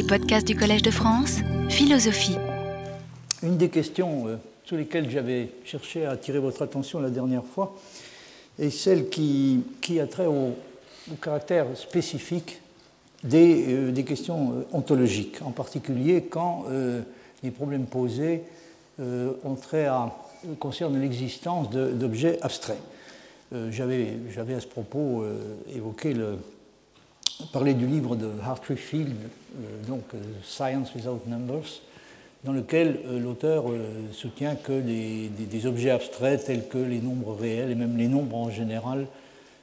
Les 0.00 0.06
podcasts 0.06 0.46
du 0.46 0.56
Collège 0.56 0.80
de 0.80 0.90
France, 0.90 1.40
philosophie. 1.68 2.38
Une 3.42 3.58
des 3.58 3.68
questions 3.68 4.28
euh, 4.28 4.36
sur 4.64 4.78
lesquelles 4.78 5.10
j'avais 5.10 5.50
cherché 5.66 6.06
à 6.06 6.12
attirer 6.12 6.38
votre 6.38 6.62
attention 6.62 7.00
la 7.00 7.10
dernière 7.10 7.44
fois 7.44 7.76
est 8.58 8.70
celle 8.70 9.10
qui, 9.10 9.62
qui 9.82 10.00
a 10.00 10.06
trait 10.06 10.24
au, 10.24 10.54
caractère 11.20 11.66
spécifique 11.74 12.62
des, 13.22 13.66
euh, 13.68 13.92
des, 13.92 14.04
questions 14.04 14.52
euh, 14.52 14.62
ontologiques, 14.72 15.42
en 15.42 15.50
particulier 15.50 16.22
quand 16.30 16.64
les 17.42 17.50
problèmes 17.50 17.84
posés 17.84 18.40
à, 18.98 20.16
concernent 20.60 20.98
l'existence 20.98 21.68
d'objets 21.70 22.38
abstraits. 22.40 22.80
J'avais 23.52 24.54
à 24.56 24.60
ce 24.60 24.66
propos 24.66 25.26
évoqué 25.74 26.14
le, 26.14 26.38
parler 27.52 27.74
du 27.74 27.86
livre 27.86 28.16
de 28.16 28.28
Hartree 28.44 28.76
Field, 28.76 29.14
euh, 29.14 29.86
donc 29.88 30.04
euh, 30.14 30.18
Science 30.42 30.94
Without 30.94 31.20
Numbers, 31.26 31.80
dans 32.44 32.52
lequel 32.52 33.00
euh, 33.06 33.18
l'auteur 33.18 33.64
soutient 34.12 34.56
que 34.56 34.80
des, 34.80 35.66
objets 35.66 35.90
abstraits 35.90 36.44
tels 36.44 36.68
que 36.68 36.78
les 36.78 37.00
nombres 37.00 37.34
réels 37.34 37.70
et 37.70 37.74
même 37.74 37.96
les 37.96 38.08
nombres 38.08 38.36
en 38.36 38.50
général 38.50 39.06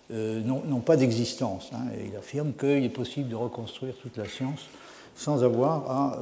n'ont 0.09 0.79
pas 0.79 0.95
d'existence. 0.95 1.69
Hein. 1.73 1.83
Il 2.07 2.15
affirme 2.15 2.53
qu'il 2.53 2.85
est 2.85 2.89
possible 2.89 3.27
de 3.27 3.35
reconstruire 3.35 3.93
toute 4.01 4.15
la 4.15 4.25
science 4.25 4.61
sans 5.17 5.43
avoir 5.43 5.91
à, 5.91 6.19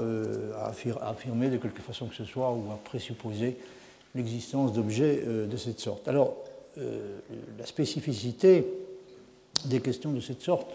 à, 0.58 1.10
affirmer 1.10 1.50
de 1.50 1.58
quelque 1.58 1.84
façon 1.84 2.08
que 2.08 2.16
ce 2.16 2.26
soit 2.26 2.52
ou 2.52 2.72
à 2.72 2.80
présupposer 2.84 3.58
l'existence 4.16 4.74
d'objets 4.74 5.22
de 5.24 5.58
cette 5.58 5.80
sorte. 5.80 6.08
Alors, 6.08 6.36
la 6.78 7.66
spécificité 7.68 8.66
des 9.66 9.82
questions 9.82 10.12
de 10.12 10.20
cette 10.20 10.42
sorte 10.42 10.68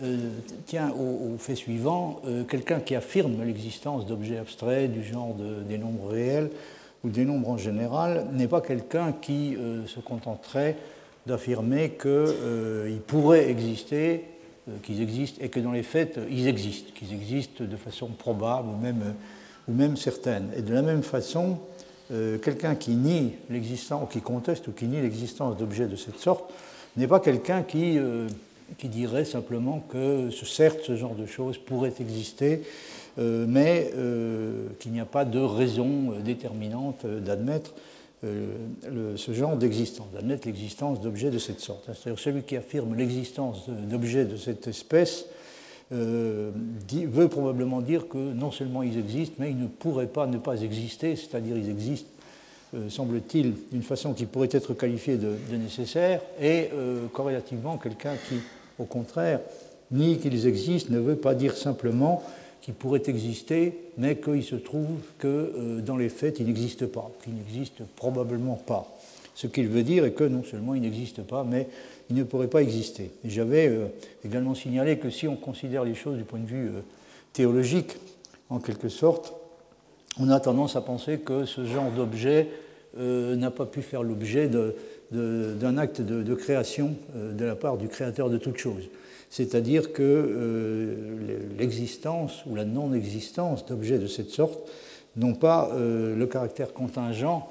euh, 0.00 0.16
tient 0.64 0.90
au, 0.90 1.36
fait 1.36 1.54
suivant, 1.54 2.22
euh, 2.26 2.44
quelqu'un 2.44 2.80
qui 2.80 2.94
affirme 2.94 3.44
l'existence 3.44 4.06
d'objets 4.06 4.38
abstraits 4.38 4.90
du 4.90 5.04
genre 5.04 5.36
des 5.68 5.76
nombres 5.76 6.08
réels 6.08 6.48
ou 7.04 7.10
des 7.10 7.26
nombres 7.26 7.50
en 7.50 7.58
général 7.58 8.26
n'est 8.32 8.48
pas 8.48 8.62
quelqu'un 8.62 9.12
qui 9.12 9.54
euh, 9.54 9.86
se 9.86 10.00
contenterait 10.00 10.78
d'affirmer 11.26 11.90
qu'ils 12.00 13.02
pourraient 13.06 13.50
exister, 13.50 14.24
qu'ils 14.82 15.02
existent 15.02 15.38
et 15.42 15.50
que 15.50 15.60
dans 15.60 15.72
les 15.72 15.82
faits, 15.82 16.18
ils 16.30 16.48
existent, 16.48 16.90
qu'ils 16.94 17.12
existent 17.12 17.62
de 17.62 17.76
façon 17.76 18.08
probable 18.08 18.70
ou 18.70 18.76
même, 18.80 19.14
ou 19.68 19.74
même 19.74 19.98
certaine. 19.98 20.48
Et 20.56 20.62
de 20.62 20.72
la 20.72 20.82
même 20.82 21.02
façon, 21.02 21.58
quelqu'un 22.10 22.74
qui 22.74 22.92
nie 22.92 23.34
l'existence, 23.50 24.10
qui 24.10 24.20
conteste 24.20 24.66
ou 24.66 24.72
qui 24.72 24.86
nie 24.86 25.00
l'existence 25.00 25.56
d'objets 25.56 25.86
de 25.86 25.94
cette 25.94 26.18
sorte, 26.18 26.52
n'est 26.96 27.06
pas 27.06 27.20
quelqu'un 27.20 27.62
qui 27.62 28.00
qui 28.78 28.88
dirait 28.88 29.24
simplement 29.24 29.80
que 29.88 30.30
certes 30.30 30.80
ce 30.84 30.96
genre 30.96 31.14
de 31.14 31.26
choses 31.26 31.58
pourrait 31.58 31.94
exister, 32.00 32.62
euh, 33.18 33.44
mais 33.46 33.90
euh, 33.94 34.68
qu'il 34.78 34.92
n'y 34.92 35.00
a 35.00 35.04
pas 35.04 35.26
de 35.26 35.38
raison 35.38 36.14
déterminante 36.24 37.04
d'admettre 37.06 37.74
euh, 38.24 39.16
ce 39.16 39.32
genre 39.32 39.56
d'existence, 39.56 40.06
d'admettre 40.14 40.46
l'existence 40.46 41.00
d'objets 41.00 41.30
de 41.30 41.38
cette 41.38 41.60
sorte. 41.60 41.84
C'est-à-dire 41.86 42.18
celui 42.18 42.42
qui 42.42 42.56
affirme 42.56 42.94
l'existence 42.94 43.68
d'objets 43.68 44.24
de 44.24 44.36
cette 44.36 44.66
espèce 44.66 45.26
veut 45.90 47.28
probablement 47.28 47.82
dire 47.82 48.08
que 48.08 48.16
non 48.16 48.50
seulement 48.50 48.82
ils 48.82 48.98
existent, 48.98 49.34
mais 49.38 49.50
ils 49.50 49.58
ne 49.58 49.66
pourraient 49.66 50.06
pas 50.06 50.26
ne 50.26 50.38
pas 50.38 50.62
exister, 50.62 51.16
c'est-à-dire 51.16 51.58
ils 51.58 51.68
existent 51.68 52.08
semble-t-il, 52.88 53.52
d'une 53.70 53.82
façon 53.82 54.14
qui 54.14 54.24
pourrait 54.24 54.48
être 54.50 54.72
qualifiée 54.72 55.18
de, 55.18 55.36
nécessaire, 55.54 56.22
et 56.40 56.70
corrélativement 57.12 57.76
quelqu'un 57.76 58.14
qui 58.26 58.36
au 58.82 58.84
contraire, 58.84 59.40
ni 59.90 60.18
qu'ils 60.18 60.46
existent 60.46 60.92
ne 60.92 60.98
veut 60.98 61.16
pas 61.16 61.34
dire 61.34 61.56
simplement 61.56 62.22
qu'ils 62.60 62.74
pourraient 62.74 63.02
exister, 63.06 63.74
mais 63.98 64.16
qu'il 64.16 64.42
se 64.42 64.54
trouve 64.54 64.98
que 65.18 65.26
euh, 65.26 65.80
dans 65.80 65.96
les 65.96 66.08
faits, 66.08 66.38
ils 66.40 66.46
n'existent 66.46 66.86
pas, 66.86 67.10
qu'ils 67.22 67.34
n'existent 67.34 67.84
probablement 67.96 68.54
pas. 68.54 68.88
Ce 69.34 69.46
qu'il 69.46 69.68
veut 69.68 69.82
dire 69.82 70.04
est 70.04 70.12
que 70.12 70.24
non 70.24 70.44
seulement 70.44 70.74
ils 70.74 70.82
n'existent 70.82 71.22
pas, 71.22 71.44
mais 71.44 71.68
ils 72.10 72.16
ne 72.16 72.22
pourraient 72.22 72.48
pas 72.48 72.62
exister. 72.62 73.10
J'avais 73.24 73.68
euh, 73.68 73.86
également 74.24 74.54
signalé 74.54 74.98
que 74.98 75.10
si 75.10 75.26
on 75.26 75.36
considère 75.36 75.84
les 75.84 75.94
choses 75.94 76.16
du 76.16 76.24
point 76.24 76.38
de 76.38 76.46
vue 76.46 76.68
euh, 76.68 76.80
théologique, 77.32 77.96
en 78.48 78.58
quelque 78.58 78.88
sorte, 78.88 79.32
on 80.18 80.28
a 80.28 80.38
tendance 80.40 80.76
à 80.76 80.82
penser 80.82 81.18
que 81.18 81.44
ce 81.46 81.64
genre 81.64 81.90
d'objet 81.90 82.48
n'a 82.94 83.50
pas 83.50 83.64
pu 83.64 83.80
faire 83.80 84.02
l'objet 84.02 84.46
de, 84.46 84.76
d'un 85.12 85.78
acte 85.78 86.00
de, 86.00 86.34
création 86.34 86.94
euh, 87.16 87.32
de 87.32 87.44
la 87.44 87.54
part 87.54 87.76
du 87.76 87.88
créateur 87.88 88.30
de 88.30 88.38
toute 88.38 88.58
chose. 88.58 88.88
C'est-à-dire 89.30 89.92
que 89.92 90.02
euh, 90.02 90.94
l'existence 91.58 92.44
ou 92.46 92.54
la 92.54 92.64
non-existence 92.64 93.64
d'objets 93.66 93.98
de 93.98 94.06
cette 94.06 94.30
sorte 94.30 94.68
n'ont 95.16 95.34
pas 95.34 95.70
euh, 95.72 96.16
le 96.16 96.26
caractère 96.26 96.72
contingent 96.72 97.48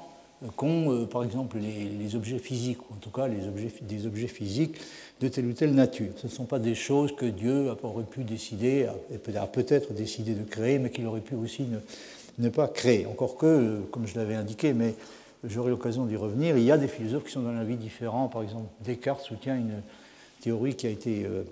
qu'ont, 0.56 1.06
par 1.06 1.22
exemple, 1.22 1.56
les, 1.58 2.16
objets 2.16 2.40
physiques, 2.40 2.90
ou 2.90 2.94
en 2.94 2.96
tout 2.96 3.10
cas 3.10 3.28
les 3.28 3.46
objets, 3.46 3.70
des 3.82 4.06
objets 4.06 4.26
physiques 4.26 4.76
de 5.20 5.28
telle 5.28 5.46
ou 5.46 5.52
telle 5.52 5.72
nature. 5.72 6.10
Ce 6.16 6.26
ne 6.26 6.32
sont 6.32 6.46
pas 6.46 6.58
des 6.58 6.74
choses 6.74 7.14
que 7.14 7.26
Dieu 7.26 7.68
aurait 7.84 8.02
pu 8.02 8.24
décider, 8.24 8.88
a 9.36 9.46
peut-être 9.46 9.92
décidé 9.92 10.34
de 10.34 10.42
créer, 10.42 10.80
mais 10.80 10.90
qu'il 10.90 11.06
aurait 11.06 11.20
pu 11.20 11.36
aussi 11.36 11.62
ne, 11.62 11.78
ne, 12.44 12.48
pas 12.48 12.66
créer. 12.66 13.06
Encore 13.06 13.36
que, 13.36 13.82
comme 13.92 14.08
je 14.08 14.18
l'avais 14.18 14.34
indiqué, 14.34 14.72
mais 14.72 14.96
j'aurai 15.44 15.70
l'occasion 15.70 16.04
d'y 16.04 16.16
revenir. 16.16 16.56
Il 16.56 16.64
y 16.64 16.70
a 16.70 16.78
des 16.78 16.88
philosophes 16.88 17.24
qui 17.24 17.32
sont 17.32 17.42
dans 17.42 17.52
la 17.52 17.64
vie 17.64 17.76
différents. 17.76 18.28
Par 18.28 18.42
exemple, 18.42 18.68
Descartes 18.80 19.22
soutient 19.22 19.56
une 19.56 19.82
théorie 20.40 20.74
qui 20.74 20.86
a 20.86 20.90
été 20.90 21.24
euh, 21.24 21.42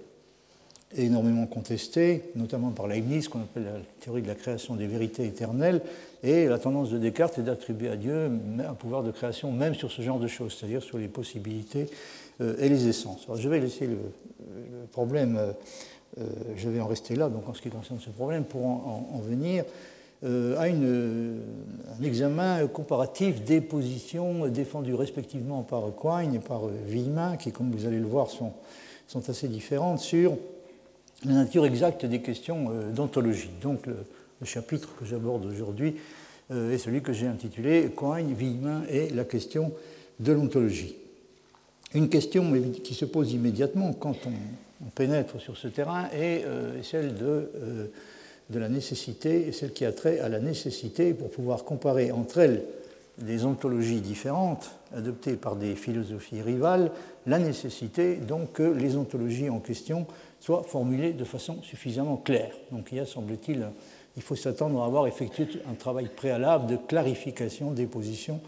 énormément 0.96 1.46
contestée, 1.46 2.24
notamment 2.36 2.70
par 2.70 2.86
Leibniz, 2.86 3.28
qu'on 3.28 3.40
appelle 3.40 3.64
la 3.64 3.80
théorie 4.00 4.22
de 4.22 4.28
la 4.28 4.34
création 4.34 4.76
des 4.76 4.86
vérités 4.86 5.26
éternelles. 5.26 5.80
Et 6.22 6.46
la 6.46 6.58
tendance 6.58 6.90
de 6.90 6.98
Descartes 6.98 7.38
est 7.38 7.42
d'attribuer 7.42 7.88
à 7.88 7.96
Dieu 7.96 8.30
un 8.66 8.74
pouvoir 8.74 9.02
de 9.02 9.10
création 9.10 9.52
même 9.52 9.74
sur 9.74 9.90
ce 9.90 10.02
genre 10.02 10.20
de 10.20 10.28
choses, 10.28 10.56
c'est-à-dire 10.58 10.82
sur 10.82 10.98
les 10.98 11.08
possibilités 11.08 11.88
euh, 12.40 12.56
et 12.58 12.68
les 12.68 12.86
essences. 12.88 13.26
Je 13.34 13.48
vais 13.48 13.60
laisser 13.60 13.86
le, 13.86 13.98
problème, 14.92 15.38
euh, 16.18 16.24
je 16.56 16.68
vais 16.68 16.80
en 16.80 16.86
rester 16.86 17.14
là, 17.14 17.28
donc 17.28 17.48
en 17.48 17.54
ce 17.54 17.62
qui 17.62 17.70
concerne 17.70 18.00
ce 18.00 18.10
problème, 18.10 18.44
pour 18.44 18.66
en 18.66 19.20
venir 19.24 19.64
à 20.22 20.68
une, 20.68 21.40
un 21.98 22.04
examen 22.04 22.66
comparatif 22.66 23.42
des 23.42 23.60
positions 23.60 24.48
défendues 24.48 24.94
respectivement 24.94 25.62
par 25.62 25.84
Quine 25.98 26.34
et 26.34 26.38
par 26.38 26.66
Villemin, 26.66 27.36
qui, 27.36 27.52
comme 27.52 27.70
vous 27.70 27.86
allez 27.86 27.98
le 27.98 28.06
voir, 28.06 28.28
sont, 28.28 28.52
assez 29.28 29.48
différentes 29.48 29.98
sur 29.98 30.36
la 31.24 31.34
nature 31.34 31.66
exacte 31.66 32.06
des 32.06 32.20
questions 32.20 32.68
euh, 32.70 32.92
d'ontologie. 32.92 33.50
Donc 33.60 33.86
le, 33.86 33.96
chapitre 34.44 34.88
que 34.98 35.04
j'aborde 35.04 35.44
aujourd'hui 35.44 35.96
euh, 36.50 36.72
est 36.72 36.78
celui 36.78 37.02
que 37.02 37.12
j'ai 37.12 37.26
intitulé 37.26 37.90
Quine, 37.94 38.32
Villemin 38.32 38.82
et 38.88 39.10
la 39.10 39.24
question 39.24 39.72
de 40.18 40.32
l'ontologie. 40.32 40.96
Une 41.92 42.08
question 42.08 42.50
qui 42.82 42.94
se 42.94 43.04
pose 43.04 43.32
immédiatement 43.32 43.92
quand 43.92 44.16
on, 44.26 44.30
pénètre 44.94 45.38
sur 45.40 45.58
ce 45.58 45.68
terrain 45.68 46.08
est 46.14 46.42
celle 46.82 47.14
de 47.14 47.90
de 48.50 48.58
la 48.58 48.68
nécessité 48.68 49.46
et 49.48 49.52
celle 49.52 49.72
qui 49.72 49.84
a 49.84 49.92
trait 49.92 50.18
à 50.20 50.28
la 50.28 50.40
nécessité 50.40 51.14
pour 51.14 51.30
pouvoir 51.30 51.64
comparer 51.64 52.12
entre 52.12 52.38
elles 52.38 52.62
des 53.18 53.44
ontologies 53.44 54.00
différentes 54.00 54.70
adoptées 54.94 55.36
par 55.36 55.56
des 55.56 55.74
philosophies 55.74 56.42
rivales, 56.42 56.90
la 57.26 57.38
nécessité 57.38 58.16
donc 58.16 58.52
que 58.52 58.62
les 58.62 58.96
ontologies 58.96 59.50
en 59.50 59.60
question 59.60 60.06
soient 60.40 60.62
formulées 60.62 61.12
de 61.12 61.24
façon 61.24 61.62
suffisamment 61.62 62.16
claire. 62.16 62.52
Donc 62.72 62.88
il 62.90 62.98
y 62.98 63.00
a, 63.00 63.06
semble-t-il, 63.06 63.66
il 64.16 64.22
faut 64.22 64.36
s'attendre 64.36 64.82
à 64.82 64.86
avoir 64.86 65.06
effectué 65.06 65.46
un 65.70 65.74
travail 65.74 66.08
préalable 66.08 66.66
de 66.66 66.76
clarification 66.76 67.72
des 67.72 67.86
positions 67.86 68.40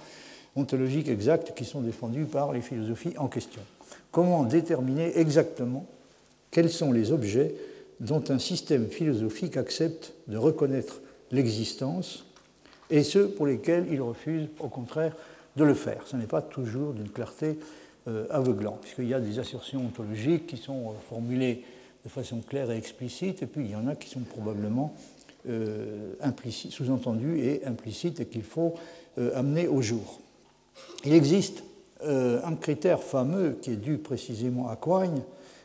ontologiques 0.56 1.08
exactes 1.08 1.54
qui 1.54 1.64
sont 1.64 1.80
défendues 1.80 2.24
par 2.24 2.52
les 2.52 2.62
philosophies 2.62 3.16
en 3.19 3.28
question. 3.28 3.62
Comment 4.10 4.42
déterminer 4.44 5.19
exactement 5.19 5.86
quels 6.50 6.70
sont 6.70 6.92
les 6.92 7.12
objets 7.12 7.54
dont 8.02 8.22
un 8.30 8.38
système 8.40 8.88
philosophique 8.88 9.56
accepte 9.56 10.12
de 10.26 10.36
reconnaître 10.36 11.00
l'existence, 11.31 12.26
et 12.90 13.04
ceux 13.04 13.28
pour 13.28 13.46
lesquels 13.46 13.87
il 13.90 14.02
refuse 14.02 14.49
au 14.58 14.69
contraire 14.69 15.14
de 15.56 15.64
le 15.64 15.75
faire. 15.75 16.02
Ce 16.06 16.16
n'est 16.16 16.26
pas 16.26 16.43
toujours 16.43 16.93
d'une 16.93 17.08
clarté 17.08 17.58
euh, 18.08 18.26
aveuglante, 18.31 18.81
puisqu'il 18.82 19.08
y 19.08 19.14
a 19.14 19.20
des 19.20 19.38
assertions 19.38 19.87
ontologiques 19.87 20.49
qui 20.49 20.56
sont 20.56 20.88
euh, 20.88 20.93
formulées 21.08 21.64
de 22.04 22.10
façon 22.10 22.40
claire 22.40 22.72
et 22.72 22.76
explicite, 22.76 23.43
et 23.43 23.46
puis 23.46 23.64
il 23.66 23.70
y 23.70 23.76
en 23.76 23.87
a 23.87 23.94
qui 23.94 24.10
sont 24.10 24.20
probablement 24.20 24.96
euh, 25.48 26.14
sous-entendues 26.70 27.38
et 27.38 27.64
implicites 27.64 28.19
et 28.20 28.26
qu'il 28.26 28.43
faut 28.43 28.75
amener 29.34 29.69
au 29.69 29.81
jour. 29.81 30.20
Il 31.05 31.12
existe 31.12 31.62
un 32.02 32.56
critère 32.56 33.02
fameux 33.02 33.58
qui 33.60 33.72
est 33.72 33.76
dû 33.76 33.98
précisément 33.98 34.69
à 34.69 34.76
Quine, 34.76 35.20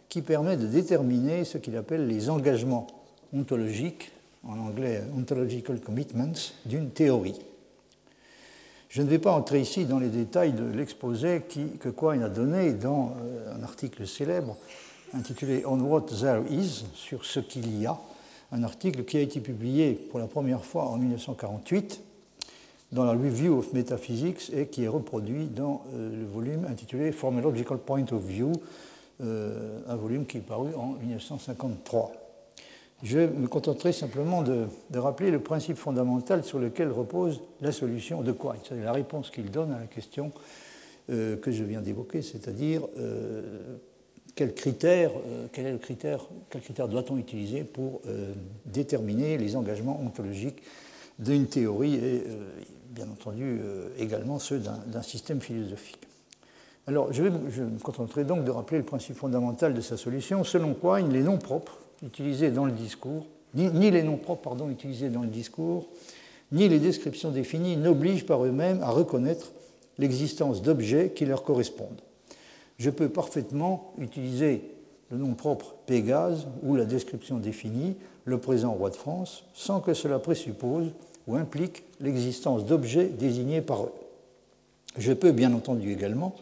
qui 0.10 0.22
permet 0.22 0.58
de 0.58 0.68
déterminer 0.68 1.44
ce 1.44 1.58
qu'il 1.58 1.76
appelle 1.76 2.08
les 2.08 2.30
engagements 2.30 2.88
ontologiques, 3.34 4.12
en 4.48 4.58
anglais 4.60 5.04
ontological 5.18 5.80
commitments, 5.80 6.52
d'une 6.66 6.90
théorie. 6.90 7.40
Je 8.90 9.02
ne 9.02 9.08
vais 9.08 9.20
pas 9.20 9.34
entrer 9.34 9.60
ici 9.60 9.86
dans 9.86 10.00
les 10.00 10.08
détails 10.08 10.54
de 10.54 10.64
l'exposé 10.64 11.42
que 11.80 11.90
Quine 11.90 12.24
a 12.24 12.30
donné 12.30 12.72
dans 12.72 13.14
euh, 13.22 13.54
un 13.54 13.64
article 13.64 14.08
célèbre 14.08 14.56
intitulé 15.14 15.64
On 15.66 15.80
What 15.82 16.06
There 16.20 16.44
Is, 16.50 16.86
sur 16.94 17.26
ce 17.26 17.42
qu'il 17.42 17.80
y 17.82 17.86
a, 17.86 18.00
un 18.52 18.64
article 18.64 19.04
qui 19.04 19.18
a 19.18 19.22
été 19.22 19.42
publié 19.42 19.94
pour 19.94 20.20
la 20.20 20.28
première 20.28 20.64
fois 20.64 20.86
en 20.86 20.98
1948 20.98 22.02
dans 22.94 23.04
la 23.04 23.12
Review 23.12 23.58
of 23.58 23.74
Metaphysics 23.74 24.52
et 24.56 24.68
qui 24.68 24.86
est 24.86 24.88
reproduit 24.88 25.48
dans 25.48 25.84
euh, 25.94 26.10
le 26.22 26.26
volume 26.26 26.66
intitulé 26.66 27.12
From 27.12 27.38
a 27.38 27.42
Logical 27.42 27.80
Point 27.80 28.06
of 28.14 28.24
View, 28.24 28.54
euh, 29.22 29.80
un 29.88 29.96
volume 29.96 30.26
qui 30.26 30.38
est 30.38 30.42
paru 30.42 30.74
en 30.76 30.94
1953. 30.94 32.14
Je 33.04 33.20
me 33.20 33.48
contenterai 33.48 33.94
simplement 33.94 34.42
de, 34.42 34.68
rappeler 34.94 35.30
le 35.30 35.40
principe 35.40 35.78
fondamental 35.78 36.44
sur 36.44 36.60
lequel 36.60 36.92
repose 36.92 37.42
la 37.62 37.72
solution 37.72 38.22
de 38.22 38.32
Quine, 38.32 38.60
c'est 38.68 38.84
la 38.84 38.92
réponse 38.92 39.30
qu'il 39.30 39.52
donne 39.52 39.72
à 39.72 39.80
la 39.80 39.86
question 39.86 40.32
euh, 41.10 41.38
que 41.38 41.52
je 41.52 41.64
viens 41.64 41.82
d'évoquer, 41.82 42.22
c'est-à-dire 42.22 42.82
quel 44.36 44.54
critère, 44.54 45.12
quel 45.52 45.66
est 45.68 45.72
le 45.72 45.78
critère, 45.78 46.28
quel 46.50 46.62
critère 46.62 46.88
doit-on 46.88 47.18
utiliser 47.18 47.64
pour 47.64 48.02
déterminer 48.66 49.38
les 49.38 49.56
engagements 49.56 50.00
ontologiques 50.00 50.62
d'une 51.20 51.48
théorie 51.48 51.96
et 51.96 52.24
bien 52.98 53.10
entendu 53.12 53.60
euh, 53.62 53.90
également 53.98 54.40
ceux 54.40 54.60
d'un 54.60 55.02
système 55.02 55.40
philosophique. 55.40 56.07
Alors, 56.88 57.12
je, 57.12 57.22
vais, 57.22 57.30
me 57.30 57.80
contenterai 57.80 58.24
donc 58.24 58.46
de 58.46 58.52
rappeler 58.52 58.78
le 58.78 58.86
principe 58.86 59.18
fondamental 59.18 59.74
de 59.74 59.82
sa 59.82 59.98
solution, 59.98 60.46
selon 60.46 60.74
quoi 60.74 61.02
les 61.02 61.22
noms 61.22 61.38
propres 61.38 61.80
utilisés 62.02 62.50
dans 62.50 62.64
le 62.64 62.72
discours, 62.72 63.26
ni, 63.54 63.92
les 63.92 64.04
noms 64.04 64.16
propres 64.16 64.56
utilisés 64.70 65.10
dans 65.10 65.24
le 65.24 65.28
discours, 65.28 65.88
ni 66.54 66.70
les 66.70 66.80
descriptions 66.80 67.32
définies 67.32 67.76
n'obligent 67.76 68.26
par 68.26 68.46
eux-mêmes 68.46 68.82
à 68.84 68.90
reconnaître 68.90 69.52
l'existence 69.98 70.62
d'objets 70.62 71.12
qui 71.14 71.26
leur 71.26 71.44
correspondent. 71.44 72.02
Je 72.78 72.90
peux 72.90 73.10
parfaitement 73.10 73.94
utiliser 73.98 74.62
le 75.10 75.18
nom 75.18 75.34
propre 75.34 75.76
Pégase 75.88 76.48
ou 76.64 76.78
la 76.78 76.86
description 76.86 77.38
définie, 77.38 77.98
le 78.24 78.38
présent 78.38 78.72
roi 78.72 78.92
de 78.92 78.96
France, 78.96 79.44
sans 79.54 79.82
que 79.82 79.94
cela 79.94 80.20
présuppose 80.20 80.92
ou 81.28 81.36
implique 81.36 81.84
l'existence 82.00 82.66
d'objets 82.66 83.08
désignés 83.08 83.62
par 83.62 83.84
eux. 83.84 83.94
Je 84.98 85.12
peux 85.12 85.32
bien 85.32 85.54
entendu 85.54 85.92
également, 85.92 86.36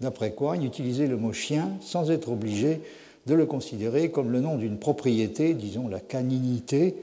d'après 0.00 0.32
quoi, 0.32 0.56
utiliser 0.56 1.06
le 1.06 1.16
mot 1.16 1.32
chien 1.32 1.70
sans 1.80 2.10
être 2.10 2.30
obligé 2.30 2.80
de 3.26 3.34
le 3.34 3.46
considérer 3.46 4.10
comme 4.10 4.30
le 4.30 4.40
nom 4.40 4.56
d'une 4.56 4.78
propriété, 4.78 5.54
disons 5.54 5.88
la 5.88 6.00
caninité, 6.00 6.94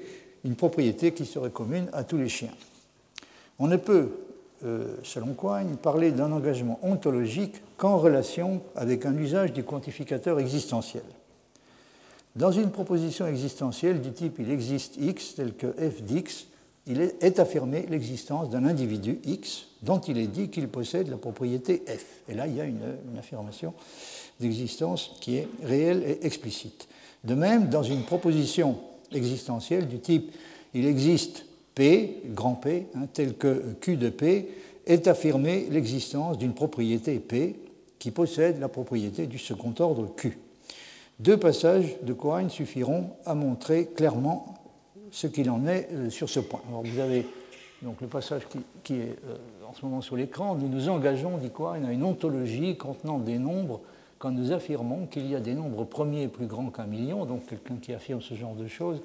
une 0.44 0.56
propriété 0.56 1.12
qui 1.14 1.26
serait 1.26 1.50
commune 1.50 1.88
à 1.94 2.04
tous 2.04 2.18
les 2.18 2.30
chiens. 2.30 2.54
On 3.60 3.68
ne 3.68 3.78
peut, 3.78 4.10
euh, 4.66 4.98
selon 5.04 5.34
Quine, 5.34 5.78
parler 5.78 6.12
d'un 6.12 6.32
engagement 6.32 6.80
ontologique 6.84 7.62
qu'en 7.78 7.98
relation 7.98 8.62
avec 8.76 9.06
un 9.06 9.18
usage 9.18 9.54
du 9.54 9.64
quantificateur 9.64 10.40
existentiel. 10.40 11.04
Dans 12.36 12.52
une 12.52 12.72
proposition 12.72 13.28
existentielle 13.28 14.02
du 14.02 14.12
type 14.12 14.38
il 14.40 14.52
existe 14.52 14.96
x 14.98 15.36
tel 15.36 15.54
que 15.54 15.68
f 15.68 16.02
d'x, 16.02 16.48
il 16.88 17.01
est, 17.01 17.39
affirmé 17.39 17.86
l'existence 17.89 18.50
d'un 18.50 18.66
individu 18.66 19.19
X 19.24 19.68
dont 19.83 20.00
il 20.00 20.18
est 20.18 20.28
dit 20.28 20.50
qu'il 20.50 20.68
possède 20.68 21.10
la 21.10 21.18
propriété 21.18 21.83
F. 21.88 22.06
Et 22.30 22.33
là, 22.33 22.48
il 22.48 22.56
y 22.56 22.62
a 22.62 22.66
une, 22.66 22.80
affirmation 23.18 23.74
d'existence 24.39 25.12
qui 25.22 25.38
est 25.38 25.48
réelle 25.63 26.04
et 26.04 26.25
explicite. 26.25 26.88
De 27.24 27.36
même, 27.36 27.69
dans 27.69 27.83
une 27.83 28.04
proposition 28.04 28.80
existentielle 29.12 29.88
du 29.88 30.00
type 30.00 30.33
il 30.74 30.86
existe 30.86 31.45
P, 31.75 32.22
grand 32.28 32.56
P, 32.56 32.88
hein, 32.95 33.07
tel 33.13 33.36
que 33.36 33.75
Q 33.81 33.98
de 33.98 34.10
P, 34.10 34.50
est 34.88 35.07
affirmée 35.07 35.68
l'existence 35.69 36.38
d'une 36.38 36.54
propriété 36.54 37.19
P 37.19 37.56
qui 38.00 38.12
possède 38.12 38.60
la 38.60 38.69
propriété 38.69 39.27
du 39.27 39.38
second 39.38 39.74
ordre 39.80 40.13
Q. 40.16 40.39
Deux 41.19 41.38
passages 41.38 41.98
de 42.01 42.13
Quine 42.13 42.50
suffiront 42.50 43.12
à 43.25 43.36
montrer 43.36 43.86
clairement 43.86 44.56
ce 45.12 45.28
qu'il 45.28 45.50
en 45.50 45.68
est 45.68 45.90
euh, 45.92 46.10
sur 46.10 46.30
ce 46.30 46.40
point. 46.40 46.62
Alors 46.68 46.84
vous 46.84 47.00
avez 47.00 47.28
donc 47.81 48.02
le 48.02 48.08
passage 48.08 48.44
qui, 48.84 48.94
est 48.96 49.18
euh, 49.28 49.38
en 49.68 49.74
ce 49.74 49.86
moment 49.86 50.02
sur 50.02 50.16
l'écran. 50.16 50.56
Nous 50.56 50.69
nous 50.69 50.90
engageons, 50.90 51.38
dit 51.38 51.50
quoi, 51.50 51.75
à 51.75 51.78
une 51.78 52.04
ontologie 52.04 52.78
contenant 52.78 53.19
des 53.19 53.38
nombres 53.38 53.81
quand 54.18 54.31
nous 54.31 54.52
affirmons 54.52 55.08
qu'il 55.08 55.30
y 55.30 55.36
a 55.36 55.40
des 55.40 55.54
nombres 55.54 55.84
premiers 55.84 56.28
plus 56.28 56.46
grands 56.46 56.69
qu'un 56.69 56.86
million. 56.86 57.25
Donc 57.25 57.46
quelqu'un 57.48 57.75
qui 57.75 57.94
affirme 57.94 58.22
ce 58.22 58.34
genre 58.34 58.56
de 58.56 58.68
choses 58.68 59.02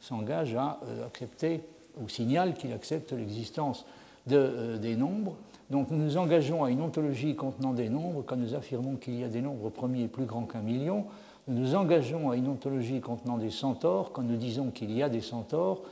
s'engage 0.00 0.54
à 0.56 0.80
euh, 0.86 1.06
accepter 1.06 1.60
ou 2.02 2.08
signale 2.08 2.54
qu'il 2.54 2.72
accepte 2.72 3.12
l'existence 3.12 3.86
de, 4.26 4.76
des 4.80 4.96
nombres. 4.96 5.36
Donc 5.70 5.90
nous 5.90 5.98
nous 5.98 6.16
engageons 6.16 6.64
à 6.64 6.70
une 6.70 6.82
ontologie 6.82 7.36
contenant 7.36 7.72
des 7.72 7.88
nombres 7.88 8.22
quand 8.26 8.36
nous 8.36 8.54
affirmons 8.54 8.96
qu'il 8.96 9.20
y 9.20 9.24
a 9.24 9.28
des 9.28 9.40
nombres 9.40 9.70
premiers 9.70 10.08
plus 10.08 10.24
grands 10.24 10.44
qu'un 10.44 10.60
million. 10.60 11.04
Nous 11.46 11.58
nous 11.58 11.74
engageons 11.74 12.30
à 12.30 12.36
une 12.36 12.48
ontologie 12.48 13.00
contenant 13.00 13.36
des 13.36 13.50
centaures 13.50 14.12
quand 14.12 14.22
nous 14.22 14.36
disons 14.36 14.70
qu'il 14.70 14.90
y 14.92 15.02
a 15.02 15.10
des 15.10 15.20
centaures, 15.20 15.82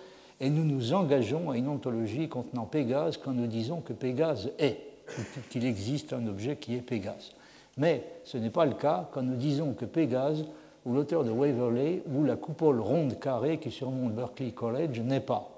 et 0.41 0.49
nous 0.49 0.65
nous 0.65 0.95
engageons 0.95 1.51
à 1.51 1.59
une 1.59 1.69
ontologie 1.69 2.29
contenant 2.29 2.65
Pégase 2.65 3.19
quand 3.19 3.33
nous 3.33 3.47
disons 3.47 3.81
que 3.81 3.93
Pégase 3.93 4.51
est, 4.59 4.79
qu'il 5.51 5.67
existe 5.67 6.15
un 6.15 6.27
objet 6.27 6.57
qui 6.57 6.75
est 6.75 6.81
Pégase. 6.81 7.33
Mais 7.77 8.05
ce 8.25 8.39
n'est 8.39 8.51
pas 8.51 8.65
le 8.65 8.75
cas 8.75 9.09
quand 9.13 9.23
nous 9.23 9.37
disons 9.37 9.75
que 9.75 9.85
Pégase, 9.85 10.47
ou 10.85 10.95
l'auteur 10.95 11.23
de 11.23 11.31
Waverley, 11.31 12.03
ou 12.13 12.25
la 12.25 12.37
coupole 12.37 12.81
ronde 12.81 13.21
carrée 13.21 13.59
qui 13.59 13.71
surmonte 13.71 14.15
Berkeley 14.15 14.53
College 14.53 15.01
n'est 15.01 15.21
pas. 15.21 15.49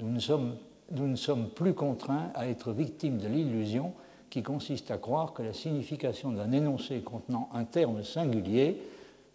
Nous 0.00 0.10
ne, 0.10 0.20
sommes, 0.20 0.56
nous 0.92 1.08
ne 1.08 1.16
sommes 1.16 1.48
plus 1.48 1.74
contraints 1.74 2.30
à 2.34 2.48
être 2.48 2.72
victimes 2.72 3.18
de 3.18 3.28
l'illusion 3.28 3.92
qui 4.30 4.42
consiste 4.42 4.90
à 4.90 4.98
croire 4.98 5.32
que 5.32 5.42
la 5.42 5.54
signification 5.54 6.32
d'un 6.32 6.52
énoncé 6.52 7.00
contenant 7.00 7.48
un 7.54 7.64
terme 7.64 8.04
singulier 8.04 8.80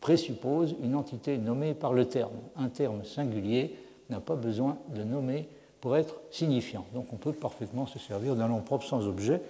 présuppose 0.03 0.75
une 0.83 0.95
entité 0.95 1.37
nommée 1.37 1.73
par 1.73 1.93
le 1.93 2.09
terme. 2.09 2.35
Un 2.57 2.67
terme 2.67 3.05
singulier 3.05 3.73
n'a 4.09 4.19
pas 4.19 4.35
besoin 4.35 4.77
de 4.93 5.01
nommer 5.01 5.47
pour 5.79 5.95
être 5.95 6.15
signifiant. 6.29 6.85
Donc 6.93 7.13
on 7.13 7.15
peut 7.15 7.31
parfaitement 7.31 7.85
se 7.87 7.99
servir 7.99 8.35
d'un 8.35 8.49
nom 8.49 8.59
propre 8.59 8.85
sans 8.85 9.07
objet, 9.07 9.41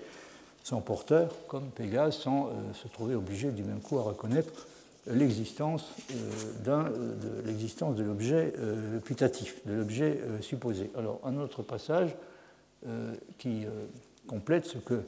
sans 0.63 0.79
porteur, 0.79 1.31
comme 1.47 1.71
Pégase, 1.71 2.17
sans 2.17 2.49
euh, 2.49 2.51
se 2.73 2.87
trouver 2.87 3.15
obligé 3.15 3.49
du 3.49 3.63
même 3.63 3.79
coup 3.79 3.97
à 3.97 4.03
reconnaître 4.03 4.67
l'existence 5.07 5.89
euh, 6.11 6.13
euh, 6.67 7.15
de 7.15 7.47
l'existence 7.47 7.95
de 7.95 8.03
l'objet 8.03 8.53
putatif, 9.05 9.59
de 9.65 9.73
l'objet 9.73 10.19
supposé. 10.41 10.91
Alors 10.95 11.19
un 11.23 11.35
autre 11.37 11.63
passage 11.63 12.15
qui 13.39 13.65
complète 14.27 14.65
ce 14.67 14.77
que 14.77 15.01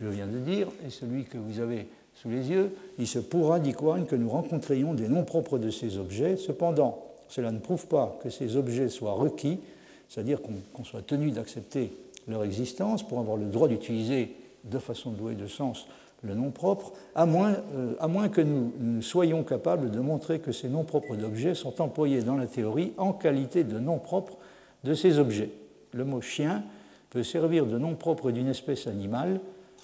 je 0.00 0.06
viens 0.06 0.28
de 0.28 0.38
dire 0.38 0.68
est 0.86 0.90
celui 0.90 1.24
que 1.24 1.38
vous 1.38 1.58
avez 1.58 1.88
sous 2.14 2.28
les 2.28 2.50
yeux, 2.50 2.72
il 2.98 3.06
se 3.06 3.18
pourra, 3.18 3.58
dit 3.58 3.72
Quine, 3.72 4.06
que 4.06 4.16
nous 4.16 4.28
rencontrions 4.28 4.94
des 4.94 5.08
noms 5.08 5.24
propres 5.24 5.58
de 5.58 5.70
ces 5.70 5.98
objets. 5.98 6.36
Cependant, 6.36 7.04
cela 7.28 7.50
ne 7.50 7.58
prouve 7.58 7.86
pas 7.86 8.18
que 8.22 8.30
ces 8.30 8.56
objets 8.56 8.88
soient 8.88 9.14
requis, 9.14 9.58
c'est-à-dire 10.08 10.40
qu'on 10.42 10.84
soit 10.84 11.02
tenu 11.02 11.30
d'accepter 11.30 11.92
leur 12.28 12.44
existence 12.44 13.02
pour 13.02 13.18
avoir 13.18 13.36
le 13.36 13.46
droit 13.46 13.68
d'utiliser 13.68 14.36
de 14.64 14.78
façon 14.78 15.10
douée 15.10 15.34
de 15.34 15.46
sens 15.46 15.86
le 16.22 16.34
nom 16.34 16.50
propre, 16.50 16.92
à 17.14 17.26
moins, 17.26 17.56
euh, 17.74 17.94
à 17.98 18.06
moins 18.06 18.28
que 18.28 18.40
nous, 18.40 18.72
nous, 18.78 19.02
soyons 19.02 19.42
capables 19.42 19.90
de 19.90 19.98
montrer 19.98 20.38
que 20.38 20.52
ces 20.52 20.68
noms 20.68 20.84
propres 20.84 21.16
d'objets 21.16 21.54
sont 21.54 21.82
employés 21.82 22.22
dans 22.22 22.36
la 22.36 22.46
théorie 22.46 22.92
en 22.96 23.12
qualité 23.12 23.64
de 23.64 23.80
noms 23.80 23.98
propres 23.98 24.36
de 24.84 24.94
ces 24.94 25.18
objets. 25.18 25.50
Le 25.92 26.04
mot 26.04 26.20
chien 26.20 26.62
peut 27.10 27.24
servir 27.24 27.66
de 27.66 27.76
nom 27.76 27.94
propre 27.94 28.30
d'une 28.30 28.48
espèce 28.48 28.86
animale 28.86 29.40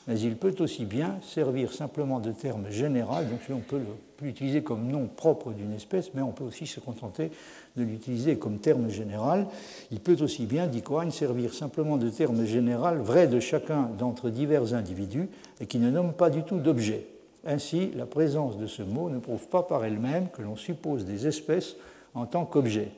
mais 0.09 0.19
il 0.19 0.37
peut 0.37 0.55
aussi 0.61 0.87
bien 0.87 1.17
servir 1.23 1.73
simplement 1.73 2.19
de 2.19 2.33
terme 2.33 2.71
général, 2.71 3.29
donc 3.29 3.41
on 3.51 3.59
peut 3.59 3.83
l'utiliser 4.23 4.63
comme 4.63 4.89
nom 4.89 5.07
propre 5.07 5.53
d'une 5.53 5.75
espèce, 5.75 6.13
mais 6.15 6.23
on 6.23 6.33
peut 6.33 6.45
aussi 6.45 6.67
se 6.67 6.81
contenter 6.81 7.31
de 7.77 7.83
l'utiliser 7.83 8.39
comme 8.39 8.59
terme 8.59 8.89
général. 8.89 9.47
Il 9.93 10.01
peut 10.01 10.17
aussi 10.23 10.47
bien, 10.47 10.67
dit 10.67 10.81
Quine, 10.81 11.11
servir 11.11 11.53
simplement 11.53 11.99
de 11.99 12.09
terme 12.09 12.47
général 12.47 12.99
vrai 12.99 13.29
de 13.29 13.39
chacun 13.39 13.91
d'entre 13.99 14.31
divers 14.31 14.73
individus 14.73 15.29
et 15.61 15.67
qui 15.67 15.79
ne 15.79 15.91
nomme 15.91 16.15
pas 16.15 16.31
du 16.31 16.43
tout 16.43 16.59
d'objet. 16.59 17.07
Ainsi, 17.47 17.91
la 17.95 18.07
présence 18.07 18.57
de 18.57 18.67
ce 18.67 18.83
mot 18.83 19.11
ne 19.11 19.19
prouve 19.19 19.47
pas 19.49 19.63
par 19.63 19.85
elle-même 19.85 20.29
que 20.31 20.41
l'on 20.41 20.57
suppose 20.57 21.05
des 21.05 21.27
espèces 21.27 21.77
en 22.15 22.25
tant 22.25 22.47
qu'objet. 22.47 22.89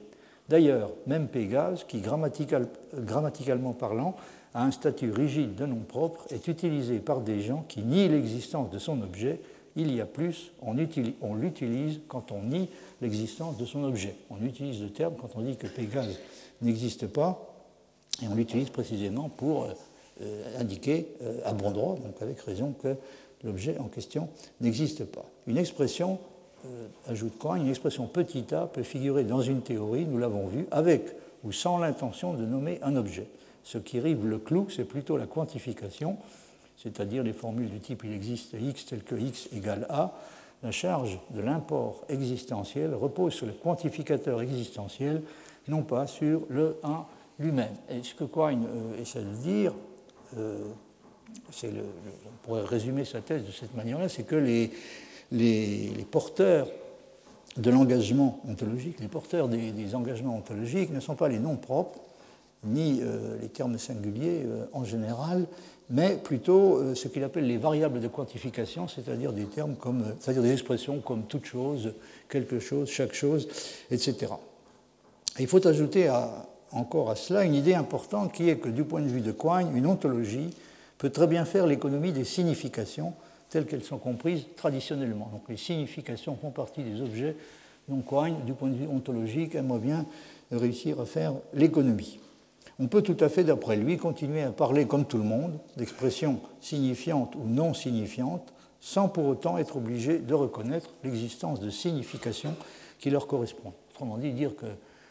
D'ailleurs, 0.49 0.90
même 1.09 1.26
Pégase, 1.26 1.85
qui 1.85 2.00
grammaticalement 2.00 3.73
parlant 3.73 4.17
à 4.54 4.64
un 4.64 4.71
statut 4.71 5.11
rigide 5.11 5.54
de 5.54 5.66
nom 5.66 5.80
propre 5.87 6.26
est 6.30 6.49
utilisé 6.49 6.99
par 6.99 7.21
des 7.21 7.40
gens 7.40 7.64
qui 7.69 7.83
nient 7.83 8.09
l'existence 8.09 8.71
de 8.71 8.78
son 8.78 9.00
objet. 9.02 9.40
Il 9.76 9.95
y 9.95 10.00
a 10.00 10.07
plus, 10.07 10.50
on, 10.62 10.75
l'utilise 10.75 12.00
quand 12.09 12.33
on 12.33 12.42
nie 12.42 12.69
l'existence 13.00 13.57
de 13.57 13.64
son 13.64 13.85
objet. 13.85 14.14
On 14.28 14.45
utilise 14.45 14.83
le 14.83 14.90
terme 14.90 15.14
quand 15.21 15.30
on 15.37 15.42
dit 15.42 15.57
que 15.57 15.69
Pégase 15.69 16.19
n'existe 16.61 17.07
pas, 17.07 17.54
et 18.23 18.28
on 18.28 18.35
l'utilise 18.35 18.71
précisément 18.71 19.28
pour 19.28 19.69
euh, 20.21 20.61
indiquer 20.61 21.07
euh, 21.23 21.38
à 21.45 21.52
bon 21.52 21.71
droit, 21.71 21.95
donc 21.95 22.21
avec 22.21 22.40
raison, 22.40 22.75
que 22.83 22.97
l'objet 23.45 23.78
en 23.78 23.85
question 23.85 24.28
n'existe 24.61 25.04
pas. 25.04 25.25
Une 25.47 25.57
expression, 25.57 26.19
euh, 26.66 26.88
ajoute 27.07 27.38
quoi 27.38 27.57
Une 27.57 27.69
expression 27.69 28.07
petit 28.07 28.52
a 28.52 28.66
peut 28.66 28.83
figurer 28.83 29.23
dans 29.23 29.40
une 29.40 29.62
théorie, 29.62 30.04
nous 30.04 30.19
l'avons 30.19 30.49
vu, 30.49 30.66
avec 30.73 31.14
ou 31.45 31.52
sans 31.52 31.78
l'intention 31.78 32.35
de 32.35 32.45
nommer 32.45 32.80
un 32.83 32.97
objet. 32.97 33.26
Ce 33.64 33.79
qui 33.79 34.00
rive 34.00 34.26
le 34.26 34.38
clou, 34.38 34.69
c'est 34.71 34.85
plutôt 34.85 35.17
la 35.17 35.26
quantification, 35.26 36.17
c'est-à-dire 36.76 37.23
les 37.23 37.33
formules 37.33 37.69
du 37.69 37.81
type 37.81 38.02
il 38.05 38.12
existe 38.12 38.55
x 38.59 38.87
tel 38.87 39.02
que 39.02 39.14
x 39.14 39.49
égale 39.52 39.87
a. 39.90 40.14
La 40.62 40.73
charge 40.73 41.19
de 41.31 41.40
l'import 41.40 42.05
existentiel 42.09 42.95
repose 42.95 43.33
sur 43.33 43.47
le 43.47 43.52
quantificateur 43.52 44.43
existentiel 44.43 45.23
non 45.69 45.83
pas 45.83 46.07
sur 46.07 46.43
le 46.49 46.76
1 46.83 47.05
lui-même. 47.38 47.75
Et 47.88 48.02
ce 48.02 48.14
que 48.14 48.25
Quine 48.25 48.67
essaie 49.00 49.23
de 49.23 49.35
dire, 49.43 49.73
le, 50.37 50.75
on 51.64 52.47
pourrait 52.47 52.64
résumer 52.64 53.05
sa 53.05 53.21
thèse 53.21 53.45
de 53.45 53.52
cette 53.52 53.75
manière-là, 53.75 54.09
c'est 54.09 54.25
que 54.25 54.37
les, 54.37 54.71
les, 55.33 56.07
porteurs 56.11 56.69
de 57.57 57.71
l'engagement 57.71 58.40
ontologique, 58.49 59.00
les 59.00 59.09
porteurs 59.09 59.49
des, 59.49 59.95
engagements 59.95 60.37
ontologiques 60.37 60.90
ne 60.90 61.00
sont 61.00 61.14
pas 61.14 61.29
les 61.29 61.38
noms 61.38 61.57
propres, 61.57 62.00
ni 62.64 63.00
euh, 63.00 63.38
les 63.40 63.49
termes 63.49 63.79
singuliers 63.79 64.43
euh, 64.45 64.67
en 64.73 64.85
général, 64.85 65.47
mais 65.88 66.17
plutôt 66.17 66.76
euh, 66.76 66.95
ce 66.95 67.09
qu'il 67.09 67.25
appelle 67.25 67.47
les 67.47 67.57
variables 67.57 68.00
de 68.00 68.09
quantification, 68.09 68.87
c'est-à-dire 68.87 69.33
des 69.33 69.45
termes 69.45 69.76
comme, 69.76 70.05
c'est-à-dire 70.21 70.43
des 70.43 70.52
expressions 70.52 71.00
comme 71.00 71.25
toute 71.25 71.47
chose, 71.47 71.95
quelque 72.29 72.59
chose, 72.59 72.90
chaque 72.90 73.14
chose, 73.14 73.49
etc. 73.90 74.33
il 75.38 75.47
faut 75.47 75.67
ajouter 75.67 76.11
encore 76.73 77.11
à 77.11 77.17
cela 77.17 77.45
une 77.45 77.55
idée 77.55 77.75
importante 77.75 78.33
qui 78.33 78.50
est 78.50 78.59
que 78.59 78.69
du 78.69 78.85
point 78.85 79.00
de 79.00 79.09
vue 79.09 79.23
de 79.23 79.33
Quine, 79.33 79.75
une 79.75 79.87
ontologie 79.87 80.50
peut 80.99 81.11
très 81.11 81.26
bien 81.26 81.47
faire 81.47 81.67
l'économie 81.67 82.12
des 82.12 82.25
significations 82.25 83.14
telles 83.49 83.67
qu'elles 83.67 83.83
sont 83.83 83.99
comprises 83.99 84.45
traditionnellement. 84.55 85.31
Donc 85.33 85.43
les 85.49 85.57
significations 85.57 86.37
font 86.37 86.50
partie 86.50 86.83
des 86.83 87.00
objets 87.00 87.37
dont 87.88 88.02
Quine, 88.02 88.45
du 88.45 88.52
point 88.52 88.69
de 88.69 88.76
vue 88.76 88.87
ontologique, 88.87 89.55
aimerait 89.55 89.81
bien 89.81 90.07
réussir 90.52 91.00
à 91.00 91.07
faire 91.07 91.33
l'économie. 91.55 92.21
On 92.80 92.88
peut 92.88 93.02
tout 93.02 93.16
à 93.20 93.28
fait, 93.28 93.44
d'après 93.44 93.76
lui, 93.76 93.99
continuer 93.99 94.42
à 94.42 94.52
parler 94.52 94.87
comme 94.87 95.04
tout 95.04 95.18
le 95.18 95.25
monde 95.25 95.58
d'expressions 95.76 96.40
signifiantes 96.62 97.34
ou 97.37 97.46
non 97.46 97.75
signifiantes, 97.75 98.54
sans 98.80 99.08
pour 99.08 99.26
autant 99.26 99.58
être 99.58 99.76
obligé 99.76 100.18
de 100.18 100.32
reconnaître 100.32 100.88
l'existence 101.04 101.60
de 101.60 101.68
significations 101.68 102.54
qui 102.99 103.10
leur 103.10 103.26
correspondent. 103.26 103.75
Autrement 103.90 104.16
dit, 104.16 104.32
dire 104.32 104.52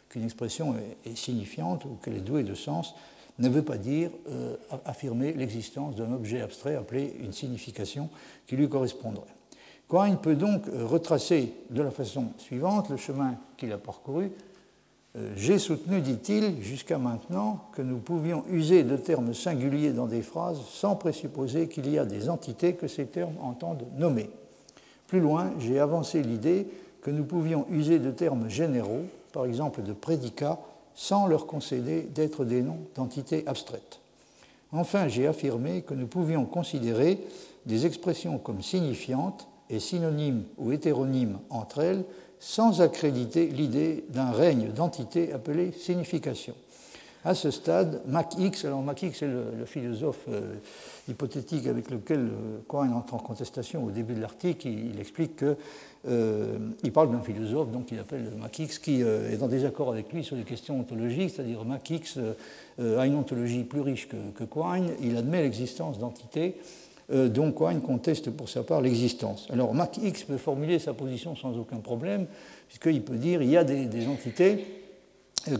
qu'une 0.09 0.23
expression 0.23 0.73
est 1.05 1.15
signifiante 1.15 1.85
ou 1.85 1.97
qu'elle 2.03 2.15
est 2.15 2.21
douée 2.21 2.43
de 2.43 2.55
sens 2.55 2.95
ne 3.39 3.49
veut 3.49 3.61
pas 3.61 3.77
dire 3.77 4.11
euh, 4.29 4.55
affirmer 4.85 5.33
l'existence 5.33 5.95
d'un 5.95 6.11
objet 6.11 6.41
abstrait 6.41 6.75
appelé 6.75 7.15
une 7.19 7.33
signification 7.33 8.09
qui 8.47 8.57
lui 8.57 8.67
correspondrait. 8.67 9.33
Quine 9.88 10.17
peut 10.17 10.35
donc 10.35 10.67
euh, 10.67 10.85
retracer 10.85 11.53
de 11.69 11.81
la 11.81 11.91
façon 11.91 12.27
suivante 12.38 12.89
le 12.89 12.97
chemin 12.97 13.35
qu'il 13.57 13.71
a 13.71 13.77
parcouru. 13.77 14.31
Euh, 15.15 15.31
j'ai 15.35 15.57
soutenu, 15.57 16.01
dit-il, 16.01 16.61
jusqu'à 16.61 16.97
maintenant 16.97 17.65
que 17.73 17.81
nous 17.81 17.97
pouvions 17.97 18.43
user 18.51 18.83
de 18.83 18.95
termes 18.95 19.33
singuliers 19.33 19.91
dans 19.91 20.05
des 20.05 20.21
phrases 20.21 20.59
sans 20.69 20.95
présupposer 20.95 21.67
qu'il 21.67 21.89
y 21.89 21.97
a 21.97 22.05
des 22.05 22.29
entités 22.29 22.75
que 22.75 22.87
ces 22.87 23.05
termes 23.05 23.35
entendent 23.41 23.87
nommer. 23.97 24.29
Plus 25.07 25.19
loin, 25.19 25.51
j'ai 25.59 25.79
avancé 25.79 26.21
l'idée 26.21 26.67
que 27.01 27.09
nous 27.09 27.23
pouvions 27.23 27.65
user 27.71 27.97
de 27.97 28.11
termes 28.11 28.49
généraux, 28.49 29.05
par 29.31 29.45
exemple 29.45 29.81
de 29.81 29.93
prédicats, 29.93 30.59
sans 30.93 31.25
leur 31.25 31.47
concéder 31.47 32.03
d'être 32.03 32.45
des 32.45 32.61
noms 32.61 32.79
d'entités 32.95 33.43
abstraites. 33.47 33.99
Enfin, 34.71 35.07
j'ai 35.07 35.25
affirmé 35.25 35.81
que 35.81 35.95
nous 35.95 36.07
pouvions 36.07 36.45
considérer 36.45 37.19
des 37.65 37.87
expressions 37.87 38.37
comme 38.37 38.61
signifiantes 38.61 39.47
et 39.71 39.79
synonymes 39.79 40.43
ou 40.57 40.71
hétéronymes 40.71 41.39
entre 41.49 41.79
elles 41.79 42.03
sans 42.39 42.81
accréditer 42.81 43.48
l'idée 43.48 44.05
d'un 44.10 44.31
règne 44.31 44.72
d'entités 44.72 45.34
appelées 45.34 45.72
signification. 45.72 46.55
À 47.25 47.36
ce 47.36 47.51
stade, 47.51 48.01
Mac 48.08 48.36
X, 48.38 48.63
alors 48.63 48.81
Mac 48.81 49.03
X 49.03 49.24
est 49.24 49.27
le, 49.27 49.65
philosophe 49.65 50.24
euh, 50.29 50.55
hypothétique 51.10 51.67
avec 51.67 51.91
lequel 51.91 52.19
euh, 52.19 52.60
Cohen 52.65 52.93
entre 52.93 53.13
en 53.13 53.17
contestation 53.17 53.84
au 53.84 53.91
début 53.91 54.13
de 54.13 54.22
l'article, 54.22 54.69
il, 54.69 54.98
explique 55.01 55.36
qu'il 55.36 55.55
euh, 56.08 56.91
parle 56.93 57.12
d'un 57.12 57.19
philosophe 57.19 57.72
donc 57.72 57.91
il 57.91 58.00
appelle 58.00 58.31
Mac 58.39 58.58
X 58.58 58.79
qui 58.79 59.01
est 59.01 59.43
en 59.43 59.50
désaccord 59.50 59.91
avec 59.91 60.13
lui 60.13 60.24
sur 60.24 60.38
les 60.38 60.43
questions 60.43 60.79
ontologiques, 60.79 61.31
c'est-à-dire 61.31 61.65
Mac 61.65 61.89
X 61.89 62.19
a 62.79 63.05
une 63.05 63.15
ontologie 63.15 63.65
plus 63.65 63.81
riche 63.81 64.08
que, 64.08 64.15
que 64.34 64.46
Quine, 64.46 64.91
il 65.01 65.17
admet 65.17 65.41
l'existence 65.41 66.00
d'entités 66.00 66.55
dont 67.11 67.51
Quine 67.51 67.81
conteste 67.81 68.29
pour 68.29 68.49
sa 68.49 68.63
part 68.63 68.81
l'existence. 68.81 69.47
Alors 69.51 69.73
Mac 69.73 69.97
X 69.97 70.23
peut 70.23 70.37
formuler 70.37 70.79
sa 70.79 70.93
position 70.93 71.35
sans 71.35 71.57
aucun 71.57 71.77
problème, 71.77 72.27
puisqu'il 72.67 73.01
peut 73.01 73.15
dire 73.15 73.41
il 73.41 73.49
y 73.49 73.57
a 73.57 73.63
des 73.63 74.07
entités 74.07 74.65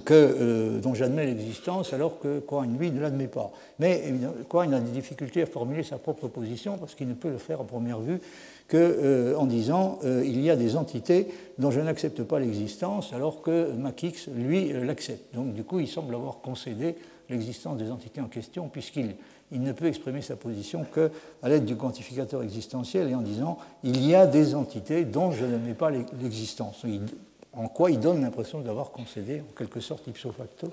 que, 0.06 0.14
euh, 0.14 0.80
dont 0.80 0.94
j'admets 0.94 1.26
l'existence 1.26 1.94
alors 1.94 2.20
que 2.20 2.40
Quine, 2.40 2.78
lui, 2.78 2.92
ne 2.92 3.00
l'admet 3.00 3.28
pas. 3.28 3.52
Mais 3.80 4.14
Quine 4.50 4.74
a 4.74 4.80
des 4.80 4.92
difficultés 4.92 5.42
à 5.42 5.46
formuler 5.46 5.84
sa 5.84 5.98
propre 5.98 6.28
position 6.28 6.78
parce 6.78 6.96
qu'il 6.96 7.08
ne 7.08 7.14
peut 7.14 7.30
le 7.30 7.38
faire 7.38 7.62
à 7.62 7.64
première 7.64 8.00
vue 8.00 8.20
qu'en 8.68 8.78
euh, 8.78 9.46
disant 9.46 10.00
euh, 10.04 10.24
il 10.26 10.42
y 10.42 10.50
a 10.50 10.56
des 10.56 10.76
entités 10.76 11.28
dont 11.58 11.72
je 11.72 11.80
n'accepte 11.80 12.24
pas 12.24 12.40
l'existence 12.40 13.14
alors 13.14 13.42
que 13.42 13.72
Maquix, 13.72 14.28
lui, 14.36 14.72
l'accepte. 14.74 15.34
Donc 15.34 15.54
du 15.54 15.64
coup, 15.64 15.80
il 15.80 15.88
semble 15.88 16.14
avoir 16.14 16.42
concédé 16.42 16.96
l'existence 17.30 17.78
des 17.78 17.92
entités 17.92 18.22
en 18.22 18.28
question 18.28 18.68
puisqu'il 18.68 19.16
il 19.52 19.62
ne 19.62 19.72
peut 19.72 19.86
exprimer 19.86 20.22
sa 20.22 20.36
position 20.36 20.86
qu'à 20.94 21.50
l'aide 21.50 21.66
du 21.66 21.76
quantificateur 21.76 22.44
existentiel 22.44 23.10
et 23.10 23.16
en 23.16 23.22
disant 23.22 23.58
il 23.84 24.06
y 24.06 24.16
a 24.16 24.28
des 24.28 24.56
entités 24.56 25.06
dont 25.06 25.32
je 25.32 25.46
n'admets 25.46 25.74
pas 25.74 25.90
l'existence. 25.90 26.86
En 27.54 27.68
quoi 27.68 27.92
il 27.92 28.00
donne 28.00 28.22
l'impression 28.22 28.62
d'avoir 28.62 28.92
concédé, 28.92 29.42
en 29.42 29.54
quelque 29.58 29.80
sorte 29.80 30.06
ipso 30.08 30.32
facto, 30.32 30.68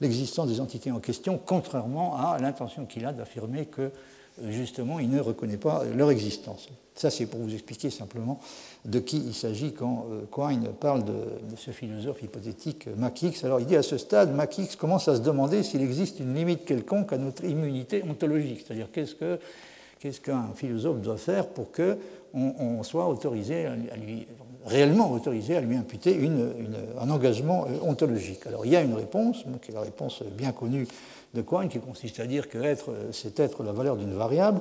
l'existence 0.00 0.48
des 0.48 0.60
entités 0.60 0.90
en 0.90 0.98
question, 0.98 1.40
contrairement 1.44 2.16
à 2.16 2.38
l'intention 2.40 2.84
qu'il 2.84 3.04
a 3.06 3.12
d'affirmer 3.12 3.66
que, 3.66 3.92
justement, 4.48 4.98
il 4.98 5.10
ne 5.10 5.20
reconnaît 5.20 5.56
pas 5.56 5.84
leur 5.96 6.10
existence. 6.10 6.68
Ça, 6.94 7.08
c'est 7.08 7.26
pour 7.26 7.40
vous 7.40 7.54
expliquer 7.54 7.88
simplement 7.88 8.40
de 8.84 8.98
qui 8.98 9.18
il 9.18 9.34
s'agit 9.34 9.72
quand 9.72 10.06
euh, 10.10 10.22
Quine 10.30 10.68
parle 10.78 11.04
de, 11.04 11.14
ce 11.56 11.70
philosophe 11.70 12.22
hypothétique 12.22 12.88
Maquix. 12.96 13.42
Alors, 13.44 13.60
il 13.60 13.66
dit 13.66 13.76
à 13.76 13.82
ce 13.82 13.96
stade, 13.96 14.34
Maquix 14.34 14.76
commence 14.76 15.08
à 15.08 15.16
se 15.16 15.20
demander 15.20 15.62
s'il 15.62 15.80
existe 15.80 16.20
une 16.20 16.34
limite 16.34 16.64
quelconque 16.64 17.12
à 17.12 17.18
notre 17.18 17.44
immunité 17.44 18.02
ontologique, 18.08 18.64
c'est-à-dire 18.66 18.88
qu'est-ce 18.92 19.14
que 19.14 19.38
qu'est-ce 20.00 20.20
qu'un 20.20 20.48
philosophe 20.54 21.00
doit 21.00 21.18
faire 21.18 21.46
pour 21.46 21.70
qu'on 21.70 21.96
on 22.34 22.82
soit 22.82 23.06
autorisé 23.06 23.66
à 23.66 23.76
lui, 23.96 24.26
réellement 24.64 25.12
autorisé 25.12 25.56
à 25.56 25.60
lui 25.60 25.76
imputer 25.76 26.18
un 26.98 27.10
engagement 27.10 27.66
euh, 27.66 27.88
ontologique? 27.88 28.46
Alors 28.46 28.66
il 28.66 28.72
y 28.72 28.76
a 28.76 28.82
une 28.82 28.94
réponse, 28.94 29.44
qui 29.62 29.70
est 29.70 29.74
la 29.74 29.82
réponse 29.82 30.22
bien 30.36 30.52
connue 30.52 30.86
de 31.34 31.42
Quine, 31.42 31.68
qui 31.68 31.78
consiste 31.78 32.18
à 32.18 32.26
dire 32.26 32.48
que 32.48 32.58
être, 32.58 32.90
euh, 32.90 33.10
c'est 33.12 33.38
être 33.38 33.62
la 33.62 33.72
valeur 33.72 33.96
d'une 33.96 34.14
variable. 34.14 34.60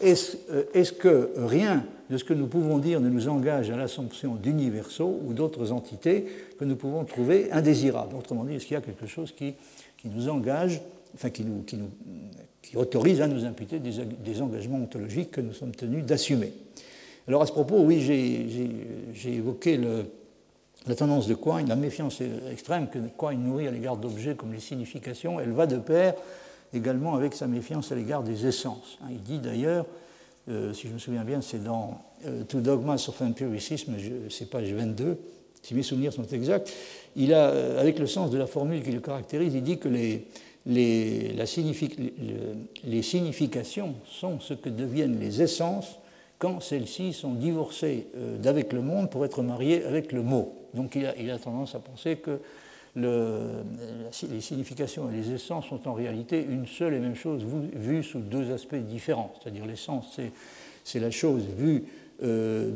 Est-ce, 0.00 0.36
euh, 0.50 0.64
est-ce 0.74 0.92
que 0.92 1.30
rien 1.36 1.84
de 2.10 2.18
ce 2.18 2.24
que 2.24 2.34
nous 2.34 2.46
pouvons 2.46 2.78
dire 2.78 3.00
ne 3.00 3.08
nous 3.08 3.28
engage 3.28 3.70
à 3.70 3.76
l'assomption 3.76 4.34
d'universaux 4.34 5.18
ou 5.24 5.32
d'autres 5.32 5.72
entités 5.72 6.26
que 6.58 6.64
nous 6.64 6.76
pouvons 6.76 7.04
trouver 7.04 7.50
indésirables? 7.52 8.14
Autrement 8.14 8.44
dit, 8.44 8.54
est-ce 8.54 8.66
qu'il 8.66 8.74
y 8.74 8.78
a 8.78 8.82
quelque 8.82 9.06
chose 9.06 9.32
qui, 9.32 9.54
qui 9.96 10.08
nous 10.08 10.28
engage, 10.28 10.82
enfin 11.14 11.30
qui 11.30 11.44
nous, 11.44 11.62
qui 11.62 11.76
nous 11.76 11.88
autorise 12.74 13.22
à 13.22 13.26
nous 13.26 13.46
imputer 13.46 13.78
des, 13.78 14.42
engagements 14.42 14.78
ontologiques 14.78 15.30
que 15.30 15.40
nous 15.40 15.54
sommes 15.54 15.74
tenus 15.74 16.04
d'assumer? 16.04 16.52
Alors 17.28 17.42
à 17.42 17.46
ce 17.46 17.52
propos, 17.52 17.80
oui, 17.80 18.00
j'ai 18.00 19.32
évoqué 19.32 19.78
la 20.86 20.94
tendance 20.94 21.26
de 21.26 21.34
Quine, 21.34 21.68
la 21.68 21.76
méfiance 21.76 22.20
extrême 22.50 22.88
que 22.88 22.98
Quine 23.18 23.42
nourrit 23.42 23.68
à 23.68 23.70
l'égard 23.70 23.96
d'objets 23.96 24.34
comme 24.34 24.52
les 24.52 24.60
significations, 24.60 25.40
elle 25.40 25.52
va 25.52 25.66
de 25.66 25.76
pair 25.78 26.14
également 26.72 27.14
avec 27.14 27.34
sa 27.34 27.46
méfiance 27.46 27.92
à 27.92 27.94
l'égard 27.94 28.22
des 28.22 28.46
essences. 28.46 28.98
Hein, 29.02 29.08
il 29.10 29.22
dit 29.22 29.38
d'ailleurs, 29.38 29.86
euh, 30.48 30.72
si 30.72 30.88
je 30.88 30.92
me 30.92 30.98
souviens 30.98 31.24
bien, 31.24 31.40
c'est 31.40 31.62
dans 31.62 32.00
euh, 32.26 32.44
Two 32.44 32.60
Dogmas 32.60 33.04
of 33.08 33.20
Empiricism, 33.20 33.94
c'est 34.30 34.48
page 34.48 34.72
22, 34.72 35.18
si 35.62 35.74
mes 35.74 35.82
souvenirs 35.82 36.12
sont 36.12 36.24
exacts, 36.24 36.72
il 37.16 37.34
a, 37.34 37.50
euh, 37.50 37.80
avec 37.80 37.98
le 37.98 38.06
sens 38.06 38.30
de 38.30 38.38
la 38.38 38.46
formule 38.46 38.82
qui 38.82 38.92
le 38.92 39.00
caractérise, 39.00 39.54
il 39.54 39.62
dit 39.62 39.78
que 39.78 39.88
les 39.88 40.26
significations 43.02 43.94
sont 44.06 44.40
ce 44.40 44.54
que 44.54 44.70
deviennent 44.70 45.18
les 45.18 45.42
essences 45.42 45.98
quand 46.40 46.60
celles-ci 46.60 47.12
sont 47.12 47.34
divorcées 47.34 48.08
euh, 48.16 48.38
d'avec 48.38 48.72
le 48.72 48.80
monde 48.80 49.10
pour 49.10 49.24
être 49.24 49.42
mariées 49.42 49.84
avec 49.84 50.10
le 50.10 50.22
mot. 50.22 50.56
Donc 50.74 50.96
il 50.96 51.30
a, 51.30 51.38
tendance 51.38 51.74
à 51.74 51.78
penser 51.78 52.16
que 52.16 52.40
les 52.96 54.40
significations 54.40 55.10
et 55.10 55.14
les 55.14 55.32
essences 55.32 55.66
sont 55.66 55.88
en 55.88 55.94
réalité 55.94 56.44
une 56.48 56.66
seule 56.66 56.94
et 56.94 56.98
même 56.98 57.14
chose 57.14 57.44
vue 57.44 58.02
sous 58.02 58.20
deux 58.20 58.52
aspects 58.52 58.74
différents. 58.74 59.32
C'est-à-dire 59.40 59.66
l'essence, 59.66 60.18
c'est 60.84 61.00
la 61.00 61.10
chose 61.10 61.44
vue 61.56 61.84
euh, 62.22 62.70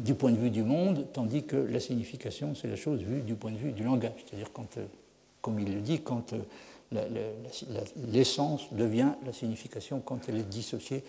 du 0.00 0.14
point 0.14 0.32
de 0.32 0.36
vue 0.36 0.50
du 0.50 0.62
monde, 0.62 1.06
tandis 1.12 1.44
que 1.44 1.56
la 1.56 1.80
signification, 1.80 2.54
c'est 2.54 2.68
la 2.68 2.76
chose 2.76 3.00
vue 3.00 3.22
du 3.22 3.34
point 3.34 3.52
de 3.52 3.56
vue 3.56 3.72
du 3.72 3.84
langage. 3.84 4.12
C'est-à-dire, 4.26 4.50
quand, 4.52 4.76
euh, 4.76 4.84
comme 5.40 5.58
il 5.58 5.72
le 5.72 5.80
dit, 5.80 6.00
quand 6.00 6.34
l'essence 8.12 8.72
devient 8.72 9.12
la 9.24 9.32
signification 9.32 10.00
quand 10.00 10.28
elle 10.28 10.36
est 10.36 10.48
dissociée 10.48 11.02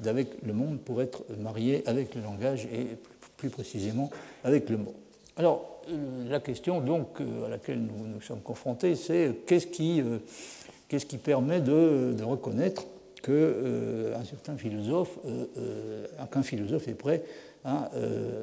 d'avec 0.00 0.28
le 0.44 0.52
monde 0.52 0.80
pour 0.80 1.02
être 1.02 1.24
marié 1.38 1.82
avec 1.86 2.14
le 2.14 2.22
langage 2.22 2.66
et 2.66 2.86
plus 3.40 3.48
précisément 3.48 4.10
avec 4.44 4.68
le 4.68 4.76
mot. 4.76 4.94
Alors, 5.36 5.80
euh, 5.88 6.28
la 6.28 6.40
question 6.40 6.80
donc 6.80 7.20
euh, 7.20 7.46
à 7.46 7.48
laquelle 7.48 7.80
nous 7.80 8.06
nous 8.06 8.20
sommes 8.20 8.42
confrontés, 8.42 8.94
c'est 8.94 9.32
qu'est-ce 9.46 9.66
qui, 9.66 10.02
euh, 10.02 10.18
qu'est-ce 10.88 11.06
qui 11.06 11.16
permet 11.16 11.60
de, 11.60 12.14
reconnaître 12.22 12.84
qu'un 13.22 14.24
certain 14.24 14.56
philosophe, 14.56 15.18
qu'un 16.30 16.42
philosophe 16.42 16.88
est 16.88 16.94
prêt 16.94 17.22
à 17.64 17.90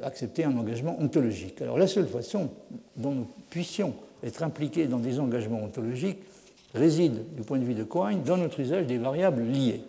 accepter 0.04 0.44
un 0.44 0.56
engagement 0.56 0.96
ontologique? 1.00 1.60
Alors, 1.62 1.78
la 1.78 1.88
seule 1.88 2.06
façon 2.06 2.50
dont 2.96 3.10
nous 3.10 3.26
puissions 3.50 3.94
être 4.22 4.44
impliqués 4.44 4.86
dans 4.86 4.98
des 4.98 5.18
engagements 5.18 5.64
ontologiques 5.64 6.18
réside, 6.74 7.34
du 7.34 7.42
point 7.42 7.58
de 7.58 7.64
vue 7.64 7.74
de 7.74 7.82
Quine, 7.82 8.22
dans 8.22 8.36
notre 8.36 8.60
usage 8.60 8.86
des 8.86 8.98
variables 8.98 9.42
liées. 9.42 9.82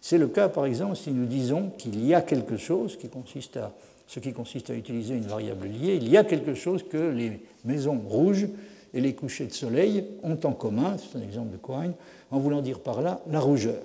C'est 0.00 0.18
le 0.18 0.26
cas, 0.26 0.48
par 0.48 0.66
exemple, 0.66 0.96
si 0.96 1.10
nous 1.10 1.26
disons 1.26 1.70
qu'il 1.78 2.04
y 2.04 2.14
a 2.14 2.22
quelque 2.22 2.56
chose 2.56 2.96
qui 2.96 3.08
consiste 3.08 3.56
à 3.56 3.72
ce 4.08 4.20
qui 4.20 4.32
consiste 4.32 4.70
à 4.70 4.74
utiliser 4.74 5.14
une 5.14 5.26
variable 5.26 5.68
liée, 5.68 5.96
il 5.96 6.08
y 6.08 6.16
a 6.16 6.24
quelque 6.24 6.54
chose 6.54 6.82
que 6.82 6.96
les 6.96 7.40
maisons 7.64 8.00
rouges 8.08 8.48
et 8.94 9.00
les 9.00 9.14
couchers 9.14 9.46
de 9.46 9.52
soleil 9.52 10.04
ont 10.22 10.38
en 10.44 10.52
commun, 10.52 10.96
c'est 10.98 11.18
un 11.18 11.22
exemple 11.22 11.52
de 11.52 11.58
Quine, 11.58 11.92
en 12.30 12.38
voulant 12.38 12.62
dire 12.62 12.80
par 12.80 13.02
là 13.02 13.20
la 13.30 13.38
rougeur. 13.38 13.82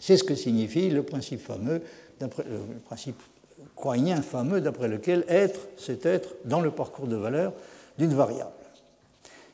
C'est 0.00 0.16
ce 0.16 0.24
que 0.24 0.34
signifie 0.34 0.88
le 0.88 1.02
principe 1.02 1.40
fameux, 1.40 1.82
euh, 2.22 2.28
le 2.48 2.80
principe 2.86 3.20
quinien 3.76 4.22
fameux 4.22 4.62
d'après 4.62 4.88
lequel 4.88 5.24
être, 5.28 5.68
c'est 5.76 6.06
être 6.06 6.34
dans 6.46 6.60
le 6.60 6.70
parcours 6.70 7.06
de 7.06 7.16
valeur 7.16 7.52
d'une 7.98 8.14
variable. 8.14 8.50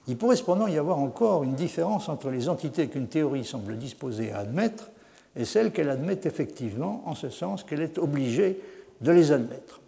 Il 0.07 0.17
pourrait 0.17 0.37
cependant 0.37 0.69
y 0.69 0.79
avoir 0.79 0.99
encore 0.99 1.43
une 1.43 1.55
différence 1.55 2.09
entre 2.09 2.31
les 2.31 2.49
entités 2.49 2.87
qu'une 2.87 3.09
théorie 3.09 3.45
semble 3.45 3.77
disposée 3.79 4.31
à 4.31 4.39
admettre 4.39 4.91
et 5.35 5.45
celles 5.45 5.73
qu'elle 5.73 5.91
admet 5.91 6.21
effectivement, 6.25 7.03
en 7.07 7.15
ce 7.15 7.31
sens 7.31 7.65
qu'elle 7.65 7.83
est 7.83 7.99
obligée 7.99 8.61
de 9.02 9.12
les 9.12 9.32
admettre. 9.32 9.80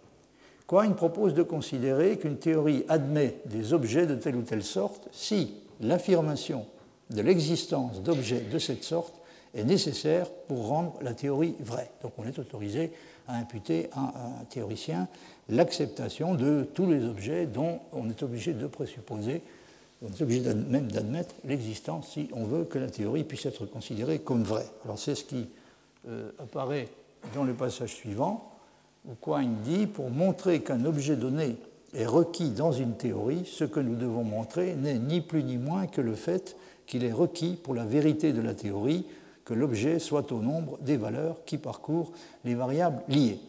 Quine 0.67 0.95
propose 0.95 1.33
de 1.33 1.43
considérer 1.43 2.17
qu'une 2.17 2.37
théorie 2.37 2.85
admet 2.89 3.37
des 3.45 3.73
objets 3.73 4.07
de 4.07 4.15
telle 4.15 4.35
ou 4.35 4.41
telle 4.41 4.63
sorte 4.63 5.07
si 5.11 5.53
l'affirmation 5.81 6.65
de 7.11 7.21
l'existence 7.21 8.01
d'objets 8.01 8.41
de 8.41 8.59
cette 8.59 8.83
sorte 8.83 9.13
est 9.53 9.63
nécessaire 9.63 10.29
pour 10.47 10.67
rendre 10.67 10.95
la 11.01 11.13
théorie 11.13 11.55
vraie. 11.59 11.91
Donc 12.01 12.13
on 12.17 12.25
est 12.25 12.39
autorisé 12.39 12.91
à 13.27 13.37
imputer 13.37 13.89
à 13.93 13.99
un 14.01 14.45
théoricien 14.49 15.07
l'acceptation 15.49 16.33
de 16.33 16.67
tous 16.73 16.89
les 16.89 17.05
objets 17.05 17.45
dont 17.45 17.79
on 17.93 18.09
est 18.09 18.23
obligé 18.23 18.53
de 18.53 18.67
présupposer 18.67 19.41
on 20.01 20.07
est 20.07 20.21
obligé 20.21 20.53
même 20.53 20.91
d'admettre 20.91 21.35
l'existence 21.45 22.11
si 22.11 22.29
on 22.33 22.43
veut 22.43 22.65
que 22.65 22.77
la 22.77 22.89
théorie 22.89 23.23
puisse 23.23 23.45
être 23.45 23.65
considérée 23.65 24.19
comme 24.19 24.43
vraie. 24.43 24.67
Alors 24.83 24.99
c'est 24.99 25.15
ce 25.15 25.23
qui 25.23 25.47
euh, 26.07 26.31
apparaît 26.39 26.89
dans 27.33 27.43
le 27.43 27.53
passage 27.53 27.95
suivant, 27.95 28.51
où 29.07 29.15
Quine 29.21 29.57
dit 29.63 29.87
pour 29.87 30.09
montrer 30.09 30.61
qu'un 30.61 30.85
objet 30.85 31.15
donné 31.15 31.57
est 31.93 32.05
requis 32.05 32.49
dans 32.49 32.71
une 32.71 32.95
théorie, 32.95 33.43
ce 33.45 33.63
que 33.63 33.79
nous 33.79 33.95
devons 33.95 34.23
montrer 34.23 34.75
n'est 34.75 34.99
ni 34.99 35.21
plus 35.21 35.43
ni 35.43 35.57
moins 35.57 35.87
que 35.87 36.01
le 36.01 36.15
fait 36.15 36.55
qu'il 36.85 37.03
est 37.03 37.11
requis 37.11 37.57
pour 37.61 37.73
la 37.73 37.85
vérité 37.85 38.33
de 38.33 38.41
la 38.41 38.53
théorie 38.53 39.05
que 39.43 39.53
l'objet 39.53 39.99
soit 39.99 40.31
au 40.31 40.41
nombre 40.41 40.77
des 40.81 40.97
valeurs 40.97 41.37
qui 41.45 41.57
parcourent 41.57 42.11
les 42.43 42.55
variables 42.55 43.01
liées. 43.07 43.39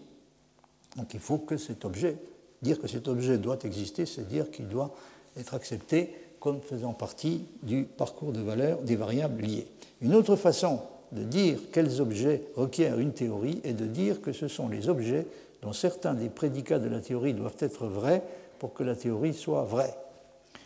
Donc 0.96 1.14
il 1.14 1.20
faut 1.20 1.38
que 1.38 1.56
cet 1.56 1.84
objet, 1.84 2.16
dire 2.62 2.80
que 2.80 2.86
cet 2.86 3.08
objet 3.08 3.38
doit 3.38 3.58
exister, 3.64 4.06
c'est 4.06 4.28
dire 4.28 4.50
qu'il 4.50 4.68
doit 4.68 4.94
être 5.36 5.54
accepté 5.54 6.14
comme 6.38 6.60
faisant 6.60 6.92
partie 6.92 7.42
du 7.62 7.84
parcours 7.84 8.32
de 8.32 8.40
valeurs 8.40 8.82
des 8.82 8.96
variables 8.96 9.42
liées. 9.42 9.66
Une 10.02 10.14
autre 10.14 10.36
façon 10.36 10.80
de 11.12 11.22
dire 11.22 11.58
quels 11.72 12.00
objets 12.00 12.42
requièrent 12.56 12.98
une 12.98 13.12
théorie 13.12 13.60
est 13.64 13.72
de 13.72 13.86
dire 13.86 14.20
que 14.20 14.32
ce 14.32 14.48
sont 14.48 14.68
les 14.68 14.88
objets 14.88 15.26
dont 15.66 15.72
certains 15.72 16.14
des 16.14 16.28
prédicats 16.28 16.78
de 16.78 16.88
la 16.88 17.00
théorie 17.00 17.34
doivent 17.34 17.56
être 17.58 17.88
vrais 17.88 18.22
pour 18.60 18.72
que 18.72 18.84
la 18.84 18.94
théorie 18.94 19.34
soit 19.34 19.64
vraie. 19.64 19.98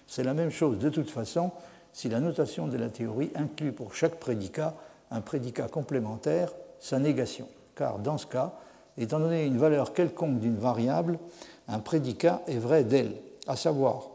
C'est 0.07 0.23
la 0.23 0.35
même 0.35 0.51
chose 0.51 0.79
de 0.79 0.91
toute 0.91 1.09
façon 1.09 1.53
si 1.95 2.11
la 2.11 2.21
notation 2.21 2.69
de 2.69 2.77
la 2.77 2.91
théorie 2.91 3.31
inclut 3.35 3.73
pour 3.73 3.95
chaque 3.95 4.17
prédicat 4.17 4.75
un 5.11 5.23
prédicat 5.23 5.69
complémentaire, 5.69 6.53
sa 6.81 6.99
négation. 6.99 7.49
Car 7.75 7.99
dans 7.99 8.19
ce 8.19 8.27
cas, 8.27 8.53
étant 8.99 9.21
donné 9.21 9.47
une 9.47 9.57
valeur 9.57 9.95
quelconque 9.95 10.39
d'une 10.39 10.59
variable, 10.59 11.19
un 11.67 11.79
prédicat 11.79 12.43
est 12.47 12.59
vrai 12.59 12.85
d'elle, 12.85 13.15
à 13.47 13.57
savoir 13.57 14.11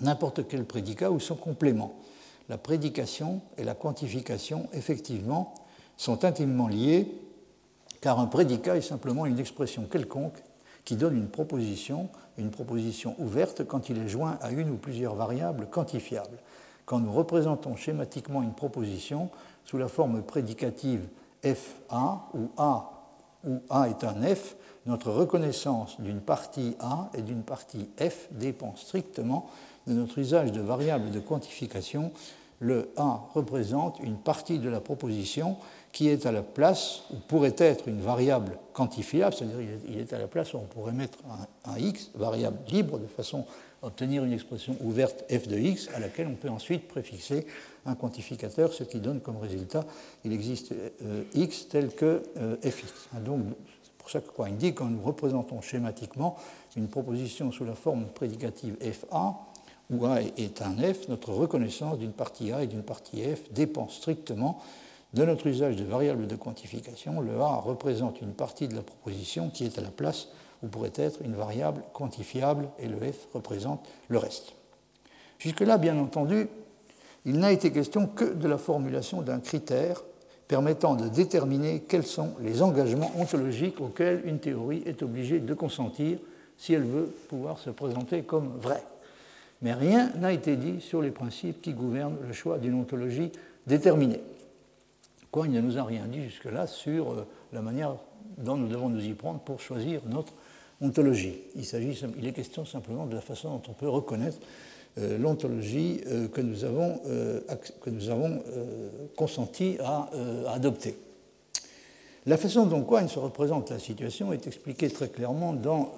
n'importe 0.00 0.48
quel 0.48 0.64
prédicat 0.64 1.10
ou 1.10 1.20
son 1.20 1.36
complément. 1.36 1.94
La 2.48 2.56
prédication 2.56 3.42
et 3.58 3.64
la 3.64 3.74
quantification, 3.74 4.66
effectivement, 4.72 5.52
sont 5.98 6.24
intimement 6.24 6.68
liées, 6.68 7.06
car 8.06 8.20
un 8.20 8.26
prédicat 8.26 8.76
est 8.76 8.82
simplement 8.82 9.26
une 9.26 9.40
expression 9.40 9.82
quelconque 9.82 10.40
qui 10.84 10.94
donne 10.94 11.16
une 11.16 11.26
proposition, 11.26 12.08
une 12.38 12.52
proposition 12.52 13.16
ouverte 13.18 13.64
quand 13.66 13.88
il 13.88 13.98
est 13.98 14.06
joint 14.06 14.38
à 14.42 14.52
une 14.52 14.70
ou 14.70 14.76
plusieurs 14.76 15.16
variables 15.16 15.66
quantifiables. 15.66 16.38
Quand 16.84 17.00
nous 17.00 17.12
représentons 17.12 17.74
schématiquement 17.74 18.44
une 18.44 18.54
proposition 18.54 19.28
sous 19.64 19.76
la 19.76 19.88
forme 19.88 20.22
prédicative 20.22 21.00
FA, 21.42 22.28
où 22.32 22.48
A 22.58 22.92
où 23.44 23.58
A 23.70 23.88
est 23.88 24.04
un 24.04 24.22
F, 24.22 24.54
notre 24.86 25.10
reconnaissance 25.10 26.00
d'une 26.00 26.20
partie 26.20 26.76
A 26.78 27.10
et 27.12 27.22
d'une 27.22 27.42
partie 27.42 27.88
F 27.98 28.28
dépend 28.30 28.76
strictement 28.76 29.50
de 29.88 29.94
notre 29.94 30.18
usage 30.18 30.52
de 30.52 30.60
variables 30.60 31.10
de 31.10 31.18
quantification, 31.18 32.12
le 32.60 32.88
A 32.96 33.24
représente 33.34 33.98
une 33.98 34.16
partie 34.16 34.60
de 34.60 34.68
la 34.68 34.80
proposition 34.80 35.56
qui 35.96 36.10
est 36.10 36.26
à 36.26 36.32
la 36.32 36.42
place, 36.42 37.04
ou 37.10 37.16
pourrait 37.26 37.54
être 37.56 37.88
une 37.88 38.02
variable 38.02 38.58
quantifiable, 38.74 39.34
c'est-à-dire 39.34 39.56
il 39.88 39.98
est 39.98 40.12
à 40.12 40.18
la 40.18 40.26
place 40.26 40.52
où 40.52 40.58
on 40.58 40.66
pourrait 40.66 40.92
mettre 40.92 41.16
un, 41.64 41.78
x, 41.78 42.10
variable 42.14 42.58
libre, 42.68 42.98
de 42.98 43.06
façon 43.06 43.46
à 43.82 43.86
obtenir 43.86 44.22
une 44.22 44.34
expression 44.34 44.76
ouverte 44.82 45.24
f 45.32 45.48
de 45.48 45.56
x, 45.56 45.88
à 45.94 45.98
laquelle 45.98 46.26
on 46.26 46.34
peut 46.34 46.50
ensuite 46.50 46.86
préfixer 46.86 47.46
un 47.86 47.94
quantificateur, 47.94 48.74
ce 48.74 48.84
qui 48.84 49.00
donne 49.00 49.22
comme 49.22 49.38
résultat, 49.38 49.86
il 50.26 50.34
existe 50.34 50.72
euh, 50.72 51.22
x 51.32 51.68
tel 51.70 51.88
que 51.88 52.22
euh, 52.36 52.56
fx. 52.60 53.08
Donc, 53.24 53.44
c'est 53.82 53.92
pour 53.96 54.10
ça 54.10 54.20
que 54.20 54.28
quoi 54.28 54.50
dit 54.50 54.74
quand 54.74 54.90
nous 54.90 55.00
représentons 55.00 55.62
schématiquement 55.62 56.36
une 56.76 56.88
proposition 56.88 57.50
sous 57.52 57.64
la 57.64 57.74
forme 57.74 58.04
prédicative 58.08 58.76
fa, 58.92 59.34
où 59.90 60.04
A 60.04 60.20
est 60.20 60.60
un 60.60 60.76
F, 60.76 61.08
notre 61.08 61.32
reconnaissance 61.32 61.96
d'une 61.96 62.12
partie 62.12 62.52
A 62.52 62.64
et 62.64 62.66
d'une 62.66 62.82
partie 62.82 63.22
F 63.22 63.50
dépend 63.50 63.88
strictement 63.88 64.60
de 65.14 65.24
notre 65.24 65.46
usage 65.46 65.76
de 65.76 65.84
variables 65.84 66.26
de 66.26 66.36
quantification. 66.36 67.20
Le 67.20 67.40
A 67.40 67.56
représente 67.56 68.20
une 68.20 68.32
partie 68.32 68.68
de 68.68 68.74
la 68.74 68.82
proposition 68.82 69.50
qui 69.50 69.64
est 69.64 69.78
à 69.78 69.82
la 69.82 69.90
place 69.90 70.28
où 70.62 70.68
pourrait 70.68 70.92
être 70.96 71.20
une 71.22 71.34
variable 71.34 71.82
quantifiable 71.92 72.68
et 72.78 72.88
le 72.88 72.98
F 72.98 73.28
représente 73.34 73.86
le 74.08 74.18
reste. 74.18 74.54
Jusque-là, 75.38 75.78
bien 75.78 75.98
entendu, 75.98 76.48
il 77.24 77.38
n'a 77.38 77.52
été 77.52 77.70
question 77.72 78.06
que 78.06 78.24
de 78.24 78.48
la 78.48 78.58
formulation 78.58 79.22
d'un 79.22 79.40
critère 79.40 80.02
permettant 80.48 80.94
de 80.94 81.08
déterminer 81.08 81.80
quels 81.80 82.06
sont 82.06 82.34
les 82.40 82.62
engagements 82.62 83.10
ontologiques 83.18 83.80
auxquels 83.80 84.22
une 84.24 84.38
théorie 84.38 84.82
est 84.86 85.02
obligée 85.02 85.40
de 85.40 85.54
consentir 85.54 86.18
si 86.56 86.72
elle 86.72 86.84
veut 86.84 87.12
pouvoir 87.28 87.58
se 87.58 87.70
présenter 87.70 88.22
comme 88.22 88.58
vraie 88.60 88.84
mais 89.62 89.72
rien 89.72 90.12
n'a 90.16 90.32
été 90.32 90.56
dit 90.56 90.80
sur 90.80 91.00
les 91.00 91.10
principes 91.10 91.62
qui 91.62 91.72
gouvernent 91.72 92.18
le 92.26 92.32
choix 92.32 92.58
d'une 92.58 92.74
ontologie 92.74 93.32
déterminée. 93.66 94.20
Quoi, 95.36 95.48
il 95.48 95.52
ne 95.52 95.60
nous 95.60 95.76
a 95.76 95.84
rien 95.84 96.06
dit 96.06 96.22
jusque-là 96.22 96.66
sur 96.66 97.12
euh, 97.12 97.26
la 97.52 97.60
manière 97.60 97.96
dont 98.38 98.56
nous 98.56 98.68
devons 98.68 98.88
nous 98.88 99.04
y 99.04 99.12
prendre 99.12 99.38
pour 99.40 99.60
choisir 99.60 100.00
notre 100.06 100.32
ontologie. 100.80 101.34
Il, 101.54 101.62
il 102.18 102.26
est 102.26 102.32
question 102.32 102.64
simplement 102.64 103.04
de 103.04 103.14
la 103.16 103.20
façon 103.20 103.50
dont 103.50 103.62
on 103.68 103.74
peut 103.74 103.86
reconnaître 103.86 104.38
euh, 104.96 105.18
l'ontologie 105.18 106.00
euh, 106.06 106.28
que 106.28 106.40
nous 106.40 106.64
avons, 106.64 107.02
que 107.82 107.90
nous 107.90 108.08
avons 108.08 108.42
consenti 109.14 109.76
à 109.84 110.08
adopter. 110.54 110.96
La 112.24 112.38
façon 112.38 112.64
dont 112.64 112.82
Quine 112.82 113.08
se 113.08 113.18
représente 113.18 113.68
la 113.68 113.78
situation 113.78 114.32
est 114.32 114.46
expliquée 114.46 114.88
très 114.88 115.10
clairement 115.10 115.52
dans 115.52 115.92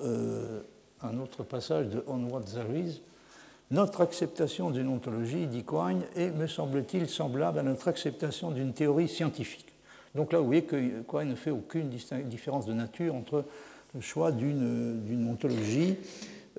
un 1.00 1.16
autre 1.20 1.44
passage 1.44 1.86
de 1.86 2.02
On 2.08 2.24
What 2.24 2.42
There 2.42 2.76
Is, 2.76 3.02
notre 3.70 4.00
acceptation 4.00 4.70
d'une 4.70 4.88
ontologie, 4.88 5.46
dit 5.46 5.64
Quine, 5.64 6.02
est, 6.16 6.30
me 6.30 6.46
semble-t-il, 6.46 7.08
semblable 7.08 7.58
à 7.58 7.62
notre 7.62 7.88
acceptation 7.88 8.50
d'une 8.50 8.72
théorie 8.72 9.08
scientifique. 9.08 9.66
Donc 10.14 10.32
là, 10.32 10.38
vous 10.38 10.46
voyez 10.46 10.64
que 10.64 11.02
Quine 11.02 11.28
ne 11.28 11.34
fait 11.34 11.50
aucune 11.50 11.90
différence 11.90 12.66
de 12.66 12.72
nature 12.72 13.14
entre 13.14 13.44
le 13.94 14.00
choix 14.00 14.32
d'une 14.32 15.26
ontologie 15.28 15.96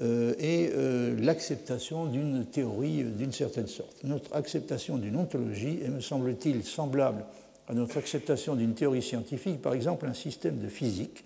euh, 0.02 0.34
et 0.39 0.72
euh, 0.76 1.15
l'acceptation 1.19 2.06
d'une 2.06 2.45
théorie 2.45 3.04
d'une 3.04 3.34
certaine 3.34 3.67
sorte. 3.67 4.04
Notre 4.04 4.36
acceptation 4.36 4.98
d'une 4.98 5.17
ontologie 5.17 5.80
est, 5.84 5.89
me 5.89 6.00
semble-t-il, 6.00 6.63
semblable 6.63 7.26
à 7.67 7.74
notre 7.74 7.98
acceptation 7.98 8.56
d'une 8.56 8.74
théorie 8.76 9.02
scientifique, 9.02 9.62
par 9.62 9.74
exemple 9.74 10.06
un 10.08 10.13
système 10.13 10.60
de 10.60 10.67
physique. 10.67 11.26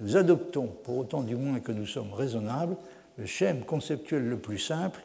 Nous 0.00 0.16
adoptons, 0.16 0.66
pour 0.66 0.98
autant 0.98 1.22
du 1.22 1.36
moins 1.36 1.60
que 1.60 1.72
nous 1.72 1.86
sommes 1.86 2.12
raisonnables, 2.12 2.76
le 3.18 3.26
schème 3.26 3.60
conceptuel 3.60 4.24
le 4.24 4.38
plus 4.38 4.58
simple 4.58 5.00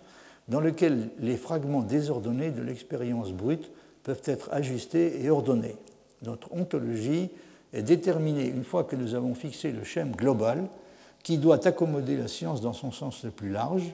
dans 0.48 0.60
lequel 0.60 1.10
les 1.20 1.38
fragments 1.38 1.82
désordonnés 1.82 2.52
de 2.52 2.62
l'expérience 2.62 3.32
brute 3.32 3.72
peuvent 4.04 4.22
être 4.26 4.50
ajustés 4.52 5.24
et 5.24 5.30
ordonnés. 5.30 5.78
Notre 6.24 6.54
ontologie 6.54 7.30
est 7.74 7.84
déterminée 7.84 8.48
une 8.48 8.64
fois 8.64 8.84
que 8.84 8.96
nous 8.96 9.16
avons 9.16 9.36
fixé 9.36 9.72
le 9.72 9.84
schème 9.84 10.12
global 10.12 10.68
qui 11.24 11.38
doit 11.38 11.66
accommoder 11.66 12.18
la 12.18 12.28
science 12.28 12.62
dans 12.62 12.74
son 12.74 12.92
sens 12.92 13.24
le 13.24 13.32
plus 13.32 13.50
large, 13.50 13.94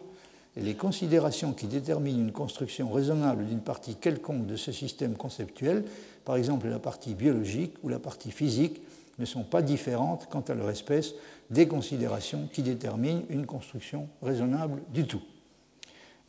et 0.57 0.61
les 0.61 0.73
considérations 0.73 1.53
qui 1.53 1.67
déterminent 1.67 2.19
une 2.19 2.31
construction 2.31 2.91
raisonnable 2.91 3.45
d'une 3.45 3.61
partie 3.61 3.95
quelconque 3.95 4.47
de 4.47 4.55
ce 4.55 4.71
système 4.71 5.15
conceptuel, 5.15 5.85
par 6.25 6.35
exemple 6.35 6.67
la 6.67 6.79
partie 6.79 7.13
biologique 7.13 7.75
ou 7.83 7.89
la 7.89 7.99
partie 7.99 8.31
physique, 8.31 8.81
ne 9.19 9.25
sont 9.25 9.43
pas 9.43 9.61
différentes 9.61 10.27
quant 10.29 10.43
à 10.47 10.55
leur 10.55 10.69
espèce 10.69 11.13
des 11.49 11.67
considérations 11.67 12.49
qui 12.51 12.63
déterminent 12.63 13.21
une 13.29 13.45
construction 13.45 14.07
raisonnable 14.21 14.81
du 14.91 15.05
tout. 15.05 15.21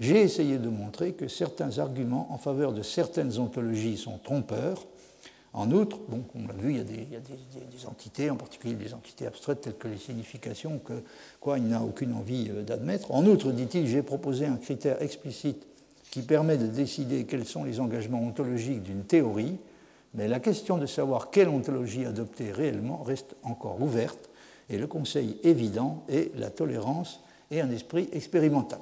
J'ai 0.01 0.23
essayé 0.23 0.57
de 0.57 0.71
montrer 0.71 1.13
que 1.13 1.29
certains 1.29 1.79
arguments 1.79 2.29
en 2.31 2.39
faveur 2.39 2.73
de 2.73 2.83
certaines 2.83 3.39
ontologies 3.39 3.99
sont 3.99 4.19
trompeurs. 4.19 4.87
En 5.53 5.71
outre, 5.73 5.99
bon, 6.09 6.23
on 6.35 6.47
l'a 6.47 6.55
vu, 6.55 6.71
il 6.71 6.77
y 6.79 6.81
a, 6.81 6.85
des, 6.85 7.87
entités, 7.87 8.31
en 8.31 8.37
particulier 8.37 8.75
des 8.75 8.95
entités 8.95 9.27
abstraites 9.27 9.61
telles 9.61 9.77
que 9.77 9.89
les 9.89 9.99
significations, 9.99 10.79
que 10.79 11.03
quoi, 11.41 11.59
il 11.59 11.69
n'a 11.69 11.83
aucune 11.83 12.15
envie 12.15 12.49
euh, 12.51 12.63
d'admettre. 12.63 13.11
En 13.13 13.27
outre, 13.27 13.51
dit-il, 13.51 13.87
j'ai 13.87 14.03
proposé 14.03 14.47
un 14.47 14.57
critère 14.57 15.03
explicite 15.03 15.67
qui 16.11 16.23
permet 16.23 16.57
de 16.57 16.67
décider 16.67 17.25
quels 17.25 17.47
sont 17.47 17.65
les 17.65 17.79
engagements 17.79 18.23
ontologiques 18.23 18.83
d'une 18.83 19.05
théorie, 19.05 19.59
mais 20.15 20.29
la 20.29 20.41
question 20.41 20.79
de 20.79 20.87
savoir 20.87 21.31
quelle 21.31 21.49
ontologie 21.49 22.07
adopter 22.07 22.53
réellement 22.53 23.03
reste 23.03 23.35
encore 23.43 23.83
ouverte, 23.83 24.31
et 24.71 24.79
le 24.79 24.87
conseil 24.87 25.37
évident 25.43 26.05
est 26.09 26.33
la 26.39 26.51
tolérance 26.51 27.21
et 27.51 27.61
un 27.61 27.71
esprit 27.71 28.09
expérimental. 28.13 28.81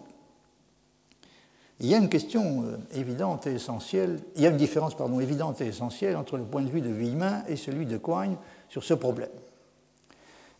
Il 1.80 1.86
y 1.86 1.94
a 1.94 1.98
une 1.98 2.08
question 2.08 2.64
euh, 2.64 2.98
évidente 2.98 3.46
et 3.46 3.54
essentielle, 3.54 4.18
il 4.34 4.42
y 4.42 4.46
a 4.46 4.50
une 4.50 4.56
différence 4.56 4.94
évidente 5.20 5.60
et 5.60 5.66
essentielle 5.66 6.16
entre 6.16 6.36
le 6.36 6.42
point 6.42 6.62
de 6.62 6.70
vue 6.70 6.80
de 6.80 6.90
Villemin 6.90 7.44
et 7.46 7.56
celui 7.56 7.86
de 7.86 7.96
Coigne 7.96 8.36
sur 8.68 8.82
ce 8.82 8.94
problème. 8.94 9.28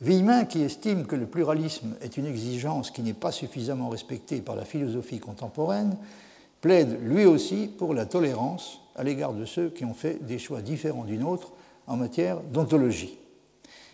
Villemin, 0.01 0.45
qui 0.45 0.63
estime 0.63 1.07
que 1.07 1.17
le 1.17 1.27
pluralisme 1.27 1.97
est 2.01 2.17
une 2.17 2.27
exigence 2.27 2.93
qui 2.93 3.03
n'est 3.03 3.15
pas 3.15 3.33
suffisamment 3.33 3.89
respectée 3.89 4.41
par 4.41 4.55
la 4.55 4.65
philosophie 4.65 5.19
contemporaine, 5.19 5.97
plaide 6.61 6.99
lui 7.03 7.25
aussi 7.25 7.67
pour 7.67 7.95
la 7.95 8.07
tolérance 8.07 8.81
à 8.95 9.03
l'égard 9.03 9.33
de 9.33 9.45
ceux 9.45 9.71
qui 9.71 9.85
ont 9.85 9.95
fait 9.95 10.25
des 10.25 10.39
choix 10.39 10.61
différents 10.61 11.05
d'une 11.05 11.25
autre 11.25 11.53
en 11.89 11.97
matière 11.97 12.41
d'ontologie, 12.41 13.19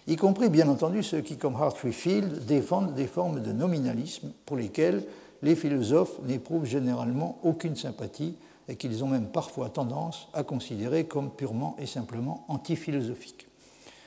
y 0.07 0.17
compris 0.17 0.51
bien 0.51 0.69
entendu 0.69 1.03
ceux 1.03 1.23
qui, 1.23 1.39
comme 1.39 1.57
Hartree 1.57 1.93
Field, 1.93 2.45
défendent 2.45 2.95
des 2.95 3.07
formes 3.07 3.41
de 3.41 3.53
nominalisme 3.53 4.33
pour 4.45 4.59
lesquelles 4.59 5.05
les 5.45 5.55
philosophes 5.55 6.19
n'éprouvent 6.25 6.65
généralement 6.65 7.39
aucune 7.43 7.77
sympathie 7.77 8.35
et 8.69 8.77
qu'ils 8.77 9.05
ont 9.05 9.09
même 9.09 9.27
parfois 9.27 9.69
tendance 9.69 10.29
à 10.33 10.43
considérer 10.43 11.05
comme 11.05 11.31
purement 11.31 11.77
et 11.79 11.87
simplement 11.87 12.45
antiphilosophiques. 12.49 13.47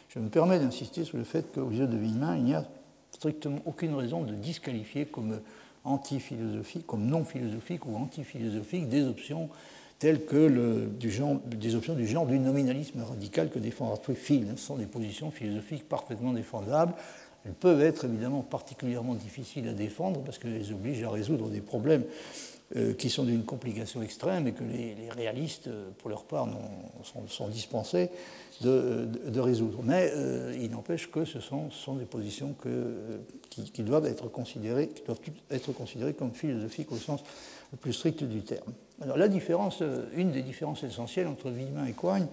Je 0.09 0.19
me 0.19 0.29
permets 0.29 0.59
d'insister 0.59 1.03
sur 1.03 1.17
le 1.17 1.23
fait 1.23 1.53
qu'aux 1.53 1.69
yeux 1.69 1.85
de 1.85 1.95
Villemin, 1.95 2.35
il 2.37 2.43
n'y 2.43 2.55
a 2.55 2.65
strictement 3.11 3.59
aucune 3.65 3.93
raison 3.93 4.23
de 4.23 4.33
disqualifier 4.33 5.05
comme 5.05 5.39
antiphilosophique, 5.83 6.87
comme 6.87 7.05
non 7.05 7.23
philosophique 7.23 7.85
ou 7.85 7.95
antiphilosophique 7.95 8.89
des 8.89 9.03
options 9.03 9.49
telles 9.99 10.25
que 10.25 10.87
du 10.99 11.11
genre, 11.11 11.39
des 11.45 11.75
options 11.75 11.93
du 11.93 12.07
genre 12.07 12.25
du 12.25 12.39
nominalisme 12.39 13.01
radical 13.01 13.49
que 13.49 13.59
défend 13.59 13.91
Arthur 13.91 14.15
Field. 14.15 14.57
Ce 14.57 14.65
sont 14.65 14.75
des 14.75 14.85
positions 14.85 15.29
philosophiques 15.31 15.87
parfaitement 15.87 16.33
défendables 16.33 16.93
elles 17.47 17.53
peuvent 17.53 17.81
être 17.81 18.05
évidemment 18.05 18.41
particulièrement 18.41 19.15
difficiles 19.15 19.67
à 19.69 19.73
défendre 19.73 20.21
parce 20.21 20.37
qu'elles 20.37 20.73
obligent 20.73 21.03
à 21.03 21.09
résoudre 21.09 21.49
des 21.49 21.61
problèmes 21.61 22.03
euh, 22.75 22.93
qui 22.93 23.09
sont 23.09 23.23
d'une 23.23 23.45
complication 23.45 24.01
extrême 24.01 24.45
et 24.47 24.51
que 24.51 24.63
les, 24.65 25.09
réalistes, 25.09 25.67
euh, 25.67 25.87
pour 25.99 26.09
leur 26.09 26.25
part, 26.25 26.49
sont, 27.29 27.47
dispensés 27.47 28.09
de, 28.59 29.39
résoudre. 29.39 29.79
Mais 29.83 30.11
euh, 30.13 30.53
il 30.59 30.71
n'empêche 30.71 31.09
que 31.09 31.23
ce 31.23 31.39
sont, 31.39 31.69
des 31.97 32.03
positions 32.03 32.53
qui, 33.49 33.83
doivent 33.83 34.05
être 34.05 34.27
considérées, 34.27 34.89
être 35.49 35.71
considérées 35.71 36.13
comme 36.13 36.33
philosophiques 36.33 36.91
au 36.91 36.97
sens 36.97 37.23
le 37.71 37.77
plus 37.77 37.93
strict 37.93 38.25
du 38.25 38.41
terme. 38.41 38.73
Alors 39.01 39.15
la 39.15 39.29
différence, 39.29 39.81
une 40.13 40.31
des 40.31 40.41
différences 40.41 40.83
essentielles 40.83 41.27
entre 41.27 41.49
Villemin 41.49 41.85
et 41.85 41.93
Coigne, 41.93 42.27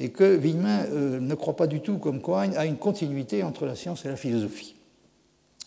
et 0.00 0.10
que 0.10 0.36
Villemin 0.36 0.84
euh, 0.86 1.20
ne 1.20 1.34
croit 1.34 1.56
pas 1.56 1.66
du 1.66 1.80
tout, 1.80 1.98
comme 1.98 2.20
Coigne, 2.20 2.56
à 2.56 2.66
une 2.66 2.76
continuité 2.76 3.42
entre 3.42 3.66
la 3.66 3.74
science 3.74 4.04
et 4.04 4.08
la 4.08 4.16
philosophie, 4.16 4.74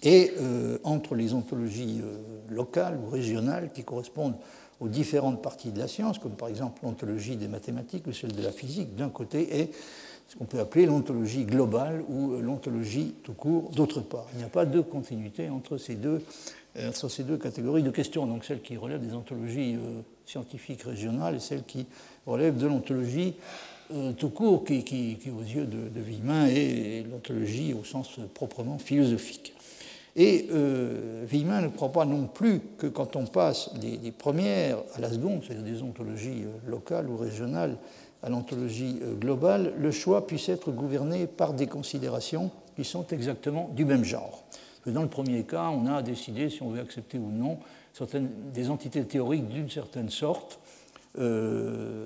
et 0.04 0.34
euh, 0.40 0.78
entre 0.84 1.16
les 1.16 1.34
ontologies 1.34 2.02
euh, 2.04 2.54
locales 2.54 2.98
ou 2.98 3.10
régionales 3.10 3.72
qui 3.74 3.84
correspondent 3.84 4.36
aux 4.80 4.90
différentes 4.90 5.42
parties 5.42 5.72
de 5.72 5.80
la 5.80 5.88
science, 5.88 6.20
comme 6.20 6.36
par 6.36 6.50
exemple 6.50 6.82
l'ontologie 6.84 7.36
des 7.36 7.48
mathématiques 7.48 8.06
ou 8.08 8.14
celle 8.14 8.36
de 8.36 8.44
la 8.44 8.52
physique 8.52 8.96
d'un 8.96 9.10
côté, 9.10 9.60
et 9.62 9.72
ce 10.28 10.36
qu'on 10.36 10.46
peut 10.46 10.60
appeler 10.60 10.86
l'ontologie 10.86 11.46
globale 11.46 12.04
ou 12.10 12.36
l'ontologie 12.42 13.16
tout 13.24 13.34
court 13.34 13.72
d'autre 13.72 14.02
part. 14.02 14.28
Il 14.34 14.40
n'y 14.40 14.44
a 14.44 14.50
pas 14.50 14.66
de 14.66 14.82
continuité 14.82 15.50
entre 15.50 15.78
ces 15.78 15.96
deux, 15.96 16.22
entre 16.86 17.08
ces 17.08 17.24
deux 17.24 17.38
catégories 17.38 17.82
de 17.82 17.90
questions, 17.90 18.28
donc 18.28 18.44
celle 18.44 18.62
qui 18.62 18.76
relève 18.76 19.04
des 19.04 19.16
ontologies 19.16 19.78
scientifiques 20.28 20.84
régionales 20.84 21.36
et 21.36 21.40
celle 21.40 21.64
qui 21.64 21.88
relève 22.28 22.58
de 22.58 22.68
l'ontologie 22.68 23.36
euh, 23.94 24.14
tout 24.14 24.30
court 24.30 24.64
qui, 24.66 25.18
aux 25.28 25.44
yeux 25.44 25.66
de, 25.66 25.90
de 25.90 26.02
Villemin, 26.02 26.48
est 26.48 27.06
l'ontologie 27.10 27.74
au 27.74 27.84
sens 27.84 28.20
proprement 28.34 28.78
philosophique. 28.78 29.54
Et 30.20 30.48
euh, 30.52 31.24
Villemin 31.28 31.62
ne 31.62 31.68
croit 31.68 31.92
pas 31.92 32.04
non 32.04 32.26
plus 32.26 32.60
que 32.80 32.88
quand 32.88 33.16
on 33.16 33.26
passe 33.26 33.72
des, 33.76 34.12
premières 34.12 34.80
à 34.96 35.00
la 35.00 35.12
seconde, 35.12 35.44
c'est-à-dire 35.46 35.64
des 35.64 35.84
ontologies 35.84 36.44
euh, 36.44 36.70
locales 36.70 37.08
ou 37.08 37.16
régionales 37.18 37.78
à 38.24 38.30
l'ontologie 38.30 38.98
euh, 39.04 39.14
globale, 39.14 39.74
le 39.78 39.92
choix 39.92 40.26
puisse 40.26 40.50
être 40.50 40.72
gouverné 40.72 41.28
par 41.28 41.54
des 41.54 41.68
considérations 41.68 42.50
qui 42.76 42.84
sont 42.84 43.06
exactement 43.12 43.70
du 43.76 43.86
même 43.86 44.04
genre. 44.04 44.44
Dans 44.88 45.04
le 45.04 45.08
premier 45.08 45.44
cas, 45.44 45.70
on 45.70 45.86
a 45.86 46.02
décidé 46.02 46.50
si 46.50 46.64
on 46.64 46.70
veut 46.70 46.82
accepter 46.82 47.20
ou 47.20 47.30
non 47.30 47.60
certaines, 47.94 48.30
des 48.54 48.72
entités 48.72 49.04
théoriques 49.04 49.48
d'une 49.48 49.70
certaine 49.70 50.10
sorte, 50.10 50.60
euh, 51.20 52.06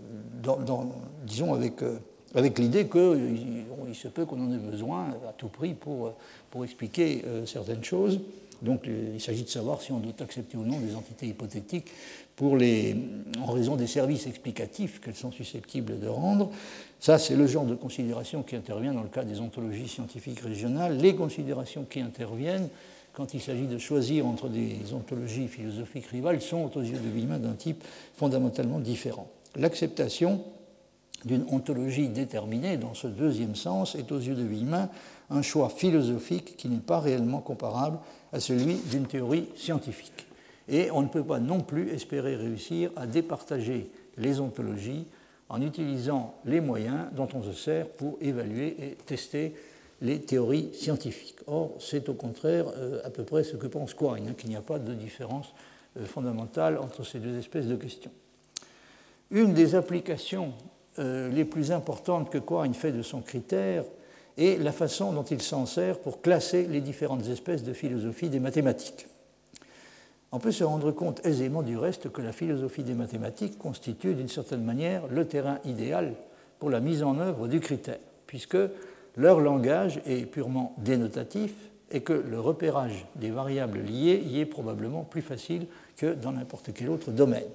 disons 1.26 1.54
avec, 1.54 1.82
euh, 1.82 1.97
avec 2.36 2.60
l'idée 2.60 2.88
qu'il 2.88 3.56
il 3.88 3.95
se 3.95 4.08
peut 4.08 4.26
qu'on 4.26 4.41
en 4.41 4.54
ait 4.54 4.58
besoin 4.58 5.10
à 5.28 5.34
tout 5.34 5.50
prix 5.50 5.74
pour, 5.74 6.13
pour 6.50 6.63
expliquer 6.63 7.24
euh, 7.28 7.45
certaines 7.45 7.84
choses. 7.84 8.19
Donc 8.62 8.84
il 8.86 9.19
s'agit 9.19 9.43
de 9.43 9.50
savoir 9.50 9.82
si 9.82 9.91
on 9.91 9.97
doit 9.97 10.13
accepter 10.19 10.56
ou 10.56 10.63
non 10.63 10.80
des 10.80 10.95
entités 10.95 11.26
hypothétiques 11.26 11.89
pour 12.36 12.58
les, 12.58 12.95
en 13.39 13.52
raison 13.52 13.76
des 13.76 13.88
services 13.88 14.28
explicatifs 14.28 15.02
qu'elles 15.02 15.15
sont 15.15 15.32
susceptibles 15.32 16.00
de 16.00 16.08
rendre. 16.08 16.52
Ça, 17.00 17.17
c'est 17.17 17.36
le 17.36 17.47
genre 17.47 17.65
de 17.65 17.74
considération 17.74 18.43
qui 18.43 18.56
intervient 18.56 18.93
dans 18.93 19.02
le 19.02 19.10
cas 19.10 19.24
des 19.24 19.39
ontologies 19.39 19.88
scientifiques 19.88 20.41
régionales. 20.41 20.97
Les 20.97 21.15
considérations 21.15 21.86
qui 21.89 22.02
interviennent 22.02 22.69
quand 23.13 23.34
il 23.34 23.41
s'agit 23.41 23.67
de 23.67 23.78
choisir 23.78 24.26
entre 24.26 24.47
des 24.47 24.93
ontologies 24.93 25.47
philosophiques 25.47 26.08
rivales, 26.08 26.41
sont 26.41 26.71
aux 26.76 26.82
yeux 26.82 26.97
de 26.97 27.10
Villemin 27.10 27.39
d'un 27.39 27.54
type 27.54 27.84
fondamentalement 28.15 28.80
différent. 28.80 29.30
L'acceptation 29.56 30.41
d'une 31.26 31.45
ontologie 31.50 32.10
déterminée, 32.10 32.78
dans 32.78 32.93
ce 32.93 33.08
deuxième 33.08 33.56
sens, 33.56 33.95
est 33.95 34.12
aux 34.12 34.19
yeux 34.19 34.36
de 34.36 34.43
Villemin 34.43 34.89
un 35.30 35.41
choix 35.41 35.69
philosophique 35.69 36.56
qui 36.58 36.67
n'est 36.67 36.78
pas 36.78 37.00
réellement 37.00 37.39
comparable 37.39 38.00
à 38.34 38.39
celui 38.39 38.76
d'une 38.76 39.06
théorie 39.06 39.47
scientifique. 39.56 40.26
Et 40.69 40.89
on 40.91 41.02
ne 41.02 41.08
peut 41.08 41.24
pas 41.24 41.39
non 41.39 41.62
plus 41.62 41.89
espérer 41.89 42.36
réussir 42.36 42.91
à 42.95 43.06
départager 43.06 43.89
les 44.17 44.39
ontologies 44.39 45.06
en 45.50 45.62
utilisant 45.62 46.36
les 46.45 46.62
moyens 46.62 47.08
dont 47.13 47.28
on 47.34 47.43
se 47.43 47.52
sert 47.52 47.88
pour 47.89 48.17
évaluer 48.21 48.76
et 48.80 48.97
tester 49.06 49.54
les 50.02 50.20
théories 50.20 50.70
scientifiques. 50.74 51.38
Or, 51.48 51.76
c'est 51.80 52.10
au 52.10 52.14
contraire 52.14 52.66
euh, 52.76 53.02
à 53.06 53.10
peu 53.10 53.24
près 53.24 53.44
ce 53.44 53.56
que 53.56 53.68
pense 53.68 53.94
Quine, 53.94 54.28
hein, 54.30 54.34
qu'il 54.38 54.50
n'y 54.50 54.56
a 54.56 54.62
pas 54.62 54.80
de 54.80 54.94
différence 54.94 55.54
euh, 55.98 56.06
fondamentale 56.06 56.78
entre 56.78 57.04
ces 57.04 57.20
deux 57.20 57.38
espèces 57.38 57.68
de 57.68 57.76
questions. 57.76 58.12
Une 59.30 59.54
des 59.54 59.76
applications 59.76 60.54
euh, 61.00 61.30
les 61.30 61.46
plus 61.46 61.72
importantes 61.72 62.30
que 62.30 62.40
Quine 62.40 62.74
fait 62.74 62.92
de 62.92 63.02
son 63.02 63.22
critère 63.22 63.86
est 64.38 64.62
la 64.62 64.72
façon 64.72 65.14
dont 65.14 65.24
il 65.24 65.42
s'en 65.42 65.66
sert 65.66 66.00
pour 66.00 66.22
classer 66.22 66.66
les 66.68 66.82
différentes 66.82 67.28
espèces 67.28 67.64
de 67.64 67.74
philosophie 67.74 68.30
des 68.30 68.40
mathématiques. 68.40 69.08
On 70.32 70.40
peut 70.40 70.52
se 70.52 70.64
rendre 70.64 70.92
compte 70.92 71.26
aisément 71.26 71.62
du 71.62 71.78
reste 71.78 72.10
que 72.10 72.22
la 72.22 72.32
philosophie 72.32 72.84
des 72.84 72.94
mathématiques 72.94 73.58
constitue 73.58 74.14
d'une 74.14 74.30
certaine 74.30 74.64
manière 74.64 75.08
le 75.08 75.26
terrain 75.26 75.60
idéal 75.66 76.14
pour 76.58 76.70
la 76.70 76.80
mise 76.80 77.04
en 77.04 77.20
œuvre 77.20 77.50
du 77.50 77.60
critère, 77.60 78.00
puisque 78.28 78.58
leur 79.15 79.39
langage 79.39 80.02
est 80.06 80.26
purement 80.26 80.76
dénotatif 80.78 81.54
et 81.91 82.02
que 82.02 82.13
le 82.13 82.39
repérage 82.39 83.06
des 83.15 83.32
variables 83.32 83.80
liées 83.80 84.24
y 84.26 84.39
est 84.39 84.45
probablement 84.45 85.04
plus 85.04 85.21
facile 85.21 85.67
que 85.97 86.13
dans 86.13 86.32
n'importe 86.32 86.71
quel 86.74 86.89
autre 86.89 87.12
domaine. 87.12 87.50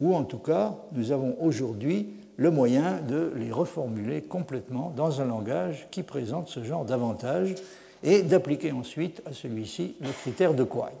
Ou 0.00 0.14
en 0.14 0.24
tout 0.24 0.38
cas, 0.38 0.74
nous 0.92 1.12
avons 1.12 1.36
aujourd'hui 1.40 2.08
le 2.36 2.50
moyen 2.50 3.00
de 3.00 3.32
les 3.36 3.50
reformuler 3.50 4.22
complètement 4.22 4.92
dans 4.94 5.20
un 5.20 5.24
langage 5.24 5.88
qui 5.90 6.02
présente 6.02 6.48
ce 6.48 6.62
genre 6.62 6.84
d'avantages 6.84 7.54
et 8.02 8.22
d'appliquer 8.22 8.72
ensuite 8.72 9.22
à 9.26 9.32
celui-ci 9.32 9.96
le 10.00 10.10
critère 10.10 10.54
de 10.54 10.64
Quine. 10.64 10.98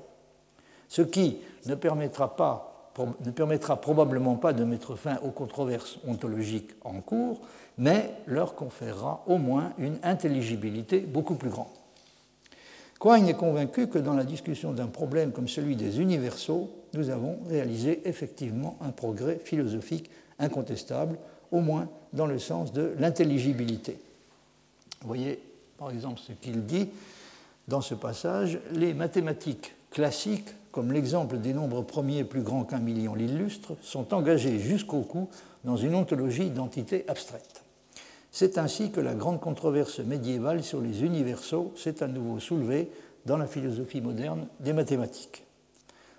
Ce 0.88 1.02
qui 1.02 1.38
ne 1.66 1.74
permettra, 1.74 2.36
pas, 2.36 2.92
ne 3.24 3.30
permettra 3.30 3.80
probablement 3.80 4.36
pas 4.36 4.52
de 4.52 4.64
mettre 4.64 4.94
fin 4.94 5.18
aux 5.18 5.30
controverses 5.30 5.98
ontologiques 6.06 6.70
en 6.84 7.00
cours, 7.00 7.40
mais 7.78 8.10
leur 8.26 8.54
conférera 8.54 9.22
au 9.26 9.38
moins 9.38 9.72
une 9.78 9.98
intelligibilité 10.02 11.00
beaucoup 11.00 11.34
plus 11.34 11.50
grande. 11.50 11.66
Quine 12.98 13.28
est 13.28 13.34
convaincu 13.34 13.88
que 13.88 13.98
dans 13.98 14.14
la 14.14 14.24
discussion 14.24 14.72
d'un 14.72 14.86
problème 14.86 15.32
comme 15.32 15.48
celui 15.48 15.76
des 15.76 16.00
universaux, 16.00 16.70
nous 16.94 17.10
avons 17.10 17.38
réalisé 17.46 18.08
effectivement 18.08 18.78
un 18.80 18.90
progrès 18.90 19.38
philosophique 19.44 20.10
incontestable, 20.38 21.18
au 21.52 21.60
moins 21.60 21.88
dans 22.12 22.26
le 22.26 22.38
sens 22.38 22.72
de 22.72 22.94
l'intelligibilité. 22.98 23.98
Vous 25.02 25.08
voyez 25.08 25.38
par 25.78 25.90
exemple 25.90 26.20
ce 26.26 26.32
qu'il 26.32 26.64
dit 26.64 26.88
dans 27.68 27.82
ce 27.82 27.94
passage, 27.94 28.58
les 28.72 28.94
mathématiques 28.94 29.74
classiques 29.90 30.54
comme 30.76 30.92
l'exemple 30.92 31.38
des 31.38 31.54
nombres 31.54 31.80
premiers 31.80 32.22
plus 32.22 32.42
grands 32.42 32.64
qu'un 32.64 32.80
million 32.80 33.14
l'illustre, 33.14 33.72
sont 33.80 34.12
engagés 34.12 34.58
jusqu'au 34.58 35.00
cou 35.00 35.26
dans 35.64 35.78
une 35.78 35.94
ontologie 35.94 36.50
d'entités 36.50 37.06
abstraites. 37.08 37.62
C'est 38.38 38.58
ainsi 38.58 38.90
que 38.90 39.00
la 39.00 39.14
grande 39.14 39.40
controverse 39.40 40.00
médiévale 40.00 40.62
sur 40.62 40.82
les 40.82 41.02
universaux 41.02 41.72
s'est 41.74 42.02
à 42.02 42.06
nouveau 42.06 42.38
soulevée 42.38 42.90
dans 43.24 43.38
la 43.38 43.46
philosophie 43.46 44.02
moderne 44.02 44.46
des 44.60 44.74
mathématiques. 44.74 45.42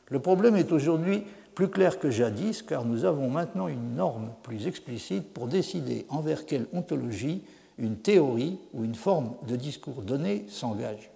Le 0.07 0.17
problème 0.17 0.55
est 0.55 0.71
aujourd'hui 0.71 1.21
plus 1.53 1.67
clair 1.67 1.99
que 1.99 2.09
jadis, 2.09 2.63
car 2.63 2.85
nous 2.85 3.05
avons 3.05 3.29
maintenant 3.29 3.67
une 3.67 3.93
norme 3.93 4.31
plus 4.41 4.65
explicite 4.65 5.31
pour 5.31 5.45
décider 5.45 6.07
envers 6.09 6.47
quelle 6.47 6.65
ontologie 6.73 7.43
une 7.77 7.97
théorie 7.97 8.57
ou 8.73 8.83
une 8.83 8.95
forme 8.95 9.35
de 9.47 9.55
discours 9.55 10.01
donné 10.01 10.43
s'engage. 10.49 11.11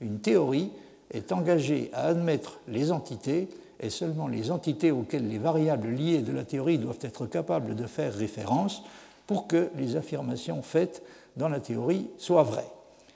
Une 0.00 0.20
théorie 0.20 0.70
est 1.10 1.30
engagée 1.32 1.90
à 1.92 2.06
admettre 2.06 2.58
les 2.68 2.90
entités 2.90 3.50
et 3.80 3.90
seulement 3.90 4.28
les 4.28 4.50
entités 4.50 4.92
auxquelles 4.92 5.28
les 5.28 5.36
variables 5.36 5.90
liées 5.90 6.22
de 6.22 6.32
la 6.32 6.44
théorie 6.44 6.78
doivent 6.78 7.00
être 7.02 7.26
capables 7.26 7.74
de 7.74 7.86
faire 7.86 8.14
référence 8.14 8.82
pour 9.26 9.46
que 9.46 9.70
les 9.76 9.96
affirmations 9.96 10.62
faites 10.62 11.02
dans 11.36 11.48
la 11.48 11.60
théorie 11.60 12.08
soient 12.18 12.42
vraies 12.42 12.70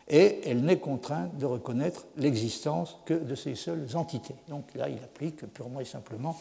et 0.09 0.49
elle 0.49 0.63
n'est 0.63 0.79
contrainte 0.79 1.37
de 1.37 1.47
reconnaître 1.47 2.07
l'existence 2.17 2.97
que 3.05 3.15
de 3.15 3.35
ces 3.35 3.55
seules 3.55 3.89
entités. 3.95 4.37
Donc 4.49 4.65
là, 4.75 4.89
il 4.89 4.99
applique 4.99 5.45
purement 5.53 5.81
et 5.81 5.85
simplement 5.85 6.37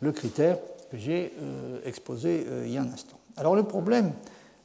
le 0.00 0.12
critère 0.12 0.58
que 0.90 0.96
j'ai 0.96 1.32
euh, 1.40 1.80
exposé 1.84 2.44
euh, 2.46 2.64
il 2.66 2.72
y 2.72 2.76
a 2.76 2.82
un 2.82 2.92
instant. 2.92 3.18
Alors 3.36 3.54
le 3.54 3.62
problème 3.62 4.12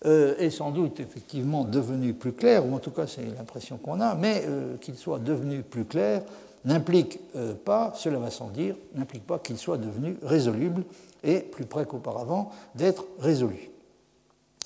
euh, 0.05 0.35
est 0.37 0.49
sans 0.49 0.71
doute 0.71 0.99
effectivement 0.99 1.63
devenu 1.63 2.13
plus 2.13 2.33
clair, 2.33 2.65
ou 2.65 2.75
en 2.75 2.79
tout 2.79 2.91
cas 2.91 3.07
c'est 3.07 3.25
l'impression 3.25 3.77
qu'on 3.77 4.01
a, 4.01 4.15
mais 4.15 4.45
qu'il 4.81 4.95
soit 4.95 5.19
devenu 5.19 5.61
plus 5.61 5.85
clair 5.85 6.21
n'implique 6.65 7.19
pas, 7.65 7.91
cela 7.93 8.19
va 8.19 8.31
sans 8.31 8.47
dire, 8.47 8.75
n'implique 8.95 9.27
pas 9.27 9.37
qu'il 9.37 9.57
soit 9.57 9.77
devenu 9.77 10.15
résoluble 10.23 10.85
et 11.21 11.39
plus 11.39 11.65
près 11.65 11.85
qu'auparavant 11.85 12.51
d'être 12.73 13.03
résolu. 13.19 13.72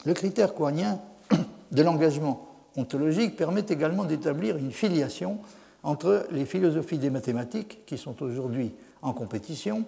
Le 0.07 0.13
critère 0.13 0.53
coignien 0.53 1.01
de 1.73 1.83
l'engagement 1.83 2.47
ontologique 2.77 3.35
permet 3.35 3.65
également 3.67 4.05
d'établir 4.05 4.55
une 4.55 4.71
filiation 4.71 5.39
entre 5.83 6.25
les 6.31 6.45
philosophies 6.45 6.97
des 6.97 7.09
mathématiques, 7.09 7.85
qui 7.85 7.97
sont 7.97 8.23
aujourd'hui 8.23 8.71
en 9.01 9.11
compétition, 9.11 9.83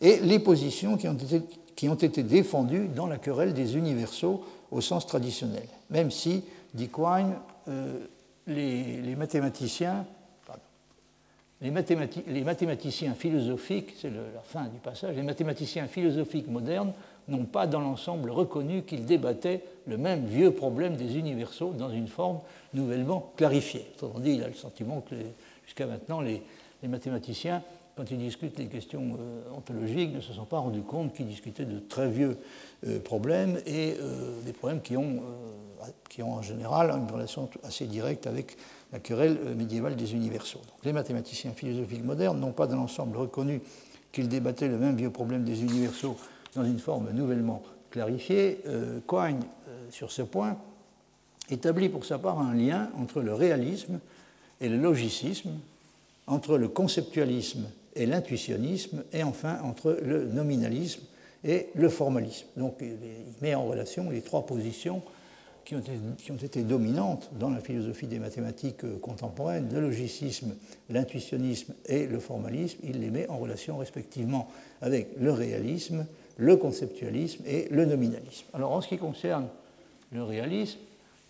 et 0.00 0.20
les 0.20 0.38
positions 0.38 0.96
qui 0.96 1.08
ont, 1.08 1.94
été, 1.94 2.22
défendues 2.22 2.86
dans 2.86 3.08
la 3.08 3.18
querelle 3.18 3.54
des 3.54 3.76
universaux 3.76 4.44
au 4.70 4.80
sens 4.80 5.04
traditionnel. 5.04 5.66
Même 5.90 6.12
si, 6.12 6.44
dit 6.72 6.88
Quine, 6.88 7.34
euh, 7.66 8.06
les, 8.46 9.16
mathématiciens 9.16 10.06
philosophiques, 13.14 13.96
c'est 14.00 14.10
la 14.10 14.42
fin 14.44 14.66
du 14.66 14.78
passage, 14.78 15.16
les 15.16 15.22
mathématiciens 15.22 15.88
philosophiques 15.88 16.46
modernes 16.46 16.92
n'ont 17.28 17.44
pas 17.44 17.66
dans 17.66 17.80
l'ensemble 17.80 18.30
reconnu 18.30 18.82
qu'ils 18.82 19.04
débattaient 19.04 19.62
le 19.86 19.98
même 19.98 20.24
vieux 20.24 20.52
problème 20.52 20.96
des 20.96 21.18
universaux 21.18 21.72
dans 21.72 21.90
une 21.90 22.08
forme 22.08 22.40
nouvellement 22.74 23.32
clarifiée. 23.36 23.86
Autrement 23.94 24.20
dit, 24.20 24.32
il 24.32 24.42
a 24.42 24.48
le 24.48 24.54
sentiment 24.54 25.00
que 25.00 25.14
jusqu'à 25.64 25.86
maintenant, 25.86 26.20
les, 26.20 26.42
mathématiciens, 26.82 27.62
quand 27.96 28.08
ils 28.12 28.18
discutent 28.18 28.58
les 28.58 28.66
questions 28.66 29.16
euh, 29.18 29.56
ontologiques, 29.56 30.14
ne 30.14 30.20
se 30.20 30.32
sont 30.32 30.44
pas 30.44 30.58
rendus 30.58 30.82
compte 30.82 31.14
qu'ils 31.14 31.26
discutaient 31.26 31.64
de 31.64 31.80
très 31.80 32.08
vieux 32.08 32.38
euh, 32.86 33.00
problèmes 33.00 33.58
et 33.66 33.96
euh, 34.00 34.40
des 34.44 34.52
problèmes 34.52 34.80
qui 34.80 34.96
ont, 34.96 35.20
qui 36.08 36.22
ont 36.22 36.34
en 36.34 36.42
général 36.42 36.90
une 36.90 37.10
relation 37.12 37.48
assez 37.64 37.86
directe 37.86 38.28
avec 38.28 38.56
la 38.92 39.00
querelle 39.00 39.36
médiévale 39.56 39.96
des 39.96 40.14
universaux. 40.14 40.60
Donc, 40.60 40.84
les 40.84 40.92
mathématiciens 40.92 41.50
philosophiques 41.52 42.04
modernes 42.04 42.38
n'ont 42.38 42.52
pas 42.52 42.68
dans 42.68 42.76
l'ensemble 42.76 43.16
reconnu 43.16 43.60
qu'ils 44.12 44.28
débattaient 44.28 44.68
le 44.68 44.78
même 44.78 44.94
vieux 44.94 45.10
problème 45.10 45.42
des 45.42 45.62
universaux 45.62 46.16
dans 46.56 46.64
une 46.64 46.78
forme 46.78 47.10
nouvellement 47.12 47.62
clarifiée, 47.90 48.60
euh, 48.66 49.00
euh, 49.12 49.32
sur 49.90 50.10
ce 50.10 50.22
point, 50.22 50.58
établit 51.50 51.88
pour 51.88 52.04
sa 52.04 52.18
part 52.18 52.40
un 52.40 52.54
lien 52.54 52.90
entre 52.98 53.20
le 53.20 53.34
réalisme 53.34 54.00
et 54.60 54.68
le 54.68 54.78
logicisme, 54.78 55.50
entre 56.26 56.58
le 56.58 56.68
conceptualisme 56.68 57.64
et 57.94 58.06
l'intuitionnisme, 58.06 59.04
et 59.12 59.22
enfin 59.22 59.60
entre 59.62 59.98
le 60.02 60.26
nominalisme 60.26 61.02
et 61.44 61.68
le 61.74 61.88
formalisme. 61.88 62.46
Donc 62.56 62.76
il 62.80 62.96
met 63.40 63.54
en 63.54 63.64
relation 63.64 64.10
les 64.10 64.22
trois 64.22 64.44
positions 64.44 65.02
qui 65.64 65.74
ont, 65.74 65.80
été, 65.80 65.92
qui 66.18 66.30
ont, 66.30 66.36
été, 66.36 66.62
dominantes 66.62 67.30
dans 67.38 67.50
la 67.50 67.60
philosophie 67.60 68.06
des 68.06 68.20
mathématiques 68.20 68.84
euh, 68.84 68.98
contemporaines, 68.98 69.68
le 69.72 69.80
logicisme, 69.80 70.54
l'intuitionnisme 70.90 71.74
et 71.86 72.06
le 72.06 72.20
formalisme, 72.20 72.78
il 72.84 73.00
les 73.00 73.10
met 73.10 73.28
en 73.28 73.36
relation 73.38 73.76
respectivement 73.78 74.48
avec 74.80 75.08
le 75.18 75.32
réalisme, 75.32 76.06
le 76.36 76.56
conceptualisme 76.56 77.42
et 77.46 77.68
le 77.70 77.84
nominalisme. 77.84 78.46
Alors 78.52 78.72
en 78.72 78.80
ce 78.80 78.88
qui 78.88 78.98
concerne 78.98 79.48
le 80.12 80.22
réalisme, 80.22 80.78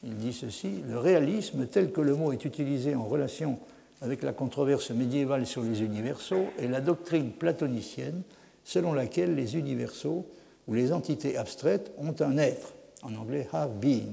il 0.05 0.17
dit 0.17 0.33
ceci, 0.33 0.83
le 0.89 0.99
réalisme 0.99 1.67
tel 1.67 1.91
que 1.91 2.01
le 2.01 2.15
mot 2.15 2.33
est 2.33 2.45
utilisé 2.45 2.95
en 2.95 3.05
relation 3.05 3.59
avec 4.03 4.23
la 4.23 4.33
controverse 4.33 4.91
médiévale 4.91 5.47
sur 5.47 5.63
les 5.63 5.83
universaux 5.83 6.47
est 6.59 6.69
la 6.69 6.81
doctrine 6.81 7.31
platonicienne 7.31 8.23
selon 8.65 8.93
laquelle 8.93 9.35
les 9.35 9.57
universaux 9.57 10.27
ou 10.69 10.75
les 10.75 10.93
entités 10.93 11.37
abstraites 11.37 11.93
ont 11.99 12.15
un 12.21 12.37
être, 12.37 12.75
en 13.03 13.15
anglais 13.15 13.49
have 13.53 13.71
being, 13.79 14.13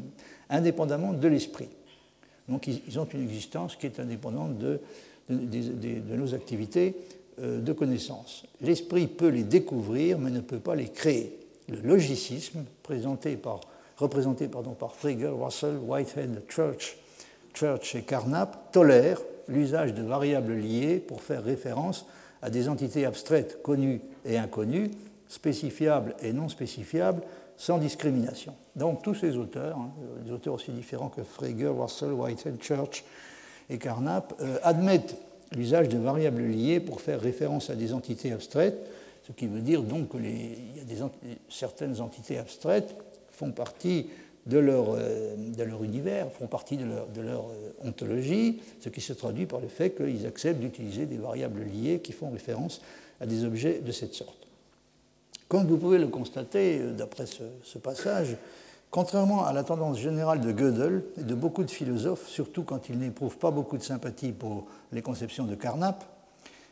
indépendamment 0.49 1.13
de 1.13 1.27
l'esprit. 1.27 1.69
Donc 2.47 2.67
ils 2.67 2.99
ont 2.99 3.05
une 3.05 3.23
existence 3.23 3.75
qui 3.75 3.87
est 3.87 3.99
indépendante 3.99 4.57
de, 4.57 4.79
de 5.29 6.15
nos 6.15 6.33
activités 6.33 6.95
de 7.39 7.73
connaissances. 7.73 8.45
L'esprit 8.61 9.07
peut 9.07 9.29
les 9.29 9.43
découvrir, 9.43 10.19
mais 10.19 10.31
ne 10.31 10.39
peut 10.39 10.59
pas 10.59 10.75
les 10.75 10.89
créer. 10.89 11.39
Le 11.69 11.79
logicisme, 11.81 12.65
présenté 12.83 13.37
par, 13.37 13.61
représenté 13.97 14.47
pardon, 14.47 14.71
par 14.71 14.95
Frege, 14.95 15.25
Russell, 15.25 15.77
Whitehead, 15.77 16.43
Church, 16.49 16.97
Church 17.53 17.95
et 17.95 18.01
Carnap, 18.01 18.71
tolère 18.71 19.19
l'usage 19.47 19.93
de 19.93 20.03
variables 20.03 20.53
liées 20.53 20.99
pour 20.99 21.21
faire 21.21 21.43
référence 21.43 22.05
à 22.41 22.49
des 22.49 22.67
entités 22.67 23.05
abstraites 23.05 23.61
connues 23.61 24.01
et 24.25 24.37
inconnues, 24.37 24.91
spécifiables 25.27 26.15
et 26.21 26.33
non 26.33 26.49
spécifiables, 26.49 27.21
sans 27.55 27.77
discrimination. 27.77 28.55
Donc 28.75 29.03
tous 29.03 29.15
ces 29.15 29.37
auteurs, 29.37 29.77
hein, 29.77 29.91
des 30.25 30.31
auteurs 30.31 30.55
aussi 30.55 30.71
différents 30.71 31.09
que 31.09 31.23
Frege, 31.23 31.65
Russell, 31.65 32.11
Whitehead, 32.11 32.61
Church 32.61 33.03
et 33.69 33.77
Carnap, 33.77 34.33
euh, 34.41 34.57
admettent 34.63 35.15
l'usage 35.55 35.89
de 35.89 35.97
variables 35.97 36.43
liées 36.43 36.79
pour 36.79 37.01
faire 37.01 37.19
référence 37.19 37.69
à 37.69 37.75
des 37.75 37.93
entités 37.93 38.31
abstraites, 38.31 38.89
ce 39.27 39.31
qui 39.31 39.47
veut 39.47 39.61
dire 39.61 39.83
donc 39.83 40.09
que 40.09 40.17
certaines 41.49 42.01
entités 42.01 42.37
abstraites 42.37 42.95
font 43.31 43.51
partie 43.51 44.07
de 44.45 44.57
leur, 44.57 44.95
euh, 44.95 45.83
univers, 45.83 46.29
font 46.31 46.47
partie 46.47 46.75
de 46.75 46.85
leur, 46.85 47.07
euh, 47.15 47.87
ontologie, 47.87 48.61
ce 48.81 48.89
qui 48.89 48.99
se 48.99 49.13
traduit 49.13 49.45
par 49.45 49.61
le 49.61 49.69
fait 49.69 49.91
qu'ils 49.91 50.25
acceptent 50.25 50.59
d'utiliser 50.59 51.05
des 51.05 51.17
variables 51.17 51.61
liées 51.63 51.99
qui 51.99 52.11
font 52.11 52.29
référence 52.29 52.81
à 53.21 53.25
des 53.25 53.45
objets 53.45 53.79
de 53.79 53.91
cette 53.91 54.13
sorte. 54.13 54.47
Comme 55.47 55.65
vous 55.65 55.77
pouvez 55.77 55.97
le 55.97 56.07
constater 56.07 56.79
euh, 56.81 56.91
d'après 56.91 57.25
ce 57.25 57.77
passage, 57.77 58.35
Contrairement 58.93 59.43
à 59.43 59.53
la 59.53 59.63
tendance 59.63 59.97
générale 59.97 60.39
de 60.39 60.51
Gödel 60.51 61.03
et 61.17 61.23
de 61.23 61.33
beaucoup 61.33 61.63
de 61.63 61.71
philosophes, 61.71 62.27
surtout 62.27 62.61
quand 62.61 62.89
ils 62.89 62.99
n'éprouvent 62.99 63.39
pas 63.39 63.49
beaucoup 63.49 63.79
de 63.79 63.81
sympathie 63.81 64.31
pour 64.31 64.67
les 64.91 65.01
conceptions 65.01 65.45
de 65.45 65.55
Carnap, 65.55 66.05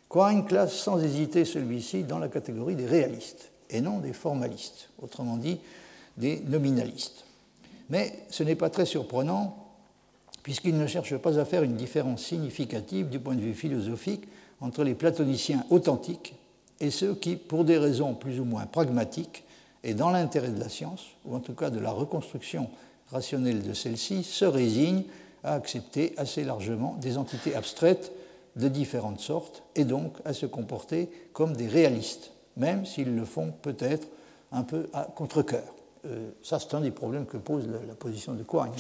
Quine 0.08 0.46
classe 0.46 0.76
sans 0.76 1.02
hésiter 1.02 1.46
celui-ci 1.46 2.04
dans 2.04 2.20
la 2.20 2.28
catégorie 2.28 2.76
des 2.76 2.86
réalistes 2.86 3.50
et 3.72 3.82
non 3.82 3.98
des 3.98 4.14
formalistes, 4.14 4.92
autrement 5.02 5.36
dit 5.36 5.62
des 6.16 6.42
nominalistes. 6.42 7.26
Mais 7.90 8.14
ce 8.30 8.44
n'est 8.44 8.56
pas 8.56 8.70
très 8.70 8.86
surprenant 8.86 9.58
puisqu'il 10.44 10.78
ne 10.78 10.86
cherche 10.86 11.18
pas 11.18 11.40
à 11.40 11.46
faire 11.46 11.64
une 11.64 11.76
différence 11.76 12.22
significative 12.22 13.10
du 13.10 13.20
point 13.20 13.34
de 13.34 13.42
vue 13.42 13.56
philosophique 13.56 14.28
entre 14.60 14.84
les 14.84 14.94
platoniciens 14.94 15.66
authentiques 15.72 16.36
et 16.82 16.92
ceux 16.92 17.16
qui, 17.16 17.36
pour 17.36 17.66
des 17.66 17.80
raisons 17.80 18.14
plus 18.14 18.40
ou 18.40 18.46
moins 18.46 18.68
pragmatiques, 18.68 19.44
et 19.84 19.94
dans 19.94 20.10
l'intérêt 20.10 20.50
de 20.50 20.60
la 20.60 20.70
science, 20.70 21.08
ou 21.26 21.36
en 21.36 21.40
tout 21.40 21.54
cas 21.54 21.70
de 21.70 21.80
la 21.80 21.92
reconstruction 21.92 22.70
rationnelle 23.12 23.62
de 23.64 23.74
celle-ci, 23.74 24.24
se 24.24 24.46
résigne 24.46 25.04
à 25.44 25.54
accepter 25.54 26.14
assez 26.18 26.44
largement 26.44 26.96
des 27.02 27.18
entités 27.18 27.56
abstraites 27.56 28.12
de 28.56 28.68
différentes 28.68 29.20
sortes 29.20 29.64
et 29.76 29.86
donc 29.86 30.18
à 30.26 30.34
se 30.34 30.46
comporter 30.46 31.10
comme 31.34 31.56
des 31.56 31.68
réalistes, 31.68 32.32
même 32.58 32.86
s'ils 32.86 33.16
le 33.16 33.26
font 33.26 33.54
peut-être 33.62 34.08
un 34.52 34.64
peu 34.64 34.88
à 34.94 35.04
contre-coeur. 35.04 35.74
Euh, 36.06 36.30
ça, 36.44 36.60
c'est 36.60 36.74
un 36.74 36.82
des 36.82 36.92
problèmes 36.92 37.26
que 37.26 37.38
pose 37.38 37.68
la, 37.68 37.96
position 37.96 38.34
de 38.34 38.44
Quine. 38.44 38.72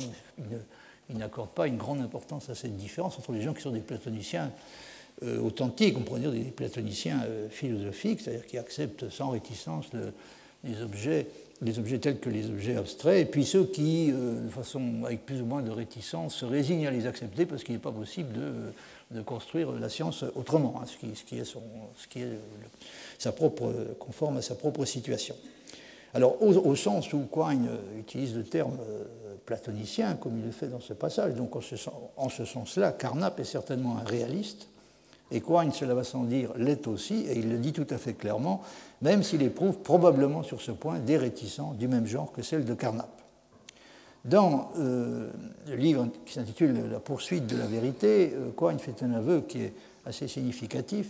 Il, 1.09 1.17
n'accorde 1.17 1.49
pas 1.49 1.67
une 1.67 1.77
grande 1.77 1.99
importance 1.99 2.49
à 2.49 2.55
cette 2.55 2.77
différence 2.77 3.17
entre 3.19 3.33
les 3.33 3.41
gens 3.41 3.53
qui 3.53 3.61
sont 3.61 3.71
des 3.71 3.81
platoniciens 3.81 4.51
euh, 5.23 5.39
authentiques, 5.41 5.97
on 5.97 6.03
pourrait 6.03 6.21
dire 6.21 6.31
des 6.31 6.43
platoniciens 6.45 7.21
euh, 7.25 7.49
philosophiques, 7.49 8.21
c'est-à-dire 8.21 8.45
qui 8.45 8.57
acceptent 8.57 9.09
sans 9.09 9.29
réticence 9.31 9.87
le, 9.93 10.13
les 10.63 10.82
objets, 10.82 12.00
tels 12.00 12.19
que 12.19 12.30
les 12.30 12.50
objets 12.50 12.76
abstraits, 12.76 13.21
et 13.21 13.26
puis 13.26 13.45
ceux 13.45 13.65
qui, 13.65 14.12
de 14.12 14.50
façon 14.50 15.04
avec 15.06 15.26
plus 15.26 15.41
ou 15.41 15.45
moins 15.45 15.62
de 15.62 15.71
réticence, 15.71 16.36
se 16.36 16.45
résignent 16.45 16.88
à 16.88 16.91
les 16.91 17.08
accepter 17.08 17.45
parce 17.45 17.63
qu'il 17.63 17.74
n'est 17.74 17.82
pas 17.82 17.91
possible 17.91 18.34
de, 19.12 19.21
construire 19.21 19.71
la 19.74 19.89
science 19.89 20.24
autrement, 20.36 20.80
hein, 20.82 20.86
ce, 20.86 21.24
qui, 21.26 21.38
est, 21.38 21.43
son, 21.43 21.62
ce 21.97 22.08
qui 22.08 22.21
est 22.21 22.39
sa 23.19 23.34
propre, 23.34 23.74
conforme 24.00 24.38
à 24.38 24.41
sa 24.41 24.56
propre 24.56 24.86
situation. 24.86 25.36
Alors, 26.13 26.41
au, 26.41 26.76
sens 26.76 27.13
où 27.13 27.26
Quine 27.32 27.69
utilise 27.97 28.36
le 28.36 28.43
terme 28.43 28.78
platonicien, 29.45 30.15
comme 30.15 30.38
il 30.39 30.45
le 30.45 30.52
fait 30.52 30.67
dans 30.67 30.80
ce 30.80 30.93
passage, 30.93 31.36
donc 31.36 31.56
en 31.56 32.30
ce 32.30 32.45
sens-là, 32.45 32.91
Carnap 32.91 33.39
est 33.39 33.45
certainement 33.45 33.97
un 33.97 34.04
réaliste, 34.04 34.67
et 35.32 35.39
Quine, 35.39 35.71
cela 35.71 35.93
va 35.93 36.04
sans 36.04 36.24
dire, 36.24 36.52
l'est 36.58 36.88
aussi, 36.88 37.26
et 37.28 37.38
il 37.38 37.50
le 37.50 37.58
dit 37.58 37.71
tout 37.71 37.88
à 37.89 37.97
fait 37.97 38.13
clairement, 38.13 38.62
même 39.01 39.23
s'il 39.23 39.41
éprouve 39.41 39.77
probablement 39.79 40.43
sur 40.43 40.61
ce 40.61 40.71
point 40.71 40.99
des 40.99 41.17
réticences 41.17 41.77
du 41.77 41.87
même 41.87 42.05
genre 42.05 42.31
que 42.31 42.41
celle 42.41 42.65
de 42.65 42.73
Carnap. 42.73 43.09
Dans 44.23 44.71
euh, 44.77 45.29
le 45.67 45.75
livre 45.75 46.07
qui 46.25 46.33
s'intitule 46.33 46.89
La 46.91 46.99
poursuite 46.99 47.47
de 47.47 47.57
la 47.57 47.65
vérité, 47.65 48.33
euh, 48.35 48.51
Quine 48.55 48.77
fait 48.77 49.01
un 49.03 49.13
aveu 49.13 49.41
qui 49.41 49.63
est 49.63 49.73
assez 50.05 50.27
significatif. 50.27 51.07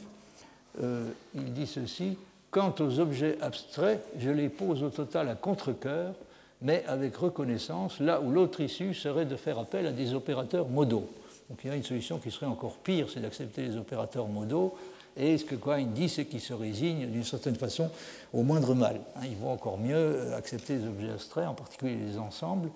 Euh, 0.82 1.10
il 1.36 1.54
dit 1.54 1.67
ceci 1.67 2.17
Quant 2.51 2.73
aux 2.80 2.99
objets 2.99 3.38
abstraits, 3.41 4.01
je 4.17 4.30
les 4.30 4.49
pose 4.49 4.84
au 4.84 4.89
total 4.89 5.30
à 5.30 5.36
contre-coeur, 5.36 6.13
mais 6.62 6.84
avec 6.86 7.15
reconnaissance, 7.15 7.99
là 7.99 8.21
où 8.21 8.30
l'autre 8.30 8.60
issue 8.60 8.93
serait 8.93 9.25
de 9.25 9.38
faire 9.38 9.58
appel 9.58 9.88
à 9.88 9.91
des 9.91 10.13
opérateurs 10.13 10.67
modaux. 10.67 11.08
Donc 11.49 11.60
il 11.63 11.69
y 11.69 11.73
a 11.73 11.75
une 11.75 11.84
solution 11.84 12.17
qui 12.17 12.30
serait 12.30 12.45
encore 12.45 12.75
pire, 12.77 13.08
c'est 13.13 13.21
d'accepter 13.21 13.63
les 13.63 13.77
opérateurs 13.77 14.27
modaux. 14.27 14.75
Et 15.17 15.38
ce 15.38 15.45
que 15.45 15.56
Quine 15.56 15.91
dit, 15.91 16.10
c'est 16.10 16.26
qu'il 16.26 16.39
se 16.39 16.54
résigne 16.54 17.08
d'une 17.08 17.24
certaine 17.24 17.56
façon 17.56 17.89
au 18.34 18.43
moindre 18.43 18.74
mal. 18.74 19.02
Hein, 19.15 19.21
il 19.26 19.36
vaut 19.36 19.50
encore 19.50 19.78
mieux 19.78 19.95
euh, 19.95 20.38
accepter 20.38 20.78
les 20.78 20.88
objets 20.88 21.12
abstraits, 21.12 21.47
en 21.47 21.54
particulier 21.54 21.95
les 21.95 22.17
ensembles, 22.17 22.69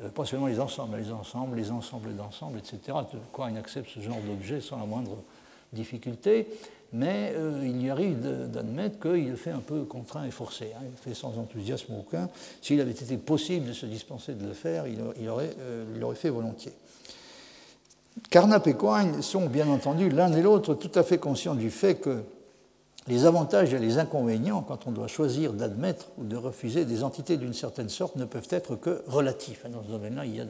euh, 0.00 0.08
pas 0.08 0.24
seulement 0.24 0.46
les 0.46 0.58
ensembles, 0.58 0.96
les 0.96 1.12
ensembles, 1.12 1.56
les 1.56 1.70
ensembles 1.70 2.16
d'ensembles, 2.16 2.58
etc. 2.58 2.98
Quine 3.34 3.56
accepte 3.58 3.90
ce 3.90 4.00
genre 4.00 4.20
d'objet 4.26 4.60
sans 4.60 4.78
la 4.78 4.86
moindre 4.86 5.18
difficulté, 5.72 6.46
mais 6.92 7.34
euh, 7.36 7.60
il 7.64 7.84
y 7.84 7.90
arrive 7.90 8.20
d'admettre 8.50 8.98
qu'il 8.98 9.28
le 9.28 9.36
fait 9.36 9.50
un 9.50 9.60
peu 9.60 9.84
contraint 9.84 10.24
et 10.24 10.30
forcé. 10.30 10.72
Hein. 10.74 10.80
il 10.82 10.92
le 10.92 10.96
fait 10.96 11.14
sans 11.14 11.36
enthousiasme 11.36 11.94
aucun. 11.98 12.30
S'il 12.62 12.80
avait 12.80 12.92
été 12.92 13.18
possible 13.18 13.66
de 13.66 13.72
se 13.74 13.84
dispenser 13.84 14.32
de 14.32 14.46
le 14.46 14.54
faire, 14.54 14.86
il 14.86 14.98
l'aurait 15.26 16.14
fait 16.14 16.30
volontiers. 16.30 16.72
Carnap 18.30 18.66
et 18.66 18.74
Quine 18.74 19.22
sont 19.22 19.46
bien 19.46 19.68
entendu 19.68 20.08
l'un 20.08 20.32
et 20.32 20.42
l'autre 20.42 20.74
tout 20.74 20.90
à 20.94 21.02
fait 21.02 21.18
conscients 21.18 21.54
du 21.54 21.70
fait 21.70 21.96
que 21.96 22.22
les 23.08 23.24
avantages 23.24 23.72
et 23.72 23.78
les 23.78 23.98
inconvénients, 23.98 24.62
quand 24.62 24.88
on 24.88 24.90
doit 24.90 25.06
choisir 25.06 25.52
d'admettre 25.52 26.08
ou 26.18 26.24
de 26.24 26.34
refuser 26.34 26.84
des 26.84 27.04
entités 27.04 27.36
d'une 27.36 27.54
certaine 27.54 27.88
sorte, 27.88 28.16
ne 28.16 28.24
peuvent 28.24 28.48
être 28.50 28.74
que 28.74 29.02
relatifs. 29.06 29.64
Dans 29.70 29.82
ce 29.84 29.88
domaine-là, 29.88 30.26
il 30.26 30.34
y 30.34 30.40
a 30.40 30.46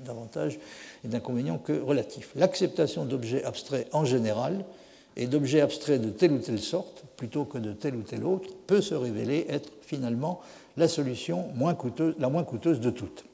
d'avantages 0.00 0.58
et 1.04 1.08
d'inconvénients 1.08 1.58
que 1.58 1.80
relatifs. 1.80 2.32
L'acceptation 2.34 3.04
d'objets 3.04 3.44
abstraits 3.44 3.88
en 3.92 4.04
général 4.04 4.64
et 5.16 5.26
d'objets 5.26 5.60
abstraits 5.60 6.00
de 6.00 6.10
telle 6.10 6.32
ou 6.32 6.38
telle 6.38 6.60
sorte, 6.60 7.04
plutôt 7.16 7.44
que 7.44 7.58
de 7.58 7.72
telle 7.72 7.94
ou 7.94 8.02
telle 8.02 8.24
autre, 8.24 8.48
peut 8.66 8.80
se 8.80 8.94
révéler 8.94 9.46
être 9.48 9.70
finalement 9.82 10.40
la 10.76 10.88
solution 10.88 11.48
la 12.18 12.28
moins 12.28 12.44
coûteuse 12.44 12.80
de 12.80 12.90
toutes. 12.90 13.24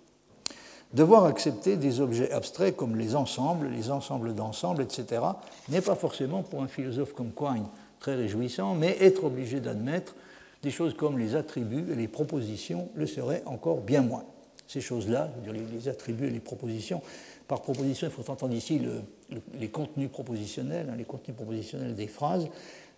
Devoir 0.96 1.26
accepter 1.26 1.76
des 1.76 2.00
objets 2.00 2.32
abstraits 2.32 2.74
comme 2.74 2.96
les 2.96 3.16
ensembles, 3.16 3.68
les 3.68 3.90
ensembles 3.90 4.34
d'ensembles, 4.34 4.80
etc., 4.80 5.20
n'est 5.68 5.82
pas 5.82 5.94
forcément 5.94 6.42
pour 6.42 6.62
un 6.62 6.68
philosophe 6.68 7.12
comme 7.12 7.32
Quine 7.32 7.66
très 8.00 8.14
réjouissant, 8.14 8.74
mais 8.74 8.96
être 9.00 9.24
obligé 9.24 9.60
d'admettre 9.60 10.14
des 10.62 10.70
choses 10.70 10.94
comme 10.94 11.18
les 11.18 11.34
attributs 11.34 11.84
et 11.92 11.94
les 11.94 12.08
propositions 12.08 12.88
le 12.94 13.06
serait 13.06 13.42
encore 13.44 13.82
bien 13.82 14.00
moins. 14.00 14.24
Ces 14.68 14.80
choses-là, 14.80 15.28
les 15.52 15.88
attributs 15.88 16.28
et 16.28 16.30
les 16.30 16.40
propositions, 16.40 17.02
par 17.46 17.60
proposition, 17.60 18.06
il 18.06 18.10
faut 18.10 18.32
entendre 18.32 18.54
ici 18.54 18.80
les 19.60 19.68
contenus 19.68 20.08
propositionnels, 20.10 20.88
hein, 20.90 20.96
les 20.96 21.04
contenus 21.04 21.36
propositionnels 21.36 21.94
des 21.94 22.06
phrases. 22.06 22.48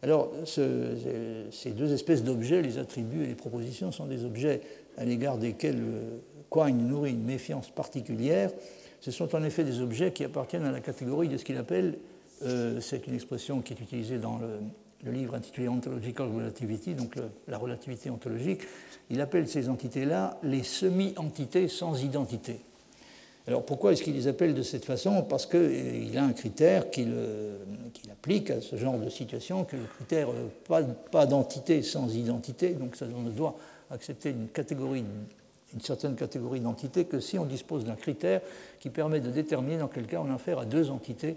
Alors, 0.05 0.31
ces 0.45 1.71
deux 1.73 1.93
espèces 1.93 2.23
d'objets, 2.23 2.63
les 2.63 2.79
attributs 2.79 3.25
et 3.25 3.27
les 3.27 3.35
propositions, 3.35 3.91
sont 3.91 4.07
des 4.07 4.25
objets 4.25 4.61
à 4.97 5.05
l'égard 5.05 5.37
desquels 5.37 5.81
euh, 5.81 6.19
Quine 6.51 6.89
nourrit 6.89 7.13
une 7.13 7.25
méfiance 7.25 7.71
particulière. 7.71 8.51
Ce 9.01 9.11
sont 9.11 9.35
en 9.35 9.43
effet 9.45 9.65
des 9.65 9.81
objets 9.81 10.13
qui 10.13 10.25
appartiennent 10.25 10.65
à 10.65 10.73
la 10.73 10.81
catégorie 10.81 11.29
de 11.29 11.37
ce 11.37 11.45
qu'il 11.45 11.57
appelle, 11.57 11.99
euh, 12.45 12.81
c'est 12.81 13.07
une 13.07 13.15
expression 13.15 13.61
qui 13.61 13.75
est 13.75 13.81
utilisée 13.81 14.19
dans 14.19 14.39
le, 14.39 14.59
livre 15.11 15.37
intitulé 15.37 15.69
Ontological 15.69 16.29
Relativity, 16.29 16.95
donc 16.95 17.15
la 17.47 17.57
relativité 17.57 18.11
ontologique, 18.11 18.63
il 19.11 19.21
appelle 19.21 19.49
ces 19.49 19.69
entités-là 19.69 20.39
les 20.43 20.65
semi-entités 20.65 21.69
sans 21.69 22.03
identité. 22.03 22.59
Alors 23.47 23.65
pourquoi 23.65 23.93
est-ce 23.93 24.03
qu'il 24.03 24.15
les 24.15 24.27
appelle 24.27 24.55
de 24.55 24.63
cette 24.63 24.85
façon? 24.85 25.23
Parce 25.23 25.47
qu'il 25.47 25.61
euh, 25.61 26.19
a 26.19 26.23
un 26.23 26.33
critère 26.33 26.91
qu'il 26.91 27.15
applique 28.13 28.51
à 28.51 28.61
ce 28.61 28.77
genre 28.77 28.99
de 28.99 29.09
situation, 29.09 29.65
que 29.65 29.77
le 29.77 29.85
critère 29.85 30.31
euh, 30.31 30.49
pas, 30.67 30.83
pas 30.83 31.27
d'entité 31.27 31.83
sans 31.83 32.15
identité, 32.15 32.71
donc 32.71 32.97
ça 32.97 33.07
on 33.17 33.31
doit 33.31 33.57
accepter 33.91 34.31
une 34.31 34.49
catégorie 34.49 35.05
une 35.75 35.81
certaine 35.81 36.15
catégorie 36.17 36.61
d'entités 36.61 37.05
que 37.05 37.21
si 37.21 37.39
on 37.39 37.45
dispose 37.45 37.85
d'un 37.85 37.95
critère 37.95 38.41
qui 38.81 38.91
permet 38.91 39.21
de 39.21 39.31
déterminer 39.31 39.79
dans 39.79 39.89
quel 39.89 40.07
cas 40.07 40.21
on 40.25 40.31
a 40.31 40.35
affaire 40.35 40.59
à 40.59 40.65
deux 40.65 40.91
entités 40.91 41.37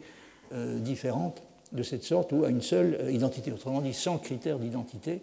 euh, 0.53 0.79
différentes 0.79 1.41
de 1.71 1.83
cette 1.83 2.03
sorte 2.03 2.31
ou 2.31 2.43
à 2.43 2.49
une 2.49 2.61
seule 2.61 2.97
euh, 3.01 3.11
identité. 3.11 3.51
Autrement 3.51 3.81
dit, 3.81 3.93
sans 3.93 4.17
critère 4.17 4.59
d'identité, 4.59 5.21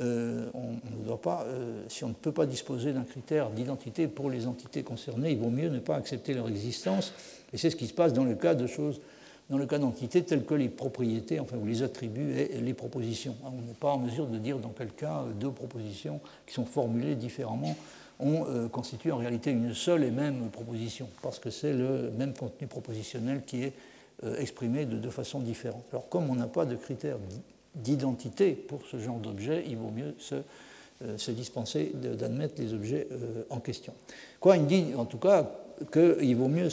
euh, 0.00 0.48
on, 0.54 0.72
ne 0.98 1.04
doit 1.04 1.20
pas, 1.20 1.46
si 1.88 2.02
on 2.02 2.08
ne 2.08 2.14
peut 2.14 2.32
pas 2.32 2.46
disposer 2.46 2.92
d'un 2.92 3.04
critère 3.04 3.50
d'identité 3.50 4.08
pour 4.08 4.30
les 4.30 4.46
entités 4.46 4.82
concernées, 4.82 5.32
il 5.32 5.38
vaut 5.38 5.50
mieux 5.50 5.68
ne 5.68 5.78
pas 5.78 5.96
accepter 5.96 6.34
leur 6.34 6.48
existence. 6.48 7.12
Et 7.52 7.58
c'est 7.58 7.70
ce 7.70 7.76
qui 7.76 7.86
se 7.86 7.94
passe 7.94 8.12
dans 8.12 8.24
le 8.24 8.34
cas 8.34 8.54
de 8.54 8.66
choses, 8.66 9.00
dans 9.50 9.58
le 9.58 9.66
cas 9.66 9.78
d'entités 9.78 10.22
telles 10.22 10.44
que 10.44 10.54
les 10.54 10.68
propriétés, 10.68 11.38
enfin, 11.38 11.58
ou 11.58 11.66
les 11.66 11.82
attributs 11.82 12.32
et 12.38 12.60
les 12.60 12.74
propositions. 12.74 13.36
On 13.44 13.50
n'est 13.50 13.74
pas 13.78 13.90
en 13.90 13.98
mesure 13.98 14.26
de 14.26 14.38
dire 14.38 14.58
dans 14.58 14.72
quel 14.76 14.92
cas 14.92 15.24
deux 15.38 15.50
propositions 15.50 16.20
qui 16.46 16.54
sont 16.54 16.64
formulées 16.64 17.14
différemment 17.14 17.76
euh, 18.24 18.68
constitue 18.68 19.10
en 19.10 19.16
réalité 19.16 19.50
une 19.50 19.74
seule 19.74 20.04
et 20.04 20.10
même 20.10 20.48
proposition, 20.50 21.08
parce 21.22 21.38
que 21.38 21.50
c'est 21.50 21.72
le 21.72 22.10
même 22.16 22.34
contenu 22.34 22.66
propositionnel 22.66 23.42
qui 23.44 23.64
est 23.64 23.72
euh, 24.24 24.38
exprimé 24.38 24.86
de 24.86 24.96
deux 24.96 25.10
façons 25.10 25.40
différentes. 25.40 25.84
Alors 25.90 26.08
comme 26.08 26.30
on 26.30 26.36
n'a 26.36 26.46
pas 26.46 26.64
de 26.64 26.76
critères 26.76 27.18
d'identité 27.74 28.52
pour 28.52 28.86
ce 28.86 28.98
genre 28.98 29.18
d'objet, 29.18 29.64
il 29.66 29.76
vaut 29.76 29.90
mieux 29.90 30.14
se, 30.18 30.36
euh, 31.04 31.32
dispenser 31.32 31.92
d'admettre 31.94 32.60
les 32.62 32.74
objets 32.74 33.08
en 33.50 33.58
question. 33.58 33.92
Quoi, 34.38 34.56
il 34.56 34.66
dit 34.66 34.94
en 34.96 35.04
tout 35.04 35.18
cas 35.18 35.50
qu'il 35.92 36.36
vaut 36.36 36.48
mieux, 36.48 36.68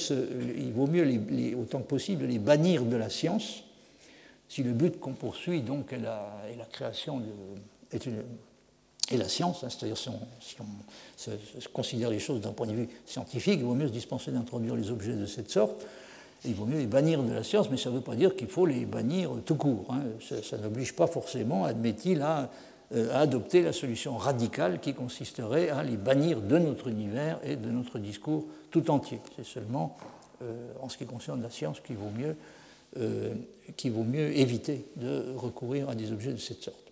il 0.56 0.72
vaut 0.72 0.88
mieux 0.88 1.58
autant 1.58 1.80
que 1.80 1.88
possible 1.88 2.26
les 2.26 2.38
bannir 2.38 2.84
de 2.86 2.96
la 2.96 3.10
science, 3.10 3.64
si 4.48 4.62
le 4.62 4.72
but 4.72 5.00
qu'on 5.00 5.14
poursuit 5.14 5.62
donc 5.62 5.94
est 5.94 6.00
la, 6.00 6.32
la 6.58 6.66
création 6.66 7.20
de, 7.20 7.26
est 7.92 8.06
une, 8.06 8.24
et 9.12 9.18
la 9.18 9.28
science, 9.28 9.64
hein, 9.64 9.70
c'est-à-dire 9.70 9.98
si 9.98 10.10
on, 10.10 11.32
considère 11.74 12.10
les 12.10 12.20
choses 12.20 12.42
d'un 12.42 12.52
point 12.52 12.68
de 12.68 12.74
vue 12.74 12.90
scientifique, 13.06 13.60
il 13.60 13.66
vaut 13.66 13.74
mieux 13.74 13.88
se 13.88 13.94
dispenser 13.94 14.32
d'introduire 14.32 14.76
les 14.76 14.92
objets 14.92 15.14
de 15.14 15.26
cette 15.26 15.50
sorte, 15.50 15.86
il 16.46 16.54
vaut 16.54 16.66
mieux 16.66 16.78
les 16.78 16.88
bannir 16.88 17.22
de 17.24 17.34
la 17.34 17.44
science, 17.44 17.70
mais 17.70 17.78
ça 17.78 17.90
ne 17.90 17.96
veut 17.96 18.02
pas 18.02 18.16
dire 18.16 18.36
qu'il 18.36 18.48
faut 18.48 18.66
les 18.66 18.86
bannir 18.86 19.32
tout 19.46 19.56
court. 19.56 19.86
Hein. 19.90 20.02
Ça, 20.22 20.58
n'oblige 20.58 20.96
pas 20.96 21.08
forcément, 21.08 21.66
admet-il, 21.66 22.22
à, 22.22 22.50
euh, 22.96 23.14
à, 23.14 23.20
adopter 23.20 23.62
la 23.62 23.74
solution 23.74 24.16
radicale 24.18 24.80
qui 24.80 24.94
consisterait 24.94 25.70
à 25.70 25.84
les 25.84 25.98
bannir 25.98 26.42
de 26.42 26.58
notre 26.58 26.88
univers 26.88 27.40
et 27.44 27.56
de 27.56 27.70
notre 27.70 28.00
discours 28.00 28.46
tout 28.72 28.90
entier. 28.90 29.20
C'est 29.36 29.46
seulement 29.46 29.98
euh, 30.42 30.72
en 30.82 30.88
ce 30.88 30.98
qui 30.98 31.06
concerne 31.06 31.42
la 31.42 31.50
science 31.50 31.82
euh, 32.98 33.34
qu'il 33.76 33.92
vaut 33.92 34.04
mieux 34.04 34.38
éviter 34.38 34.86
de 34.96 35.34
recourir 35.36 35.90
à 35.90 35.96
des 35.96 36.12
objets 36.12 36.32
de 36.32 36.38
cette 36.38 36.64
sorte. 36.64 36.89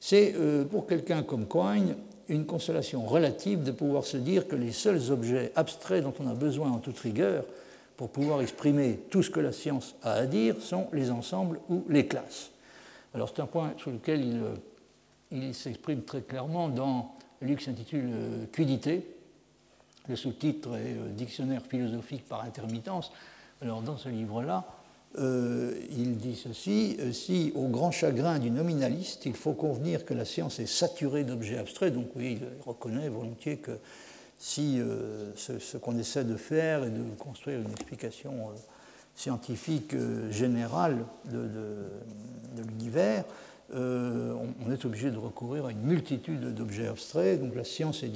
C'est 0.00 0.34
euh, 0.36 0.64
pour 0.64 0.86
quelqu'un 0.86 1.22
comme 1.22 1.46
Quine 1.46 1.96
une 2.28 2.46
consolation 2.46 3.06
relative 3.06 3.62
de 3.62 3.70
pouvoir 3.70 4.04
se 4.04 4.16
dire 4.16 4.48
que 4.48 4.56
les 4.56 4.72
seuls 4.72 5.12
objets 5.12 5.52
abstraits 5.54 6.02
dont 6.02 6.14
on 6.20 6.28
a 6.28 6.34
besoin 6.34 6.70
en 6.70 6.78
toute 6.78 6.98
rigueur 6.98 7.44
pour 7.96 8.10
pouvoir 8.10 8.42
exprimer 8.42 8.98
tout 9.10 9.22
ce 9.22 9.30
que 9.30 9.40
la 9.40 9.52
science 9.52 9.94
a 10.02 10.12
à 10.12 10.26
dire 10.26 10.60
sont 10.60 10.88
les 10.92 11.10
ensembles 11.10 11.60
ou 11.68 11.84
les 11.88 12.06
classes. 12.06 12.50
Alors 13.14 13.30
c'est 13.34 13.40
un 13.40 13.46
point 13.46 13.72
sur 13.78 13.90
lequel 13.90 14.24
il, 15.32 15.46
euh, 15.48 15.52
s'exprime 15.52 16.02
très 16.02 16.20
clairement 16.20 16.68
dans 16.68 17.14
le 17.40 17.46
livre 17.46 17.60
qui 17.60 17.66
s'intitule 17.66 18.10
euh, 18.12 18.46
Quidité. 18.52 19.06
Le 20.08 20.16
sous-titre 20.16 20.76
est 20.76 20.96
Dictionnaire 21.16 21.62
philosophique 21.62 22.26
par 22.28 22.42
intermittence. 22.42 23.10
Alors 23.62 23.82
dans 23.82 23.96
ce 23.96 24.08
livre-là, 24.08 24.64
euh, 25.18 25.72
il 25.90 26.18
dit 26.18 26.36
ceci, 26.36 26.96
euh, 27.00 27.10
si 27.10 27.50
au 27.54 27.68
grand 27.68 27.90
chagrin 27.90 28.38
du 28.38 28.50
nominaliste, 28.50 29.24
il 29.24 29.34
faut 29.34 29.54
convenir 29.54 30.04
que 30.04 30.12
la 30.12 30.26
science 30.26 30.58
est 30.58 30.66
saturée 30.66 31.24
d'objets 31.24 31.56
abstraits, 31.56 31.94
donc 31.94 32.08
oui, 32.16 32.38
il 32.40 32.64
reconnaît 32.66 33.08
volontiers 33.08 33.56
que 33.56 33.78
si 34.38 34.78
euh, 34.78 35.32
ce, 35.36 35.78
qu'on 35.78 35.96
essaie 35.96 36.24
de 36.24 36.36
faire 36.36 36.84
est 36.84 36.90
de 36.90 37.02
construire 37.18 37.60
une 37.60 37.70
explication 37.70 38.48
scientifique 39.14 39.94
générale 40.30 40.98
de, 41.24 41.48
l'univers, 42.68 43.24
on 43.72 44.70
est 44.70 44.84
obligé 44.84 45.10
de 45.10 45.16
recourir 45.16 45.64
à 45.64 45.72
une 45.72 45.80
multitude 45.80 46.54
d'objets 46.54 46.88
abstraits. 46.88 47.40
Donc 47.40 47.54
la 47.54 47.64
science 47.64 48.02
est, 48.02 48.08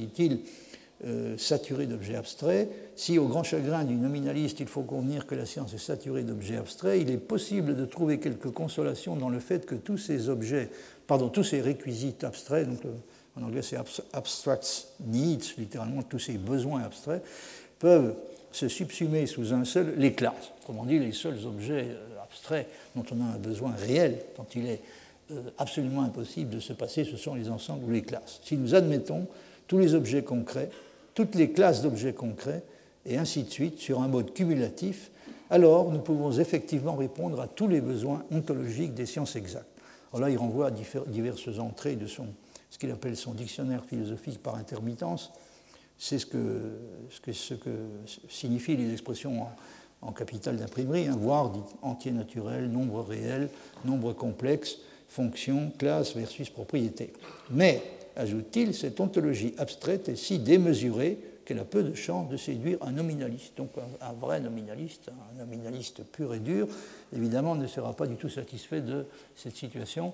saturée 1.38 1.86
d'objets 1.86 2.16
abstraits. 2.16 2.68
Si 2.94 3.18
au 3.18 3.26
grand 3.26 3.42
chagrin 3.42 3.84
du 3.84 3.94
nominaliste, 3.94 4.60
il 4.60 4.66
faut 4.66 4.82
convenir 4.82 5.26
que 5.26 5.34
la 5.34 5.46
science 5.46 5.72
est 5.72 5.78
saturée 5.78 6.24
d'objets 6.24 6.58
abstraits, 6.58 7.00
il 7.00 7.10
est 7.10 7.16
possible 7.16 7.74
de 7.74 7.86
trouver 7.86 8.18
quelques 8.18 8.50
consolations 8.50 9.16
dans 9.16 9.30
le 9.30 9.40
fait 9.40 9.64
que 9.64 9.74
tous 9.74 9.96
ces 9.96 10.28
objets, 10.28 10.68
pardon, 11.06 11.30
tous 11.30 11.44
ces 11.44 11.62
réquisites 11.62 12.22
abstraits, 12.22 12.68
donc 12.68 12.80
en 13.36 13.42
anglais 13.42 13.62
c'est 13.62 13.78
abstract 14.12 14.88
needs, 15.06 15.54
littéralement 15.56 16.02
tous 16.02 16.18
ces 16.18 16.34
besoins 16.34 16.82
abstraits, 16.82 17.22
peuvent 17.78 18.14
se 18.52 18.68
subsumer 18.68 19.26
sous 19.26 19.52
un 19.52 19.64
seul, 19.64 19.94
les 19.96 20.12
classes. 20.12 20.52
Autrement 20.60 20.84
dit, 20.84 20.98
les 20.98 21.12
seuls 21.12 21.46
objets 21.46 21.88
euh, 21.88 22.22
abstraits 22.22 22.68
dont 22.96 23.04
on 23.12 23.20
a 23.20 23.34
un 23.34 23.38
besoin 23.38 23.72
réel, 23.72 24.18
dont 24.36 24.46
il 24.54 24.66
est 24.66 24.80
euh, 25.30 25.42
absolument 25.58 26.02
impossible 26.02 26.50
de 26.50 26.60
se 26.60 26.72
passer, 26.72 27.04
ce 27.04 27.16
sont 27.16 27.34
les 27.34 27.48
ensembles 27.48 27.84
ou 27.84 27.90
les 27.90 28.02
classes. 28.02 28.40
Si 28.44 28.56
nous 28.56 28.74
admettons 28.74 29.26
tous 29.68 29.78
les 29.78 29.94
objets 29.94 30.22
concrets, 30.22 30.70
toutes 31.14 31.34
les 31.34 31.50
classes 31.50 31.82
d'objets 31.82 32.12
concrets, 32.12 32.62
et 33.06 33.16
ainsi 33.16 33.42
de 33.42 33.50
suite, 33.50 33.78
sur 33.78 34.02
un 34.02 34.08
mode 34.08 34.34
cumulatif, 34.34 35.10
alors 35.50 35.90
nous 35.90 36.00
pouvons 36.00 36.32
effectivement 36.32 36.94
répondre 36.94 37.40
à 37.40 37.48
tous 37.48 37.66
les 37.66 37.80
besoins 37.80 38.24
ontologiques 38.30 38.94
des 38.94 39.06
sciences 39.06 39.36
exactes. 39.36 39.66
Alors 40.12 40.26
là, 40.26 40.30
il 40.30 40.38
renvoie 40.38 40.68
à 40.68 40.70
diverses 40.70 41.58
entrées 41.58 41.96
de 41.96 42.06
son, 42.06 42.26
ce 42.70 42.78
qu'il 42.78 42.90
appelle 42.90 43.16
son 43.16 43.32
dictionnaire 43.32 43.84
philosophique 43.84 44.42
par 44.42 44.56
intermittence, 44.56 45.32
c'est 45.98 46.18
ce 46.18 46.26
que, 46.26 46.78
signifient 48.28 48.76
les 48.76 48.92
expressions 48.92 49.46
en, 50.00 50.12
capital 50.12 50.56
d'imprimerie, 50.56 51.08
hein, 51.08 51.16
voire 51.18 51.52
entier 51.82 52.10
naturel, 52.10 52.70
nombre 52.70 53.02
réel, 53.02 53.50
nombre 53.84 54.14
complexe, 54.14 54.78
fonction, 55.08 55.70
classe 55.76 56.16
versus 56.16 56.48
propriété. 56.48 57.12
Mais, 57.50 57.82
ajoute-t-il, 58.16 58.74
cette 58.74 59.00
ontologie 59.00 59.54
abstraite 59.58 60.08
est 60.08 60.16
si 60.16 60.38
démesurée 60.38 61.18
qu'elle 61.44 61.58
a 61.58 61.64
peu 61.64 61.82
de 61.82 61.94
chance 61.94 62.28
de 62.28 62.36
séduire 62.36 62.78
un 62.80 62.92
nominaliste. 62.92 63.56
Donc 63.56 63.70
un, 64.00 64.12
vrai 64.12 64.40
nominaliste, 64.40 65.10
un 65.34 65.38
nominaliste 65.38 66.04
pur 66.04 66.34
et 66.34 66.38
dur, 66.38 66.68
évidemment 67.12 67.54
ne 67.54 67.66
sera 67.66 67.92
pas 67.92 68.06
du 68.06 68.16
tout 68.16 68.28
satisfait 68.28 68.80
de 68.80 69.06
cette 69.34 69.56
situation. 69.56 70.12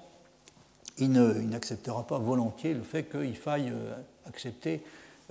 Il 0.99 1.12
n'acceptera 1.12 2.07
pas 2.07 2.18
volontiers 2.18 2.72
le 2.72 2.82
fait 2.82 3.05
qu'il 3.05 3.36
faille 3.36 3.68
euh, 3.68 3.92
accepter 4.26 4.80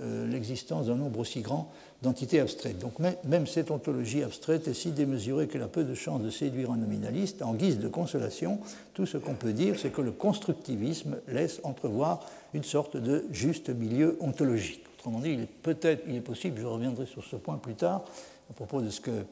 euh, 0.02 0.26
l'existence 0.26 0.86
d'un 0.86 0.96
nombre 0.96 1.20
aussi 1.20 1.40
grand 1.40 1.70
d'entités 2.02 2.40
abstraites. 2.40 2.78
Donc 2.78 2.98
même 2.98 3.46
cette 3.46 3.70
ontologie 3.70 4.22
abstraite 4.22 4.68
est 4.68 4.74
si 4.74 4.90
démesurée 4.90 5.48
qu'elle 5.48 5.62
a 5.62 5.68
peu 5.68 5.84
de 5.84 5.94
chances 5.94 6.20
de 6.20 6.28
séduire 6.28 6.70
un 6.70 6.76
nominaliste. 6.76 7.40
En 7.40 7.54
guise 7.54 7.78
de 7.78 7.88
consolation, 7.88 8.58
tout 8.92 9.06
ce 9.06 9.16
qu'on 9.16 9.34
peut 9.34 9.54
dire, 9.54 9.78
c'est 9.78 9.90
que 9.90 10.02
le 10.02 10.12
constructivisme 10.12 11.16
laisse 11.28 11.60
entrevoir 11.62 12.20
une 12.52 12.64
sorte 12.64 12.98
de 12.98 13.24
juste 13.32 13.70
milieu 13.70 14.18
ontologique. 14.20 14.84
Autrement 14.98 15.20
dit, 15.20 15.30
il 15.30 15.40
est 15.40 15.46
peut-être, 15.46 16.04
il 16.06 16.16
est 16.16 16.20
possible, 16.20 16.60
je 16.60 16.66
reviendrai 16.66 17.06
sur 17.06 17.24
ce 17.24 17.36
point 17.36 17.56
plus 17.56 17.74
tard, 17.74 18.04
à 18.50 18.52
propos 18.52 18.82
de 18.82 18.90
euh, 19.08 19.22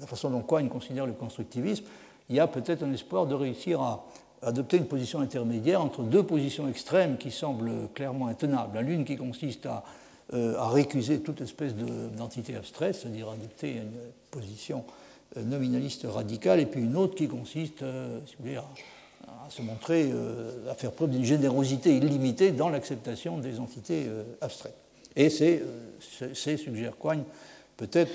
la 0.00 0.06
façon 0.06 0.30
dont 0.30 0.42
Quine 0.42 0.68
considère 0.68 1.06
le 1.06 1.12
constructivisme, 1.14 1.84
il 2.28 2.36
y 2.36 2.40
a 2.40 2.46
peut-être 2.46 2.82
un 2.82 2.92
espoir 2.92 3.26
de 3.26 3.34
réussir 3.34 3.80
à 3.80 4.06
adopter 4.44 4.76
une 4.76 4.86
position 4.86 5.20
intermédiaire 5.20 5.80
entre 5.80 6.02
deux 6.02 6.22
positions 6.22 6.68
extrêmes 6.68 7.16
qui 7.16 7.30
semblent 7.30 7.72
clairement 7.94 8.28
intenables. 8.28 8.78
L'une 8.80 9.04
qui 9.04 9.16
consiste 9.16 9.66
à, 9.66 9.84
euh, 10.32 10.54
récuser 10.58 11.20
toute 11.20 11.40
espèce 11.42 11.74
d'entité 12.16 12.56
abstraite, 12.56 12.94
c'est-à-dire 12.94 13.28
adopter 13.28 13.72
une 13.72 13.92
position 14.30 14.84
euh, 15.36 15.42
nominaliste 15.42 16.06
radicale, 16.08 16.60
et 16.60 16.66
puis 16.66 16.80
une 16.80 16.96
autre 16.96 17.14
qui 17.14 17.28
consiste, 17.28 17.82
euh, 17.82 18.18
si 18.26 18.34
vous 18.38 18.44
voulez, 18.44 18.56
à, 18.56 18.64
se 19.50 19.60
montrer, 19.60 20.10
à 20.70 20.74
faire 20.74 20.92
preuve 20.92 21.10
d'une 21.10 21.24
générosité 21.24 21.94
illimitée 21.94 22.50
dans 22.50 22.70
l'acceptation 22.70 23.36
des 23.36 23.60
entités 23.60 24.06
abstraites. 24.40 24.76
Et 25.16 25.28
c'est, 25.28 25.62
suggère 26.56 26.96
Coigne, 26.96 27.22
peut-être 27.76 28.10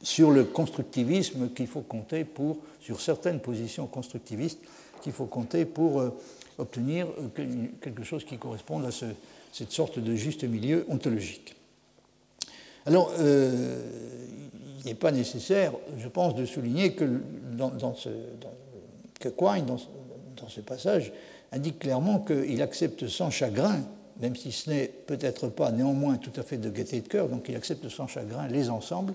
sur 0.00 0.30
le 0.30 0.44
constructivisme 0.44 1.50
qu'il 1.50 1.66
faut 1.66 1.80
compter 1.80 2.24
pour, 2.24 2.58
sur 2.80 3.00
certaines 3.00 3.40
positions 3.40 3.86
constructivistes, 3.88 4.60
qu'il 5.00 5.12
faut 5.12 5.26
compter 5.26 5.64
pour 5.64 6.00
euh, 6.00 6.10
obtenir 6.58 7.06
euh, 7.06 7.66
quelque 7.80 8.02
chose 8.02 8.24
qui 8.24 8.38
corresponde 8.38 8.84
à 8.84 8.90
cette 8.90 9.72
sorte 9.72 9.98
de 9.98 10.14
juste 10.14 10.44
milieu 10.44 10.84
ontologique. 10.88 11.54
Alors, 12.86 13.12
euh, 13.18 13.82
il 14.80 14.86
n'est 14.86 14.94
pas 14.94 15.12
nécessaire, 15.12 15.72
je 15.98 16.08
pense, 16.08 16.34
de 16.34 16.44
souligner 16.46 16.94
que, 16.94 17.20
que 19.20 19.28
Quine, 19.28 19.66
dans, 19.66 20.48
ce 20.48 20.60
passage, 20.60 21.12
indique 21.52 21.80
clairement 21.80 22.20
qu'il 22.20 22.62
accepte 22.62 23.08
sans 23.08 23.30
chagrin, 23.30 23.80
même 24.20 24.36
si 24.36 24.52
ce 24.52 24.70
n'est 24.70 24.86
peut-être 24.86 25.48
pas 25.48 25.70
néanmoins 25.70 26.16
tout 26.16 26.32
à 26.36 26.42
fait 26.42 26.56
de 26.56 26.70
gaieté 26.70 27.00
de 27.00 27.08
cœur, 27.08 27.28
donc 27.28 27.46
il 27.48 27.56
accepte 27.56 27.88
sans 27.88 28.06
chagrin 28.06 28.48
les 28.48 28.70
ensembles 28.70 29.12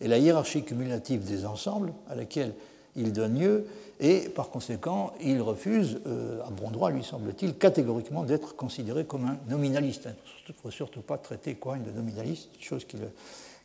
et 0.00 0.08
la 0.08 0.18
hiérarchie 0.18 0.64
cumulative 0.64 1.24
des 1.24 1.46
ensembles 1.46 1.92
à 2.08 2.14
laquelle 2.14 2.52
il 2.96 3.12
donne 3.12 3.38
lieu, 3.38 3.66
et 4.00 4.28
par 4.28 4.50
conséquent, 4.50 5.12
il 5.20 5.40
refuse, 5.40 6.00
euh, 6.06 6.42
à 6.42 6.50
bon 6.50 6.70
droit, 6.70 6.90
lui 6.90 7.04
semble-t-il, 7.04 7.54
catégoriquement 7.54 8.24
d'être 8.24 8.56
considéré 8.56 9.04
comme 9.04 9.26
un 9.26 9.38
nominaliste. 9.48 10.08
Il 10.48 10.52
ne 10.52 10.60
faut 10.60 10.70
surtout 10.70 11.02
pas 11.02 11.18
traiter 11.18 11.54
Cohen 11.54 11.78
de 11.86 11.92
nominaliste, 11.92 12.50
chose 12.60 12.84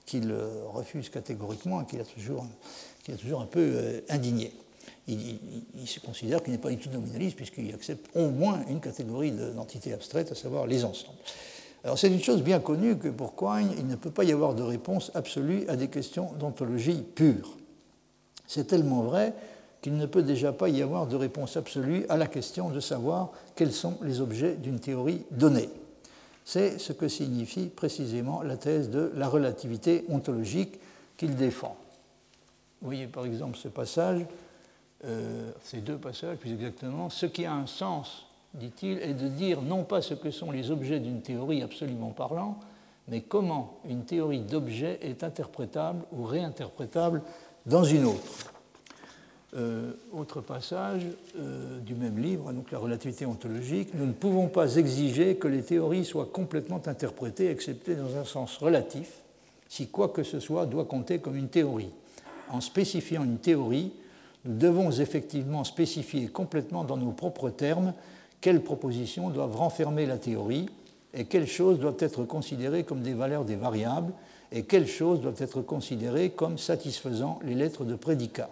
qu'il 0.06 0.34
refuse 0.74 1.10
catégoriquement 1.10 1.82
et 1.82 1.86
qu'il 1.86 2.00
a, 2.00 2.04
toujours, 2.04 3.42
un 3.42 3.46
peu 3.46 3.60
euh, 3.60 4.02
indigné. 4.10 4.54
Il, 5.08 5.88
se 5.88 6.02
considère 6.02 6.44
qu'il 6.44 6.52
n'est 6.52 6.60
pas 6.60 6.70
du 6.70 6.78
tout 6.78 6.90
nominaliste 6.90 7.38
puisqu'il 7.38 7.74
accepte 7.74 8.10
au 8.14 8.30
moins 8.30 8.60
une 8.70 8.82
catégorie 8.82 9.32
d'entités 9.32 9.94
abstraites, 9.94 10.32
à 10.34 10.36
savoir 10.36 10.68
les 10.68 10.84
ensembles. 10.84 11.18
Alors 11.84 11.98
c'est 11.98 12.10
une 12.10 12.22
chose 12.22 12.44
bien 12.44 12.60
connue 12.60 12.98
que 12.98 13.08
pour 13.08 13.36
Quine, 13.36 13.72
il 13.78 13.88
ne 13.88 13.96
peut 13.96 14.12
pas 14.12 14.26
y 14.26 14.34
avoir 14.34 14.54
de 14.54 14.64
réponse 14.64 15.12
absolue 15.16 15.66
à 15.70 15.78
des 15.78 15.88
questions 15.88 16.34
d'ontologie 16.34 17.04
pure. 17.16 17.58
C'est 18.48 18.66
tellement 18.66 19.02
vrai 19.02 19.34
qu'il 19.82 19.98
ne 19.98 20.06
peut 20.06 20.24
déjà 20.24 20.54
pas 20.54 20.70
y 20.70 20.82
avoir 20.82 21.08
de 21.08 21.16
réponse 21.16 21.58
absolue 21.58 22.06
à 22.10 22.18
la 22.18 22.28
question 22.28 22.70
de 22.70 22.80
savoir 22.80 23.32
quels 23.56 23.74
sont 23.74 23.98
les 24.02 24.22
objets 24.22 24.56
d'une 24.56 24.80
théorie 24.80 25.24
donnée. 25.32 25.70
C'est 26.46 26.80
ce 26.80 26.94
que 26.94 27.08
signifie 27.08 27.68
précisément 27.68 28.42
la 28.42 28.58
thèse 28.58 28.90
de 28.90 29.12
la 29.16 29.28
relativité 29.28 30.06
ontologique 30.10 30.80
qu'il 31.18 31.36
défend. 31.36 31.76
Vous 32.82 32.88
voyez 32.88 33.08
par 33.08 33.26
exemple 33.26 33.58
ce 33.58 33.68
passage, 33.68 34.22
euh, 35.06 35.52
ces 35.64 35.82
deux 35.82 35.98
passages 35.98 36.38
plus 36.38 36.54
exactement, 36.54 37.10
ce 37.10 37.26
qui 37.26 37.46
a 37.46 37.54
un 37.54 37.68
sens, 37.68 38.28
dit-il, 38.54 39.00
est 39.00 39.14
de 39.14 39.28
dire 39.28 39.62
non 39.62 39.84
pas 39.84 40.02
ce 40.02 40.14
que 40.14 40.32
sont 40.32 40.52
les 40.52 40.72
objets 40.72 41.00
d'une 41.00 41.22
théorie 41.22 41.62
absolument 41.62 42.12
parlant, 42.12 42.60
mais 43.08 43.22
comment 43.22 43.80
une 43.88 44.06
théorie 44.06 44.42
d'objets 44.42 45.00
est 45.02 45.24
interprétable 45.24 46.04
ou 46.12 46.24
réinterprétable 46.24 47.22
dans 47.68 47.84
une 47.84 48.06
autre. 48.06 48.54
Euh, 49.56 49.92
autre 50.14 50.42
passage 50.42 51.04
euh, 51.38 51.80
du 51.80 51.96
même 51.96 52.18
livre, 52.20 52.52
donc 52.52 52.72
la 52.72 52.80
relativité 52.80 53.26
ontologique, 53.26 53.94
nous 53.94 54.06
ne 54.06 54.12
pouvons 54.12 54.48
pas 54.48 54.76
exiger 54.76 55.36
que 55.36 55.48
les 55.48 55.64
théories 55.64 56.06
soient 56.06 56.30
complètement 56.32 56.82
interprétées, 56.86 57.50
excepté 57.50 57.96
dans 57.96 58.18
un 58.18 58.26
sens 58.26 58.58
relatif, 58.58 59.10
si 59.70 59.88
quoi 59.88 60.10
que 60.10 60.24
ce 60.24 60.40
soit 60.40 60.66
doit 60.66 60.86
compter 60.86 61.20
comme 61.20 61.38
une 61.38 61.48
théorie. 61.50 61.90
En 62.50 62.62
spécifiant 62.62 63.24
une 63.24 63.38
théorie, 63.38 63.92
nous 64.46 64.58
devons 64.58 64.92
effectivement 64.92 65.64
spécifier 65.64 66.28
complètement 66.28 66.84
dans 66.84 66.98
nos 66.98 67.12
propres 67.12 67.50
termes 67.50 67.94
quelles 68.42 68.62
propositions 68.62 69.30
doivent 69.30 69.56
renfermer 69.56 70.06
la 70.06 70.18
théorie 70.18 70.68
et 71.14 71.26
quelles 71.26 71.48
choses 71.48 71.80
doivent 71.80 71.98
être 72.00 72.24
considérées 72.24 72.84
comme 72.84 73.02
des 73.02 73.14
valeurs 73.14 73.46
des 73.46 73.56
variables 73.56 74.14
et 74.52 74.64
quelles 74.64 74.88
choses 74.88 75.22
doivent 75.22 75.42
être 75.42 75.62
considérées 75.62 76.30
comme 76.30 76.58
satisfaisant 76.58 77.40
les 77.44 77.56
lettres 77.56 77.86
de 77.86 77.96
prédicat. 77.96 78.50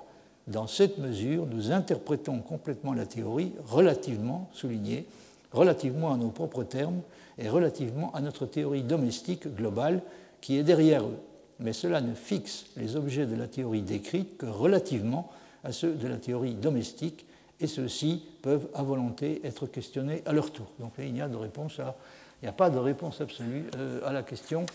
Dans 0.47 0.67
cette 0.67 0.97
mesure, 0.97 1.45
nous 1.47 1.71
interprétons 1.71 2.39
complètement 2.39 2.93
la 2.93 3.05
théorie 3.05 3.51
relativement, 3.67 4.49
soulignée, 4.53 5.05
relativement 5.51 6.13
à 6.13 6.17
nos 6.17 6.29
propres 6.29 6.63
termes 6.63 7.01
et 7.37 7.49
relativement 7.49 8.13
à 8.13 8.21
notre 8.21 8.45
théorie 8.45 8.83
domestique 8.83 9.47
globale 9.47 10.01
qui 10.41 10.57
est 10.57 10.63
derrière 10.63 11.03
eux. 11.03 11.17
Mais 11.59 11.73
cela 11.73 12.01
ne 12.01 12.13
fixe 12.13 12.65
les 12.77 12.95
objets 12.95 13.25
de 13.25 13.35
la 13.35 13.47
théorie 13.47 13.81
décrite 13.81 14.37
que 14.37 14.45
relativement 14.45 15.31
à 15.63 15.71
ceux 15.71 15.93
de 15.93 16.07
la 16.07 16.17
théorie 16.17 16.53
domestique, 16.53 17.25
et 17.59 17.67
ceux-ci 17.67 18.21
peuvent 18.41 18.67
à 18.73 18.83
volonté 18.83 19.41
être 19.45 19.65
questionnés 19.65 20.21
à 20.25 20.33
leur 20.33 20.51
tour. 20.51 20.67
Donc 20.79 20.91
il 20.99 21.13
n'y 21.13 21.21
a, 21.21 21.27
de 21.27 21.37
réponse 21.37 21.79
à, 21.79 21.95
il 22.41 22.45
n'y 22.45 22.49
a 22.49 22.53
pas 22.53 22.69
de 22.69 22.77
réponse 22.77 23.21
absolue 23.21 23.65
euh, 23.77 23.99
à 24.05 24.11
la 24.11 24.23
question 24.23 24.65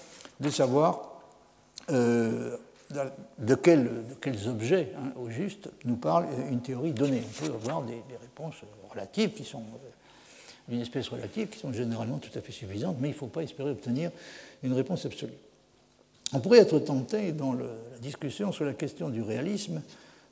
de 0.40 0.48
savoir 0.50 1.22
euh, 1.90 2.56
de, 3.38 3.54
quels 3.54 4.48
objets, 4.48 4.92
hein, 4.96 5.12
au 5.16 5.30
juste, 5.30 5.68
nous 5.84 5.96
parle 5.96 6.26
une 6.50 6.60
théorie 6.60 6.92
donnée. 6.92 7.22
On 7.24 7.46
peut 7.46 7.52
avoir 7.52 7.82
des, 7.82 8.02
réponses 8.20 8.56
relatives 8.90 9.32
qui 9.32 9.44
sont 9.44 9.60
euh, 9.60 9.88
d'une 10.68 10.80
espèce 10.80 11.08
relative 11.08 11.48
qui 11.48 11.58
sont 11.58 11.72
généralement 11.72 12.18
tout 12.18 12.36
à 12.36 12.40
fait 12.40 12.52
suffisantes, 12.52 12.96
mais 13.00 13.08
il 13.08 13.12
ne 13.12 13.16
faut 13.16 13.26
pas 13.26 13.42
espérer 13.42 13.70
obtenir 13.70 14.10
une 14.62 14.72
réponse 14.72 15.06
absolue. 15.06 15.32
On 16.32 16.40
pourrait 16.40 16.60
être 16.60 16.78
tenté, 16.78 17.32
dans 17.32 17.52
la 17.52 17.66
discussion 18.00 18.52
sur 18.52 18.64
la 18.64 18.74
question 18.74 19.08
du 19.08 19.22
réalisme, 19.22 19.82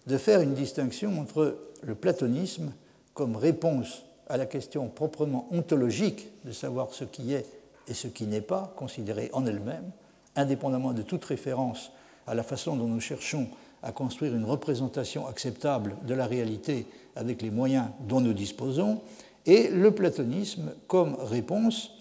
de 0.07 0.17
faire 0.17 0.41
une 0.41 0.55
distinction 0.55 1.21
entre 1.21 1.59
le 1.83 1.95
platonisme 1.95 2.73
comme 3.15 3.37
réponse 3.37 4.05
à 4.29 4.37
la 4.37 4.47
question 4.47 4.89
proprement 4.89 5.49
ontologique 5.51 6.29
de 6.45 6.53
savoir 6.53 6.93
ce 6.93 7.05
qui 7.05 7.33
est 7.33 7.47
et 7.89 7.95
ce 7.95 8.09
qui 8.09 8.27
n'est 8.27 8.43
pas, 8.43 8.73
considérée 8.77 9.31
en 9.33 9.47
elle-même, 9.47 9.91
indépendamment 10.37 10.93
de 10.93 11.03
toute 11.03 11.25
référence 11.25 11.91
à 12.27 12.35
la 12.35 12.43
façon 12.43 12.77
dont 12.77 12.87
nous 12.87 13.01
cherchons 13.01 13.49
à 13.83 13.93
construire 13.93 14.35
une 14.35 14.45
représentation 14.45 15.27
acceptable 15.27 15.97
de 16.07 16.15
la 16.15 16.27
réalité 16.27 16.87
avec 17.17 17.43
les 17.43 17.51
moyens 17.51 17.87
dont 18.01 18.21
nous 18.21 18.35
disposons, 18.35 19.01
et 19.47 19.69
le 19.69 19.93
platonisme 19.93 20.73
comme 20.87 21.15
réponse 21.15 21.93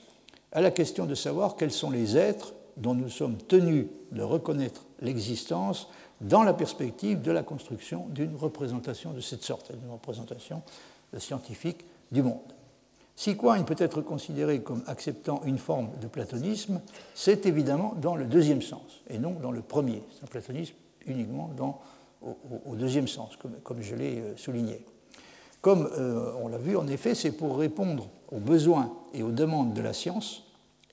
à 0.51 0.61
la 0.61 0.71
question 0.71 1.05
de 1.05 1.15
savoir 1.15 1.55
quels 1.55 1.71
sont 1.71 1.91
les 1.91 2.17
êtres 2.17 2.53
dont 2.77 2.93
nous 2.93 3.09
sommes 3.09 3.37
tenus 3.37 3.87
de 4.11 4.21
reconnaître 4.21 4.85
l'existence 5.01 5.87
dans 6.21 6.43
la 6.43 6.53
perspective 6.53 7.21
de 7.21 7.31
la 7.31 7.43
construction 7.43 8.07
d'une 8.09 8.35
représentation 8.35 9.13
de 9.13 9.21
cette 9.21 9.43
sorte, 9.43 9.71
d'une 9.71 9.91
représentation 9.91 10.61
scientifique 11.17 11.85
du 12.11 12.23
monde. 12.23 12.53
Si 13.15 13.35
Quine 13.35 13.65
peut 13.65 13.75
être 13.79 14.01
considéré 14.01 14.61
comme 14.61 14.83
acceptant 14.85 15.41
une 15.43 15.57
forme 15.57 15.89
de 15.99 16.07
platonisme, 16.07 16.81
c'est 17.15 17.47
évidemment 17.47 17.95
dans 17.99 18.15
le 18.15 18.25
deuxième 18.25 18.61
sens, 18.61 19.01
et 19.09 19.17
non 19.17 19.31
dans 19.41 19.51
le 19.51 19.61
premier. 19.61 20.03
C'est 20.13 20.23
un 20.23 20.27
platonisme 20.27 20.75
uniquement 21.07 21.49
dans, 21.57 21.81
au, 22.21 22.75
deuxième 22.75 23.07
sens, 23.07 23.35
comme, 23.35 23.81
je 23.81 23.95
l'ai 23.95 24.19
euh, 24.19 24.37
souligné. 24.37 24.85
Comme 25.61 25.89
euh, 25.97 26.31
on 26.41 26.47
l'a 26.47 26.59
vu, 26.59 26.77
en 26.77 26.87
effet, 26.87 27.15
c'est 27.15 27.31
pour 27.31 27.57
répondre 27.57 28.07
aux 28.31 28.39
besoins 28.39 28.93
et 29.15 29.23
aux 29.23 29.31
demandes 29.31 29.73
de 29.73 29.81
la 29.81 29.93
science, 29.93 30.43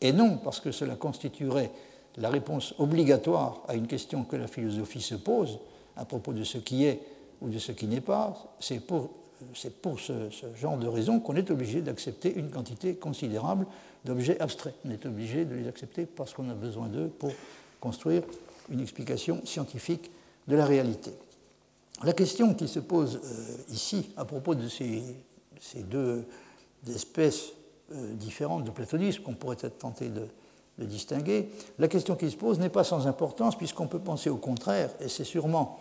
et 0.01 0.13
non 0.13 0.39
parce 0.39 0.61
que 0.61 0.73
cela 0.73 0.97
constituerait 0.97 1.71
la 2.17 2.31
réponse 2.31 2.75
obligatoire 2.79 3.63
à 3.69 3.75
une 3.75 3.87
question 3.87 4.25
que 4.25 4.37
la 4.37 4.47
philosophie 4.47 5.03
se 5.03 5.15
pose 5.15 5.59
à 5.97 6.05
propos 6.05 6.33
de 6.33 6.45
ce 6.45 6.59
qui 6.59 6.85
est 6.87 7.01
ou 7.43 7.49
de 7.49 7.59
ce 7.59 7.73
qui 7.73 7.87
n'est 7.87 8.01
pas, 8.01 8.35
c'est 8.61 8.81
pour, 8.81 9.11
pour 9.83 10.01
ce, 10.01 10.13
genre 10.57 10.77
de 10.77 10.87
raison 10.87 11.21
qu'on 11.21 11.37
est 11.37 11.51
obligé 11.51 11.81
d'accepter 11.81 12.35
une 12.35 12.51
quantité 12.51 12.95
considérable 12.95 13.67
d'objets 14.05 14.41
abstraits. 14.41 14.75
On 14.85 14.91
est 14.91 15.07
obligé 15.07 15.45
de 15.45 15.55
les 15.55 15.69
accepter 15.69 16.07
parce 16.07 16.35
qu'on 16.35 16.49
a 16.51 16.55
besoin 16.55 16.89
d'eux 16.89 17.11
pour 17.19 17.33
construire 17.81 18.23
une 18.71 18.81
explication 18.81 19.45
scientifique 19.45 20.11
de 20.49 20.57
la 20.57 20.67
réalité. 20.67 21.13
La 22.03 22.13
question 22.13 22.55
qui 22.55 22.69
se 22.69 22.81
pose 22.81 23.21
euh, 23.23 23.73
ici 23.73 24.11
à 24.17 24.25
propos 24.25 24.55
de 24.55 24.69
ces, 24.69 25.03
ces 25.61 25.83
deux 25.83 26.25
espèces 26.89 27.53
euh, 27.93 28.15
différentes 28.15 28.65
de 28.65 28.71
platonisme 28.71 29.23
qu'on 29.23 29.35
pourrait 29.35 29.57
être 29.63 29.79
tenté 29.79 30.09
de, 30.09 30.27
de 30.79 30.85
distinguer, 30.85 31.49
la 31.79 31.89
question 31.89 32.17
qui 32.17 32.31
se 32.31 32.37
pose 32.37 32.59
n'est 32.59 32.69
pas 32.69 32.85
sans 32.85 33.07
importance 33.07 33.57
puisqu'on 33.57 33.87
peut 33.87 33.99
penser 33.99 34.31
au 34.31 34.37
contraire, 34.37 34.91
et 35.01 35.09
c'est 35.09 35.25
sûrement 35.25 35.79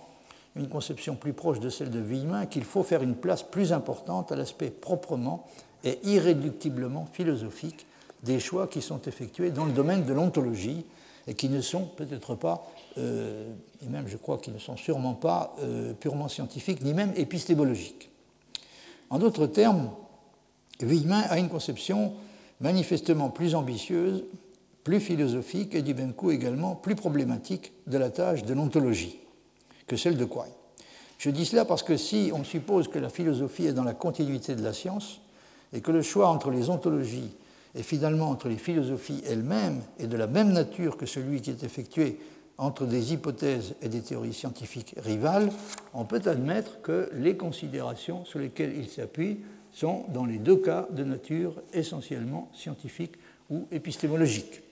une 0.55 0.67
conception 0.67 1.15
plus 1.15 1.33
proche 1.33 1.59
de 1.59 1.69
celle 1.69 1.89
de 1.89 1.99
Villemin, 1.99 2.45
qu'il 2.45 2.63
faut 2.63 2.83
faire 2.83 3.01
une 3.01 3.15
place 3.15 3.43
plus 3.43 3.73
importante 3.73 4.31
à 4.31 4.35
l'aspect 4.35 4.69
proprement 4.69 5.47
et 5.83 5.99
irréductiblement 6.03 7.07
philosophique 7.11 7.85
des 8.23 8.39
choix 8.39 8.67
qui 8.67 8.81
sont 8.81 9.01
effectués 9.01 9.51
dans 9.51 9.65
le 9.65 9.71
domaine 9.71 10.05
de 10.05 10.13
l'ontologie 10.13 10.85
et 11.27 11.33
qui 11.33 11.49
ne 11.49 11.61
sont 11.61 11.85
peut-être 11.85 12.35
pas, 12.35 12.67
euh, 12.97 13.51
et 13.81 13.89
même 13.89 14.07
je 14.07 14.17
crois 14.17 14.37
qu'ils 14.37 14.53
ne 14.53 14.59
sont 14.59 14.77
sûrement 14.77 15.13
pas 15.13 15.55
euh, 15.61 15.93
purement 15.93 16.27
scientifiques, 16.27 16.83
ni 16.83 16.93
même 16.93 17.13
épistémologiques. 17.15 18.09
En 19.09 19.19
d'autres 19.19 19.47
termes, 19.47 19.89
Villemin 20.79 21.21
a 21.21 21.39
une 21.39 21.49
conception 21.49 22.13
manifestement 22.61 23.29
plus 23.29 23.55
ambitieuse 23.55 24.23
plus 24.83 24.99
philosophique 24.99 25.75
et 25.75 25.81
du 25.81 25.93
même 25.93 26.13
coup 26.13 26.31
également 26.31 26.75
plus 26.75 26.95
problématique 26.95 27.71
de 27.87 27.97
la 27.97 28.09
tâche 28.09 28.43
de 28.43 28.53
l'ontologie 28.53 29.17
que 29.87 29.95
celle 29.95 30.17
de 30.17 30.25
Quine. 30.25 30.53
Je 31.17 31.29
dis 31.29 31.45
cela 31.45 31.65
parce 31.65 31.83
que 31.83 31.95
si 31.95 32.31
on 32.33 32.43
suppose 32.43 32.87
que 32.87 32.99
la 32.99 33.09
philosophie 33.09 33.67
est 33.67 33.73
dans 33.73 33.83
la 33.83 33.93
continuité 33.93 34.55
de 34.55 34.63
la 34.63 34.73
science 34.73 35.21
et 35.71 35.81
que 35.81 35.91
le 35.91 36.01
choix 36.01 36.27
entre 36.27 36.51
les 36.51 36.69
ontologies 36.69 37.35
et 37.75 37.83
finalement 37.83 38.29
entre 38.29 38.49
les 38.49 38.57
philosophies 38.57 39.21
elles-mêmes 39.25 39.81
est 39.99 40.07
de 40.07 40.17
la 40.17 40.27
même 40.27 40.51
nature 40.51 40.97
que 40.97 41.05
celui 41.05 41.41
qui 41.41 41.49
est 41.49 41.63
effectué 41.63 42.19
entre 42.57 42.85
des 42.85 43.13
hypothèses 43.13 43.75
et 43.81 43.89
des 43.89 44.01
théories 44.01 44.33
scientifiques 44.33 44.95
rivales, 44.97 45.51
on 45.93 46.05
peut 46.05 46.21
admettre 46.25 46.81
que 46.81 47.09
les 47.13 47.35
considérations 47.35 48.25
sur 48.25 48.39
lesquelles 48.39 48.75
il 48.77 48.89
s'appuie 48.89 49.39
sont 49.71 50.05
dans 50.09 50.25
les 50.25 50.37
deux 50.37 50.57
cas 50.57 50.87
de 50.91 51.03
nature 51.03 51.61
essentiellement 51.73 52.49
scientifique 52.53 53.13
ou 53.49 53.67
épistémologique. 53.71 54.62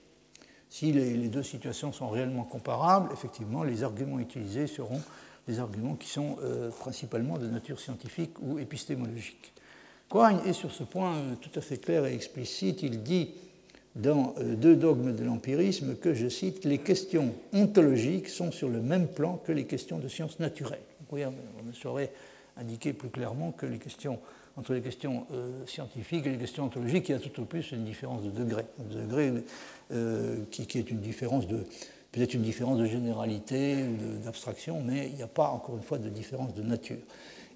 Si 0.72 0.90
les, 0.90 1.28
deux 1.28 1.42
situations 1.42 1.92
sont 1.92 2.08
réellement 2.08 2.44
comparables, 2.44 3.10
effectivement, 3.12 3.62
les 3.62 3.82
arguments 3.82 4.18
utilisés 4.18 4.66
seront 4.66 5.02
des 5.46 5.58
arguments 5.58 5.96
qui 5.96 6.08
sont 6.08 6.38
euh, 6.42 6.70
principalement 6.70 7.36
de 7.36 7.46
nature 7.46 7.78
scientifique 7.78 8.40
ou 8.40 8.58
épistémologique. 8.58 9.52
Quine 10.08 10.40
est 10.46 10.54
sur 10.54 10.72
ce 10.72 10.82
point 10.82 11.14
euh, 11.14 11.34
tout 11.38 11.50
à 11.56 11.60
fait 11.60 11.76
clair 11.76 12.06
et 12.06 12.14
explicite. 12.14 12.82
Il 12.82 13.02
dit 13.02 13.34
dans 13.96 14.34
euh, 14.38 14.54
Deux 14.54 14.74
dogmes 14.74 15.14
de 15.14 15.22
l'empirisme 15.24 15.94
que, 15.94 16.14
je 16.14 16.28
cite, 16.28 16.64
les 16.64 16.78
questions 16.78 17.34
ontologiques 17.52 18.30
sont 18.30 18.50
sur 18.50 18.70
le 18.70 18.80
même 18.80 19.08
plan 19.08 19.42
que 19.44 19.52
les 19.52 19.66
questions 19.66 19.98
de 19.98 20.08
sciences 20.08 20.40
naturelles. 20.40 20.80
on 21.10 21.66
ne 21.66 21.72
saurait 21.74 22.12
indiquer 22.56 22.94
plus 22.94 23.10
clairement 23.10 23.52
que 23.52 23.66
les 23.66 23.78
questions 23.78 24.18
entre 24.56 24.74
les 24.74 24.82
questions 24.82 25.26
scientifiques 25.66 26.26
et 26.26 26.30
les 26.30 26.38
questions 26.38 26.64
ontologiques, 26.64 27.08
il 27.08 27.12
y 27.12 27.14
a 27.14 27.18
tout 27.18 27.40
au 27.40 27.44
plus 27.44 27.72
une 27.72 27.84
différence 27.84 28.22
de 28.22 28.30
degré. 28.30 28.64
Un 28.78 28.94
degré 28.94 29.32
euh, 29.92 30.44
qui, 30.50 30.78
est 30.78 30.90
une 30.90 31.00
différence 31.00 31.46
de 31.46 31.66
peut-être 32.12 32.32
une 32.32 32.40
différence 32.40 32.78
de 32.78 32.86
généralité 32.86 33.76
ou 33.82 34.24
d'abstraction, 34.24 34.82
mais 34.82 35.08
il 35.08 35.16
n'y 35.16 35.22
a 35.22 35.26
pas 35.26 35.48
encore 35.48 35.76
une 35.76 35.82
fois 35.82 35.98
de 35.98 36.08
différence 36.08 36.54
de 36.54 36.62
nature. 36.62 37.00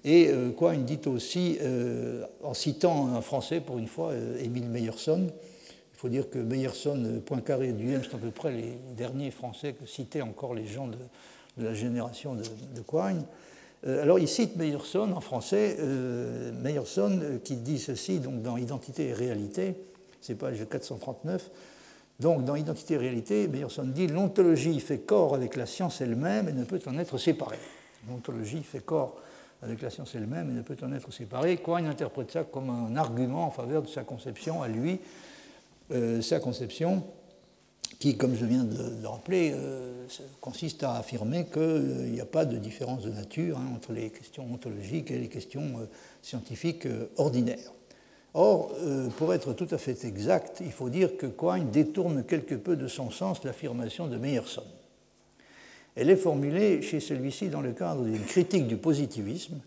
Et 0.05 0.27
euh, 0.29 0.51
dit 0.77 0.99
aussi, 1.07 1.57
euh, 1.61 2.25
en 2.43 2.53
citant 2.53 3.07
un 3.07 3.21
Français 3.21 3.59
pour 3.59 3.79
une 3.79 3.87
fois, 3.87 4.13
Émile 4.39 4.67
Meyerson, 4.69 5.27
il 5.29 5.97
faut 5.99 6.09
dire 6.09 6.29
que 6.29 6.37
Meyerson, 6.37 7.21
Poincaré 7.25 7.69
et 7.69 7.73
Duhem 7.73 8.03
sont 8.03 8.17
à 8.17 8.19
peu 8.19 8.29
près 8.29 8.51
les 8.51 8.77
derniers 8.95 9.31
Français 9.31 9.73
que 9.73 9.87
citaient 9.87 10.21
encore 10.21 10.53
les 10.53 10.67
gens 10.67 10.87
de, 10.87 10.97
la 11.57 11.73
génération 11.73 12.35
de, 12.35 12.43
de 12.43 12.81
Quine. 12.81 13.23
Alors 13.85 14.19
il 14.19 14.27
cite 14.27 14.55
Meyerson 14.55 15.11
en 15.13 15.21
français, 15.21 15.77
Meyerson 16.61 17.39
qui 17.43 17.57
dit 17.57 17.79
ceci 17.79 18.19
donc 18.19 18.41
dans 18.41 18.57
Identité 18.57 19.09
et 19.09 19.13
réalité, 19.13 19.75
c'est 20.21 20.35
page 20.35 20.65
439. 20.69 21.49
Donc, 22.19 22.45
dans 22.45 22.55
Identité 22.55 22.95
et 22.95 22.97
réalité, 22.97 23.47
Meyerson 23.47 23.83
dit 23.85 24.07
l'ontologie 24.07 24.79
fait 24.79 24.99
corps 24.99 25.35
avec 25.35 25.55
la 25.55 25.65
science 25.65 26.01
elle-même 26.01 26.49
et 26.49 26.53
ne 26.53 26.63
peut 26.63 26.79
en 26.87 26.97
être 26.97 27.17
séparée. 27.17 27.59
L'ontologie 28.09 28.63
fait 28.63 28.79
corps 28.79 29.17
avec 29.61 29.81
la 29.81 29.89
science 29.89 30.15
elle-même 30.15 30.49
et 30.49 30.53
ne 30.53 30.61
peut 30.61 30.77
en 30.81 30.91
être 30.93 31.11
séparée. 31.13 31.57
Quine 31.57 31.85
interprète 31.85 32.31
ça 32.31 32.43
comme 32.43 32.69
un 32.69 32.95
argument 32.95 33.45
en 33.45 33.51
faveur 33.51 33.83
de 33.83 33.87
sa 33.87 34.03
conception 34.03 34.63
à 34.63 34.67
lui, 34.67 34.99
euh, 35.91 36.21
sa 36.21 36.39
conception 36.39 37.03
qui, 37.99 38.15
comme 38.15 38.35
je 38.35 38.45
viens 38.45 38.63
de 38.63 39.01
le 39.01 39.07
rappeler, 39.07 39.53
euh, 39.55 40.05
consiste 40.39 40.83
à 40.83 40.95
affirmer 40.95 41.47
qu'il 41.51 42.11
n'y 42.11 42.21
a 42.21 42.25
pas 42.25 42.45
de 42.45 42.57
différence 42.57 43.03
de 43.03 43.09
nature 43.09 43.57
hein, 43.57 43.73
entre 43.75 43.91
les 43.91 44.09
questions 44.09 44.45
ontologiques 44.51 45.11
et 45.11 45.17
les 45.17 45.29
questions 45.29 45.79
euh, 45.79 45.85
scientifiques 46.21 46.87
ordinaires. 47.17 47.73
Or, 48.33 48.71
euh, 48.81 49.09
pour 49.17 49.33
être 49.33 49.53
tout 49.53 49.67
à 49.71 49.79
fait 49.79 50.05
exact, 50.05 50.61
il 50.61 50.71
faut 50.71 50.89
dire 50.89 51.17
que 51.17 51.25
Quine 51.25 51.71
détourne 51.71 52.23
quelque 52.23 52.53
peu 52.53 52.75
de 52.75 52.87
son 52.87 53.09
sens 53.09 53.43
l'affirmation 53.43 54.07
de 54.07 54.17
Meyerson. 54.17 54.63
Elle 55.95 56.11
est 56.11 56.17
formulée 56.17 56.83
chez 56.83 56.99
celui-ci 56.99 57.49
dans 57.49 57.61
le 57.61 57.71
cadre 57.71 58.03
d'une 58.03 58.23
critique 58.23 58.67
du 58.67 58.77
positivisme 58.77 59.59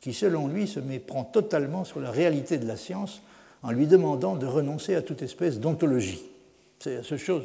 qui, 0.00 0.14
selon 0.14 0.48
lui, 0.48 0.66
se 0.66 0.80
méprend 0.80 1.24
totalement 1.24 1.84
sur 1.84 2.00
la 2.00 2.10
réalité 2.10 2.56
de 2.56 2.66
la 2.66 2.76
science 2.76 3.20
en 3.62 3.72
lui 3.72 3.86
demandant 3.86 4.36
de 4.36 4.46
renoncer 4.46 4.94
à 4.94 5.02
toute 5.02 5.20
espèce 5.20 5.60
d'ontologie. 5.60 6.22
C'est 6.78 6.96
la 6.96 7.02
seule 7.02 7.18
chose 7.18 7.44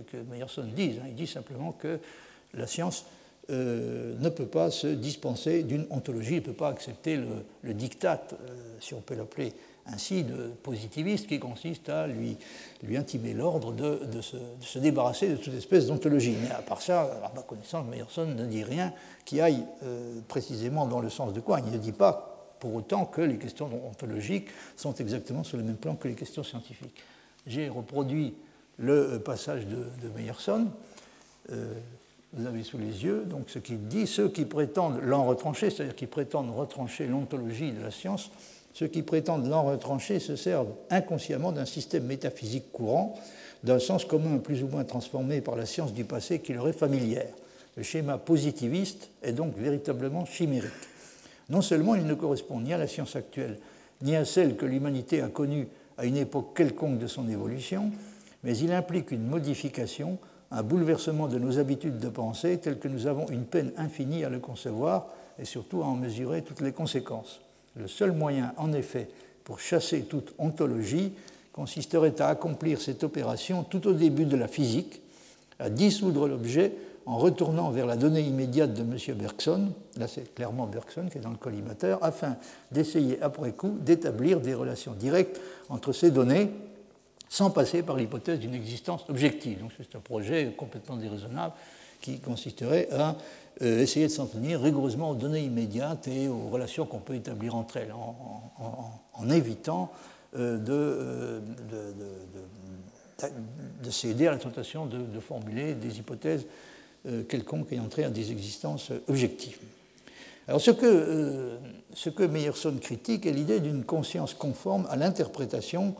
que, 0.00 0.16
Meyerson 0.30 0.64
dit. 0.74 0.98
Hein. 1.00 1.06
Il 1.08 1.14
dit 1.14 1.26
simplement 1.26 1.72
que 1.72 1.98
la 2.54 2.66
science 2.66 3.06
euh, 3.50 4.14
ne 4.20 4.28
peut 4.28 4.46
pas 4.46 4.70
se 4.70 4.86
dispenser 4.86 5.62
d'une 5.62 5.86
ontologie, 5.90 6.36
ne 6.36 6.40
peut 6.40 6.52
pas 6.52 6.68
accepter 6.68 7.18
le, 7.62 7.74
diktat, 7.74 8.22
euh, 8.32 8.36
si 8.80 8.94
on 8.94 9.00
peut 9.00 9.14
l'appeler 9.14 9.52
ainsi 9.86 10.24
de 10.24 10.50
positiviste 10.62 11.26
qui 11.26 11.38
consiste 11.38 11.88
à 11.90 12.06
lui, 12.06 12.38
intimer 12.96 13.34
l'ordre 13.34 13.72
de, 13.72 14.00
de, 14.06 14.20
se, 14.22 14.78
débarrasser 14.78 15.28
de 15.28 15.36
toute 15.36 15.52
espèce 15.54 15.86
d'ontologie. 15.86 16.36
Mais 16.40 16.50
à 16.50 16.62
part 16.62 16.80
ça, 16.80 17.02
à 17.22 17.32
ma 17.34 17.42
connaissance, 17.42 17.86
Meyerson 17.86 18.26
ne 18.26 18.46
dit 18.46 18.62
rien 18.62 18.94
qui 19.26 19.40
aille 19.40 19.64
euh, 19.82 20.20
précisément 20.26 20.86
dans 20.86 21.00
le 21.00 21.10
sens 21.10 21.32
de 21.32 21.40
quoi? 21.40 21.60
Il 21.60 21.72
ne 21.72 21.78
dit 21.78 21.92
pas 21.92 22.56
pour 22.60 22.74
autant 22.74 23.04
que 23.04 23.20
les 23.20 23.36
questions 23.36 23.68
ontologiques 23.86 24.48
sont 24.76 24.94
exactement 24.94 25.44
sur 25.44 25.58
le 25.58 25.64
même 25.64 25.76
plan 25.76 25.96
que 25.96 26.08
les 26.08 26.14
questions 26.14 26.42
scientifiques. 26.42 27.02
J'ai 27.46 27.68
reproduit 27.68 28.34
le 28.78 29.18
passage 29.18 29.66
de, 29.66 29.76
de 29.76 30.12
Meyerson. 30.16 30.66
Euh, 31.52 31.72
vous 32.32 32.46
avez 32.46 32.64
sous 32.64 32.78
les 32.78 33.04
yeux, 33.04 33.24
donc 33.26 33.48
ce 33.48 33.60
qu'il 33.60 33.86
dit, 33.86 34.06
ceux 34.06 34.28
qui 34.28 34.44
prétendent 34.44 35.00
l'en 35.02 35.24
retrancher, 35.24 35.70
c'est-à-dire 35.70 35.94
qui 35.94 36.06
prétendent 36.06 36.50
retrancher 36.54 37.06
l'ontologie 37.06 37.70
de 37.70 37.80
la 37.80 37.92
science, 37.92 38.30
ceux 38.72 38.88
qui 38.88 39.02
prétendent 39.02 39.48
l'en 39.48 39.62
retrancher 39.62 40.18
se 40.18 40.34
servent 40.34 40.72
inconsciemment 40.90 41.52
d'un 41.52 41.64
système 41.64 42.04
métaphysique 42.04 42.72
courant, 42.72 43.14
d'un 43.62 43.78
sens 43.78 44.04
commun 44.04 44.38
plus 44.38 44.64
ou 44.64 44.66
moins 44.66 44.82
transformé 44.82 45.40
par 45.40 45.54
la 45.54 45.64
science 45.64 45.92
du 45.92 46.04
passé 46.04 46.40
qui 46.40 46.52
leur 46.52 46.66
est 46.66 46.72
familière. 46.72 47.30
Le 47.76 47.84
schéma 47.84 48.18
positiviste 48.18 49.10
est 49.22 49.32
donc 49.32 49.56
véritablement 49.56 50.24
chimérique. 50.26 50.72
Non 51.50 51.62
seulement 51.62 51.94
il 51.94 52.04
ne 52.04 52.14
correspond 52.14 52.60
ni 52.60 52.72
à 52.72 52.78
la 52.78 52.88
science 52.88 53.14
actuelle, 53.14 53.58
ni 54.02 54.16
à 54.16 54.24
celle 54.24 54.56
que 54.56 54.66
l'humanité 54.66 55.22
a 55.22 55.28
connue 55.28 55.68
à 55.96 56.04
une 56.04 56.16
époque 56.16 56.56
quelconque 56.56 56.98
de 56.98 57.06
son 57.06 57.28
évolution, 57.28 57.92
mais 58.44 58.56
il 58.58 58.72
implique 58.72 59.10
une 59.10 59.26
modification, 59.26 60.18
un 60.50 60.62
bouleversement 60.62 61.26
de 61.26 61.38
nos 61.38 61.58
habitudes 61.58 61.98
de 61.98 62.08
pensée 62.08 62.58
telles 62.58 62.78
que 62.78 62.88
nous 62.88 63.06
avons 63.06 63.26
une 63.28 63.44
peine 63.44 63.72
infinie 63.76 64.24
à 64.24 64.28
le 64.28 64.38
concevoir 64.38 65.08
et 65.38 65.44
surtout 65.44 65.82
à 65.82 65.86
en 65.86 65.96
mesurer 65.96 66.42
toutes 66.42 66.60
les 66.60 66.72
conséquences. 66.72 67.40
Le 67.74 67.88
seul 67.88 68.12
moyen, 68.12 68.52
en 68.56 68.72
effet, 68.72 69.08
pour 69.42 69.58
chasser 69.58 70.02
toute 70.02 70.34
ontologie 70.38 71.12
consisterait 71.52 72.20
à 72.20 72.28
accomplir 72.28 72.80
cette 72.80 73.02
opération 73.02 73.64
tout 73.64 73.86
au 73.88 73.92
début 73.92 74.26
de 74.26 74.36
la 74.36 74.48
physique, 74.48 75.00
à 75.58 75.70
dissoudre 75.70 76.28
l'objet 76.28 76.72
en 77.06 77.18
retournant 77.18 77.70
vers 77.70 77.86
la 77.86 77.96
donnée 77.96 78.22
immédiate 78.22 78.74
de 78.74 78.82
M. 78.82 79.16
Bergson, 79.16 79.72
là 79.96 80.08
c'est 80.08 80.34
clairement 80.34 80.66
Bergson 80.66 81.06
qui 81.10 81.18
est 81.18 81.20
dans 81.20 81.30
le 81.30 81.36
collimateur, 81.36 82.02
afin 82.02 82.36
d'essayer 82.72 83.20
après 83.22 83.52
coup 83.52 83.76
d'établir 83.80 84.40
des 84.40 84.54
relations 84.54 84.92
directes 84.92 85.40
entre 85.68 85.92
ces 85.92 86.10
données 86.10 86.50
sans 87.28 87.50
passer 87.50 87.82
par 87.82 87.96
l'hypothèse 87.96 88.38
d'une 88.38 88.54
existence 88.54 89.04
objective. 89.08 89.60
Donc 89.60 89.72
c'est 89.76 89.96
un 89.96 90.00
projet 90.00 90.54
complètement 90.56 90.96
déraisonnable 90.96 91.54
qui 92.00 92.20
consisterait 92.20 92.88
à 92.92 93.16
euh, 93.62 93.80
essayer 93.80 94.08
de 94.08 94.12
s'en 94.12 94.26
tenir 94.26 94.60
rigoureusement 94.60 95.10
aux 95.10 95.14
données 95.14 95.42
immédiates 95.44 96.08
et 96.08 96.28
aux 96.28 96.48
relations 96.48 96.86
qu'on 96.86 96.98
peut 96.98 97.14
établir 97.14 97.54
entre 97.54 97.76
elles, 97.76 97.92
en, 97.92 99.30
évitant 99.30 99.90
euh, 100.36 100.58
euh, 100.68 101.40
de, 101.70 101.94
de, 103.82 103.90
céder 103.90 104.26
à 104.26 104.32
la 104.32 104.38
tentation 104.38 104.86
de, 104.86 105.20
formuler 105.20 105.74
des 105.74 105.98
hypothèses 105.98 106.46
quelconques 107.28 107.72
ayant 107.72 107.86
trait 107.88 108.04
à 108.04 108.10
des 108.10 108.32
existences 108.32 108.90
objectives. 109.08 109.58
Alors 110.48 110.60
ce 110.60 110.72
que, 110.72 111.58
ce 111.94 112.10
que 112.10 112.24
Meyerson 112.24 112.76
critique 112.80 113.24
est 113.24 113.32
l'idée 113.32 113.60
d'une 113.60 113.84
conscience 113.84 114.34
conforme 114.34 114.86
à 114.90 114.96
l'interprétation 114.96 115.94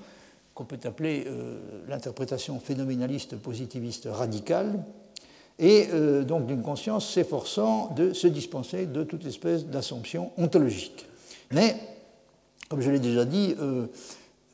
qu'on 0.54 0.64
peut 0.64 0.78
appeler 0.84 1.26
l'interprétation 1.88 2.60
phénoménaliste 2.60 3.36
positiviste 3.36 4.08
radicale, 4.10 4.84
et 5.58 5.88
euh, 5.92 6.24
donc 6.24 6.46
d'une 6.46 6.62
conscience 6.62 7.08
s'efforçant 7.08 7.92
de 7.94 8.12
se 8.12 8.26
dispenser 8.26 8.86
de 8.86 9.04
toute 9.04 9.24
espèce 9.26 9.66
d'assomption 9.66 10.32
ontologique. 10.36 11.06
Mais, 11.52 11.76
comme 12.68 12.80
je 12.80 12.90
l'ai 12.90 12.98
déjà 12.98 13.24
dit, 13.24 13.54
euh, 13.60 13.86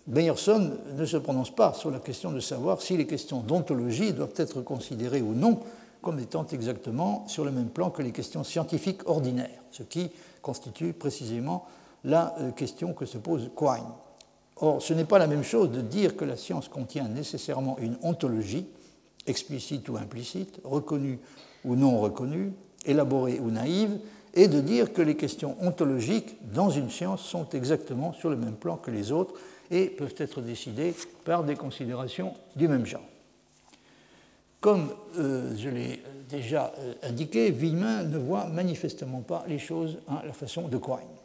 Meyerson 0.07 0.72
ne 0.94 1.05
se 1.05 1.16
prononce 1.16 1.55
pas 1.55 1.72
sur 1.72 1.90
la 1.90 2.01
question 2.01 2.32
de 2.32 2.40
savoir 2.40 2.82
si 2.82 2.96
les 2.96 3.07
questions 3.07 3.40
d'ontologie 3.40 4.12
doivent 4.12 4.34
être 4.36 4.61
considérées 4.61 5.22
ou 5.22 5.34
non 5.34 5.61
comme 6.03 6.18
étant 6.18 6.46
exactement 6.46 7.26
sur 7.28 7.44
le 7.44 7.51
même 7.51 7.68
plan 7.68 7.90
que 7.90 8.03
les 8.03 8.12
questions 8.12 8.42
scientifiques 8.42 9.07
ordinaires, 9.07 9.62
ce 9.70 9.82
qui 9.82 10.11
constitue 10.40 10.92
précisément 10.94 11.66
la 12.05 12.34
euh, 12.40 12.51
question 12.53 12.94
que 12.94 13.07
se 13.07 13.18
pose 13.18 13.51
Quine. 13.57 13.84
Or, 14.61 14.82
ce 14.82 14.92
n'est 14.92 15.04
pas 15.04 15.18
la 15.18 15.26
même 15.26 15.42
chose 15.42 15.70
de 15.70 15.80
dire 15.80 16.16
que 16.16 16.24
la 16.24 16.36
science 16.36 16.68
contient 16.68 17.08
nécessairement 17.08 17.78
une 17.78 17.96
ontologie, 18.02 18.66
explicite 19.26 19.88
ou 19.88 19.96
implicite, 19.96 20.61
reconnue 20.64 21.18
ou 21.64 21.76
non 21.76 21.98
reconnue, 21.98 22.52
élaborée 22.84 23.40
ou 23.40 23.50
naïve, 23.50 23.98
et 24.34 24.48
de 24.48 24.61
dire 24.61 24.92
que 24.92 25.02
les 25.02 25.16
questions 25.16 25.56
ontologiques 25.61 26.36
dans 26.52 26.70
une 26.70 26.90
science 26.90 27.22
sont 27.22 27.48
exactement 27.50 28.12
sur 28.12 28.30
le 28.30 28.36
même 28.36 28.54
plan 28.54 28.76
que 28.76 28.90
les 28.90 29.12
autres 29.12 29.34
et 29.70 29.86
peuvent 29.86 30.14
être 30.18 30.40
décidées 30.40 30.94
par 31.24 31.44
des 31.44 31.56
considérations 31.56 32.34
du 32.54 32.68
même 32.68 32.86
genre. 32.86 33.02
Comme 34.61 34.90
euh, 35.18 35.56
je 35.56 35.70
l'ai 35.70 36.02
déjà 36.28 36.72
euh, 36.78 36.92
indiqué, 37.02 37.50
Villemin 37.50 38.02
ne 38.02 38.18
voit 38.18 38.46
manifestement 38.46 39.20
pas 39.20 39.44
les 39.48 39.58
choses 39.58 39.98
à 40.06 40.22
la 40.26 40.32
façon 40.32 40.68
de 40.68 40.76
Quine. 40.76 41.20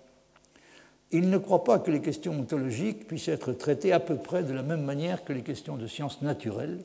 Il 1.12 1.30
ne 1.30 1.38
croit 1.38 1.64
pas 1.64 1.80
que 1.80 1.92
les 1.92 2.02
questions 2.02 2.34
ontologiques 2.34 3.08
puissent 3.08 3.28
être 3.28 3.54
traitées 3.54 3.94
à 3.94 4.00
peu 4.00 4.16
près 4.16 4.44
de 4.44 4.54
la 4.54 4.64
même 4.64 4.84
manière 4.84 5.24
que 5.24 5.34
les 5.34 5.44
questions 5.44 5.78
de 5.78 5.88
sciences 5.88 6.22
naturelles, 6.22 6.80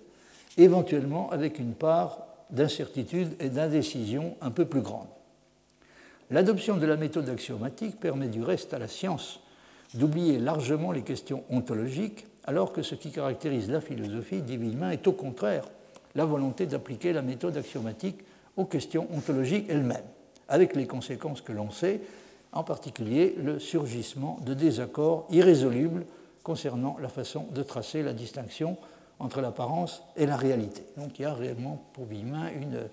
éventuellement 0.56 1.30
avec 1.30 1.58
une 1.58 1.74
part 1.74 2.26
d'incertitude 2.50 3.34
et 3.40 3.48
d'indécision 3.48 4.36
un 4.40 4.50
peu 4.50 4.64
plus 4.64 4.82
grande. 4.82 5.08
L'adoption 6.30 6.76
de 6.76 6.86
la 6.86 6.96
méthode 6.96 7.28
axiomatique 7.28 7.98
permet 7.98 8.28
du 8.28 8.42
reste 8.42 8.74
à 8.74 8.78
la 8.78 8.88
science 8.88 9.40
d'oublier 9.94 10.38
largement 10.38 10.92
les 10.92 11.02
questions 11.02 11.42
ontologiques, 11.50 12.26
alors 12.44 12.72
que 12.72 12.82
ce 12.82 12.94
qui 12.94 13.10
caractérise 13.10 13.70
la 13.70 13.80
philosophie, 13.80 14.42
dit 14.42 14.56
Villemin, 14.56 14.90
est 14.90 15.06
au 15.06 15.12
contraire 15.12 15.64
la 16.14 16.24
volonté 16.24 16.66
d'appliquer 16.66 17.12
la 17.12 17.22
méthode 17.22 17.56
axiomatique 17.56 18.20
aux 18.56 18.64
questions 18.64 19.08
ontologiques 19.12 19.66
elles-mêmes, 19.68 19.98
avec 20.48 20.76
les 20.76 20.86
conséquences 20.86 21.40
que 21.40 21.52
l'on 21.52 21.70
sait, 21.70 22.00
en 22.52 22.64
particulier 22.64 23.34
le 23.38 23.58
surgissement 23.58 24.38
de 24.44 24.54
désaccords 24.54 25.26
irrésolubles 25.30 26.04
concernant 26.42 26.96
la 27.00 27.08
façon 27.08 27.46
de 27.52 27.62
tracer 27.62 28.02
la 28.02 28.12
distinction 28.12 28.76
entre 29.18 29.40
l'apparence 29.40 30.02
et 30.16 30.26
la 30.26 30.36
réalité. 30.36 30.82
Donc 30.96 31.18
il 31.18 31.22
y 31.22 31.24
a 31.26 31.34
réellement 31.34 31.82
pour 31.92 32.06
Villemin 32.06 32.48
une, 32.50 32.88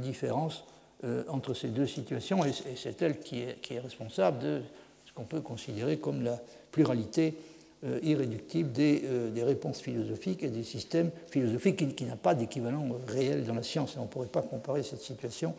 différence 0.00 0.64
euh, 1.04 1.22
entre 1.28 1.54
ces 1.54 1.68
deux 1.68 1.86
situations 1.86 2.44
et 2.44 2.52
c'est 2.52 3.00
elle 3.02 3.20
qui 3.20 3.40
est, 3.40 3.78
responsable 3.78 4.38
de 4.40 4.62
ce 5.04 5.12
qu'on 5.12 5.24
peut 5.24 5.40
considérer 5.40 5.98
comme 5.98 6.22
la 6.22 6.40
pluralité 6.72 7.36
euh, 7.84 8.00
irréductible 8.02 8.72
des, 8.72 9.02
euh, 9.04 9.30
des, 9.30 9.44
réponses 9.44 9.80
philosophiques 9.80 10.42
et 10.42 10.48
des 10.48 10.64
systèmes 10.64 11.10
philosophiques 11.30 11.76
qui, 11.76 11.94
qui 11.94 12.04
n'a 12.04 12.16
pas 12.16 12.34
d'équivalent 12.34 12.88
réel 13.06 13.44
dans 13.44 13.54
la 13.54 13.62
science. 13.62 13.96
On 13.96 14.02
ne 14.02 14.08
pourrait 14.08 14.26
pas 14.26 14.42
comparer 14.42 14.82
cette 14.82 15.02
situation 15.02 15.54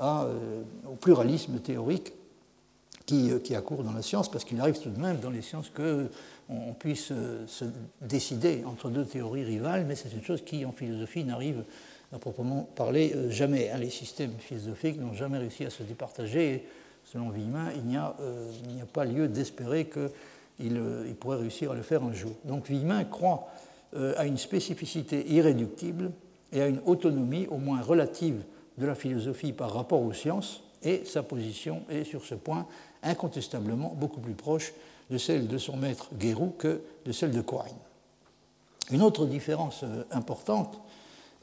au 0.00 0.96
pluralisme 1.00 1.60
théorique 1.60 2.12
qui, 3.12 3.30
qui 3.42 3.54
accourt 3.54 3.84
dans 3.84 3.92
la 3.92 4.00
science, 4.00 4.30
parce 4.30 4.44
qu'il 4.44 4.58
arrive 4.58 4.80
tout 4.80 4.88
de 4.88 4.98
même 4.98 5.18
dans 5.18 5.28
les 5.28 5.42
sciences 5.42 5.68
que 5.68 6.08
on 6.48 6.72
puisse 6.72 7.10
euh, 7.12 7.46
se 7.46 7.64
décider 8.00 8.62
entre 8.66 8.88
deux 8.88 9.04
théories 9.04 9.44
rivales, 9.44 9.84
mais 9.86 9.94
c'est 9.94 10.12
une 10.12 10.22
chose 10.22 10.42
qui, 10.44 10.64
en 10.64 10.72
philosophie, 10.72 11.24
n'arrive 11.24 11.62
à 12.12 12.18
proprement 12.18 12.68
parler 12.74 13.12
euh, 13.14 13.30
jamais. 13.30 13.70
Les 13.78 13.90
systèmes 13.90 14.32
philosophiques 14.38 14.98
n'ont 14.98 15.12
jamais 15.12 15.38
réussi 15.38 15.64
à 15.64 15.70
se 15.70 15.82
départager. 15.82 16.66
selon 17.04 17.28
Villemin, 17.30 17.70
il 17.76 17.84
n'y 17.84 17.96
a, 17.96 18.16
euh, 18.20 18.50
pas 18.92 19.04
lieu 19.04 19.28
d'espérer 19.28 19.86
qu'il 19.86 21.14
pourrait 21.20 21.38
réussir 21.38 21.72
à 21.72 21.74
le 21.74 21.82
faire 21.82 22.02
un 22.02 22.12
jour. 22.12 22.32
Donc 22.44 22.68
Villemin 22.68 23.04
croit 23.04 23.48
à 24.16 24.24
une 24.24 24.38
spécificité 24.38 25.30
irréductible 25.30 26.12
et 26.50 26.62
à 26.62 26.66
une 26.66 26.80
autonomie 26.86 27.46
au 27.48 27.58
moins 27.58 27.82
relative 27.82 28.42
de 28.78 28.86
la 28.86 28.94
philosophie 28.94 29.52
par 29.52 29.74
rapport 29.74 30.00
aux 30.00 30.14
sciences, 30.14 30.62
et 30.82 31.02
sa 31.04 31.22
position 31.22 31.82
est 31.90 32.04
sur 32.04 32.24
ce 32.24 32.34
point 32.34 32.66
incontestablement 33.02 33.94
beaucoup 33.96 34.20
plus 34.20 34.34
proche 34.34 34.72
de 35.10 35.18
celle 35.18 35.48
de 35.48 35.58
son 35.58 35.76
maître 35.76 36.08
Guérou 36.14 36.54
que 36.58 36.80
de 37.04 37.12
celle 37.12 37.32
de 37.32 37.40
Quine. 37.40 37.60
Une 38.90 39.02
autre 39.02 39.26
différence 39.26 39.82
euh, 39.84 40.04
importante 40.10 40.78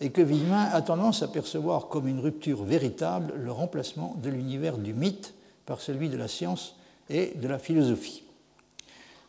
est 0.02 0.10
que 0.10 0.22
Villemin 0.22 0.66
a 0.72 0.82
tendance 0.82 1.24
à 1.24 1.28
percevoir 1.28 1.88
comme 1.88 2.08
une 2.08 2.20
rupture 2.20 2.64
véritable 2.64 3.34
le 3.36 3.52
remplacement 3.52 4.16
de 4.22 4.30
l'univers 4.30 4.78
du 4.78 4.94
mythe 4.94 5.34
par 5.66 5.82
celui 5.82 6.10
de 6.10 6.18
la 6.18 6.28
science 6.28 6.76
et 7.10 7.34
de 7.36 7.48
la 7.48 7.60
philosophie. 7.60 8.24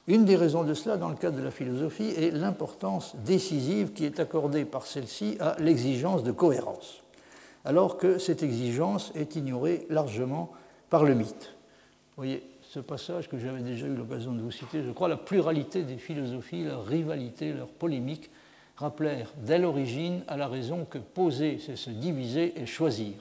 Une 0.07 0.25
des 0.25 0.37
raisons 0.37 0.65
de 0.65 0.75
cela, 0.75 0.97
dans 0.97 1.09
le 1.09 1.15
cadre 1.15 1.37
de 1.37 1.43
la 1.43 1.51
philosophie, 1.51 2.13
est 2.17 2.31
l'importance 2.31 3.15
décisive 3.25 3.93
qui 3.93 4.05
est 4.05 4.21
accordée 4.21 4.65
par 4.65 4.87
celle-ci 4.87 5.37
à 5.41 5.57
l'exigence 5.59 6.23
de 6.23 6.33
cohérence, 6.33 7.03
alors 7.65 7.97
que 7.97 8.19
cette 8.19 8.43
exigence 8.43 9.13
est 9.15 9.37
ignorée 9.37 9.87
largement 9.89 10.51
par 10.89 11.05
le 11.05 11.15
mythe. 11.15 11.55
Voyez, 12.21 12.43
ce 12.61 12.81
passage 12.81 13.31
que 13.31 13.39
j'avais 13.39 13.63
déjà 13.63 13.87
eu 13.87 13.95
l'occasion 13.95 14.35
de 14.35 14.43
vous 14.43 14.51
citer, 14.51 14.83
je 14.85 14.91
crois, 14.91 15.09
la 15.09 15.17
pluralité 15.17 15.85
des 15.85 15.97
philosophies, 15.97 16.65
leur 16.65 16.85
rivalité, 16.85 17.55
leur 17.55 17.69
polémique, 17.69 18.29
rappelèrent 18.77 19.33
dès 19.39 19.59
l'origine 19.59 20.21
à 20.29 20.37
la 20.37 20.47
raison 20.47 20.85
que 20.85 20.99
poser, 20.99 21.59
c'est 21.65 21.77
se 21.77 21.89
diviser 21.89 22.61
et 22.61 22.67
choisir. 22.67 23.15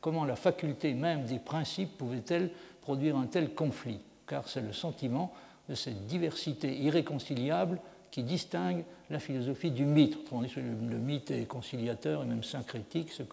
Comment 0.00 0.24
la 0.24 0.36
faculté 0.36 0.94
même 0.94 1.24
des 1.24 1.40
principes 1.40 1.98
pouvait-elle 1.98 2.48
produire 2.80 3.16
un 3.16 3.26
tel 3.26 3.52
conflit? 3.54 3.98
Car 4.28 4.48
c'est 4.48 4.62
le 4.62 4.72
sentiment 4.72 5.34
de 5.68 5.74
cette 5.74 6.06
diversité 6.06 6.76
irréconciliable 6.76 7.80
qui 8.12 8.22
distingue 8.22 8.84
la 9.10 9.18
philosophie 9.18 9.72
du 9.72 9.84
mythe. 9.84 10.16
le 10.30 10.98
mythe 10.98 11.32
est 11.32 11.46
conciliateur 11.46 12.22
et 12.22 12.26
même 12.26 12.44
syncrétique, 12.44 13.10
ce 13.10 13.24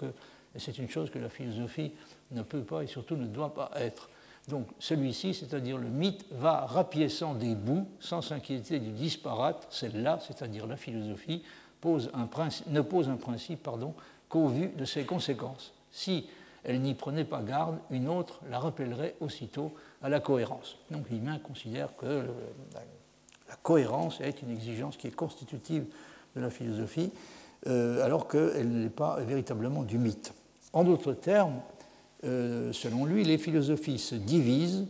c'est 0.57 0.79
une 0.79 0.89
chose 0.89 1.11
que 1.11 1.19
la 1.19 1.29
philosophie 1.29 1.91
ne 2.31 2.41
peut 2.41 2.63
pas 2.63 2.81
et 2.81 2.87
surtout 2.87 3.17
ne 3.17 3.27
doit 3.27 3.53
pas 3.53 3.69
être. 3.75 4.09
Donc 4.47 4.67
celui-ci, 4.79 5.33
c'est-à-dire 5.33 5.77
le 5.77 5.87
mythe, 5.87 6.25
va 6.31 6.65
rapiéçant 6.65 7.35
des 7.35 7.55
bouts 7.55 7.87
sans 7.99 8.21
s'inquiéter 8.21 8.79
du 8.79 8.91
disparate. 8.91 9.67
Celle-là, 9.69 10.19
c'est-à-dire 10.25 10.67
la 10.67 10.77
philosophie, 10.77 11.43
ne 11.83 12.81
pose 12.81 13.09
un 13.09 13.17
principe 13.17 13.69
qu'au 14.29 14.47
vu 14.47 14.69
de 14.69 14.85
ses 14.85 15.03
conséquences. 15.03 15.73
Si 15.91 16.27
elle 16.63 16.81
n'y 16.81 16.93
prenait 16.93 17.25
pas 17.25 17.41
garde, 17.41 17.77
une 17.89 18.07
autre 18.07 18.39
la 18.49 18.59
rappellerait 18.59 19.15
aussitôt 19.19 19.73
à 20.01 20.09
la 20.09 20.19
cohérence. 20.19 20.77
Donc 20.91 21.09
Limain 21.09 21.39
considère 21.39 21.95
que 21.95 22.25
la 23.49 23.55
cohérence 23.63 24.21
est 24.21 24.41
une 24.41 24.51
exigence 24.51 24.97
qui 24.97 25.07
est 25.07 25.15
constitutive 25.15 25.85
de 26.35 26.41
la 26.41 26.49
philosophie, 26.49 27.11
euh, 27.67 28.03
alors 28.03 28.27
qu'elle 28.27 28.69
n'est 28.69 28.89
pas 28.89 29.19
véritablement 29.19 29.83
du 29.83 29.97
mythe. 29.97 30.33
En 30.73 30.83
d'autres 30.83 31.13
termes, 31.13 31.59
euh, 32.23 32.71
selon 32.73 33.05
lui, 33.05 33.23
les 33.23 33.37
philosophies 33.37 33.99
se 33.99 34.15
divisent 34.15 34.85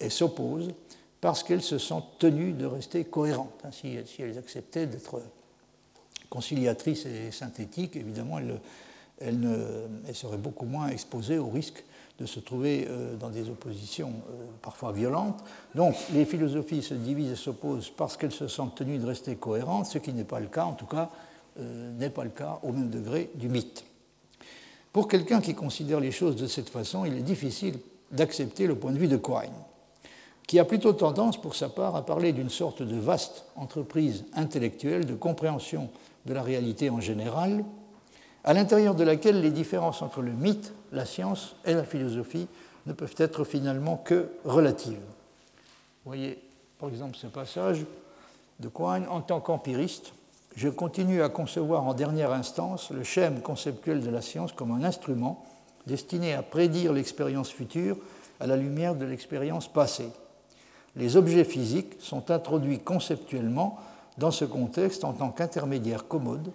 et 0.00 0.10
s'opposent 0.10 0.72
parce 1.20 1.42
qu'elles 1.42 1.62
se 1.62 1.78
sentent 1.78 2.18
tenues 2.18 2.52
de 2.52 2.66
rester 2.66 3.04
cohérentes. 3.04 3.62
Hein, 3.64 3.70
si, 3.72 3.96
elles 4.18 4.38
acceptaient 4.38 4.86
d'être 4.86 5.22
conciliatrices 6.28 7.06
et 7.06 7.30
synthétiques, 7.30 7.96
évidemment, 7.96 8.38
elles, 8.38 10.14
seraient 10.14 10.36
beaucoup 10.36 10.66
moins 10.66 10.88
exposées 10.88 11.38
au 11.38 11.48
risque 11.48 11.82
de 12.18 12.26
se 12.26 12.40
trouver 12.40 12.86
euh, 12.88 13.16
dans 13.16 13.30
des 13.30 13.48
oppositions 13.48 14.12
euh, 14.30 14.46
parfois 14.62 14.92
violentes. 14.92 15.42
Donc 15.74 15.94
les 16.12 16.24
philosophies 16.24 16.82
se 16.82 16.94
divisent 16.94 17.32
et 17.32 17.36
s'opposent 17.36 17.90
parce 17.90 18.16
qu'elles 18.16 18.32
se 18.32 18.48
sentent 18.48 18.74
tenues 18.74 18.98
de 18.98 19.06
rester 19.06 19.36
cohérentes, 19.36 19.86
ce 19.86 19.98
qui 19.98 20.12
n'est 20.12 20.24
pas 20.24 20.40
le 20.40 20.48
cas, 20.48 20.64
en 20.64 20.74
tout 20.74 20.86
cas, 20.86 21.10
n'est 21.58 22.10
pas 22.10 22.24
le 22.24 22.30
cas 22.30 22.60
au 22.62 22.72
même 22.72 22.90
degré 22.90 23.30
du 23.34 23.48
mythe. 23.48 23.86
Pour 24.96 25.08
quelqu'un 25.08 25.42
qui 25.42 25.54
considère 25.54 26.00
les 26.00 26.10
choses 26.10 26.36
de 26.36 26.46
cette 26.46 26.70
façon, 26.70 27.04
il 27.04 27.18
est 27.18 27.20
difficile 27.20 27.78
d'accepter 28.12 28.66
le 28.66 28.76
point 28.76 28.92
de 28.92 28.98
vue 28.98 29.08
de 29.08 29.18
Quine, 29.18 29.52
qui 30.46 30.58
a 30.58 30.64
plutôt 30.64 30.94
tendance, 30.94 31.38
pour 31.38 31.54
sa 31.54 31.68
part, 31.68 31.96
à 31.96 32.06
parler 32.06 32.32
d'une 32.32 32.48
sorte 32.48 32.80
de 32.80 32.96
vaste 32.96 33.44
entreprise 33.56 34.24
intellectuelle 34.32 35.04
de 35.04 35.14
compréhension 35.14 35.90
de 36.24 36.32
la 36.32 36.42
réalité 36.42 36.88
en 36.88 37.02
général, 37.02 37.62
à 38.42 38.54
l'intérieur 38.54 38.94
de 38.94 39.04
laquelle 39.04 39.42
les 39.42 39.50
différences 39.50 40.00
entre 40.00 40.22
le 40.22 40.32
mythe, 40.32 40.72
la 40.92 41.04
science 41.04 41.56
et 41.66 41.74
la 41.74 41.84
philosophie 41.84 42.46
ne 42.86 42.94
peuvent 42.94 43.16
être 43.18 43.44
finalement 43.44 43.98
que 43.98 44.30
relatives. 44.46 44.94
Vous 44.94 46.06
voyez, 46.06 46.38
par 46.78 46.88
exemple, 46.88 47.18
ce 47.18 47.26
passage 47.26 47.84
de 48.60 48.68
Quine, 48.68 49.06
en 49.10 49.20
tant 49.20 49.40
qu'empiriste, 49.40 50.14
je 50.56 50.70
continue 50.70 51.22
à 51.22 51.28
concevoir 51.28 51.84
en 51.84 51.92
dernière 51.92 52.32
instance 52.32 52.90
le 52.90 53.04
schème 53.04 53.42
conceptuel 53.42 54.00
de 54.00 54.10
la 54.10 54.22
science 54.22 54.52
comme 54.52 54.72
un 54.72 54.84
instrument 54.84 55.44
destiné 55.86 56.32
à 56.32 56.42
prédire 56.42 56.94
l'expérience 56.94 57.50
future 57.50 57.96
à 58.40 58.46
la 58.46 58.56
lumière 58.56 58.94
de 58.94 59.04
l'expérience 59.04 59.68
passée. 59.68 60.08
Les 60.96 61.16
objets 61.16 61.44
physiques 61.44 61.94
sont 62.00 62.30
introduits 62.30 62.78
conceptuellement 62.78 63.78
dans 64.16 64.30
ce 64.30 64.46
contexte 64.46 65.04
en 65.04 65.12
tant 65.12 65.30
qu'intermédiaires 65.30 66.08
commodes, 66.08 66.50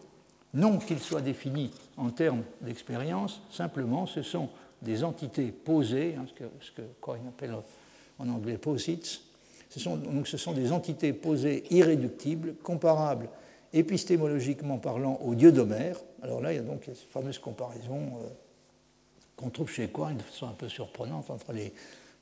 non 0.55 0.79
qu'ils 0.79 0.99
soient 0.99 1.21
définis 1.21 1.71
en 1.95 2.09
termes 2.09 2.41
d'expérience, 2.61 3.41
simplement 3.51 4.07
ce 4.07 4.23
sont 4.23 4.49
des 4.81 5.03
entités 5.03 5.51
posées, 5.51 6.15
hein, 6.19 6.25
ce 6.27 6.33
que, 6.43 6.49
ce 6.59 7.27
appelle 7.27 7.55
en 8.17 8.29
anglais 8.29 8.57
posits, 8.57 9.21
ce 9.69 9.79
sont 9.79 10.53
des 10.53 10.71
entités 10.71 11.13
posées 11.13 11.63
irréductibles, 11.69 12.55
comparables 12.63 13.29
épistémologiquement 13.73 14.77
parlant 14.77 15.19
au 15.23 15.35
dieu 15.35 15.51
d'Homère. 15.51 15.97
Alors 16.21 16.41
là, 16.41 16.53
il 16.53 16.57
y 16.57 16.59
a 16.59 16.63
donc 16.63 16.83
cette 16.85 16.97
fameuse 17.09 17.39
comparaison 17.39 17.99
euh, 17.99 18.27
qu'on 19.35 19.49
trouve 19.49 19.69
chez 19.69 19.87
Quine 19.87 20.17
de 20.17 20.23
façon 20.23 20.47
un 20.47 20.53
peu 20.53 20.69
surprenante 20.69 21.29
entre 21.29 21.53
les, 21.53 21.73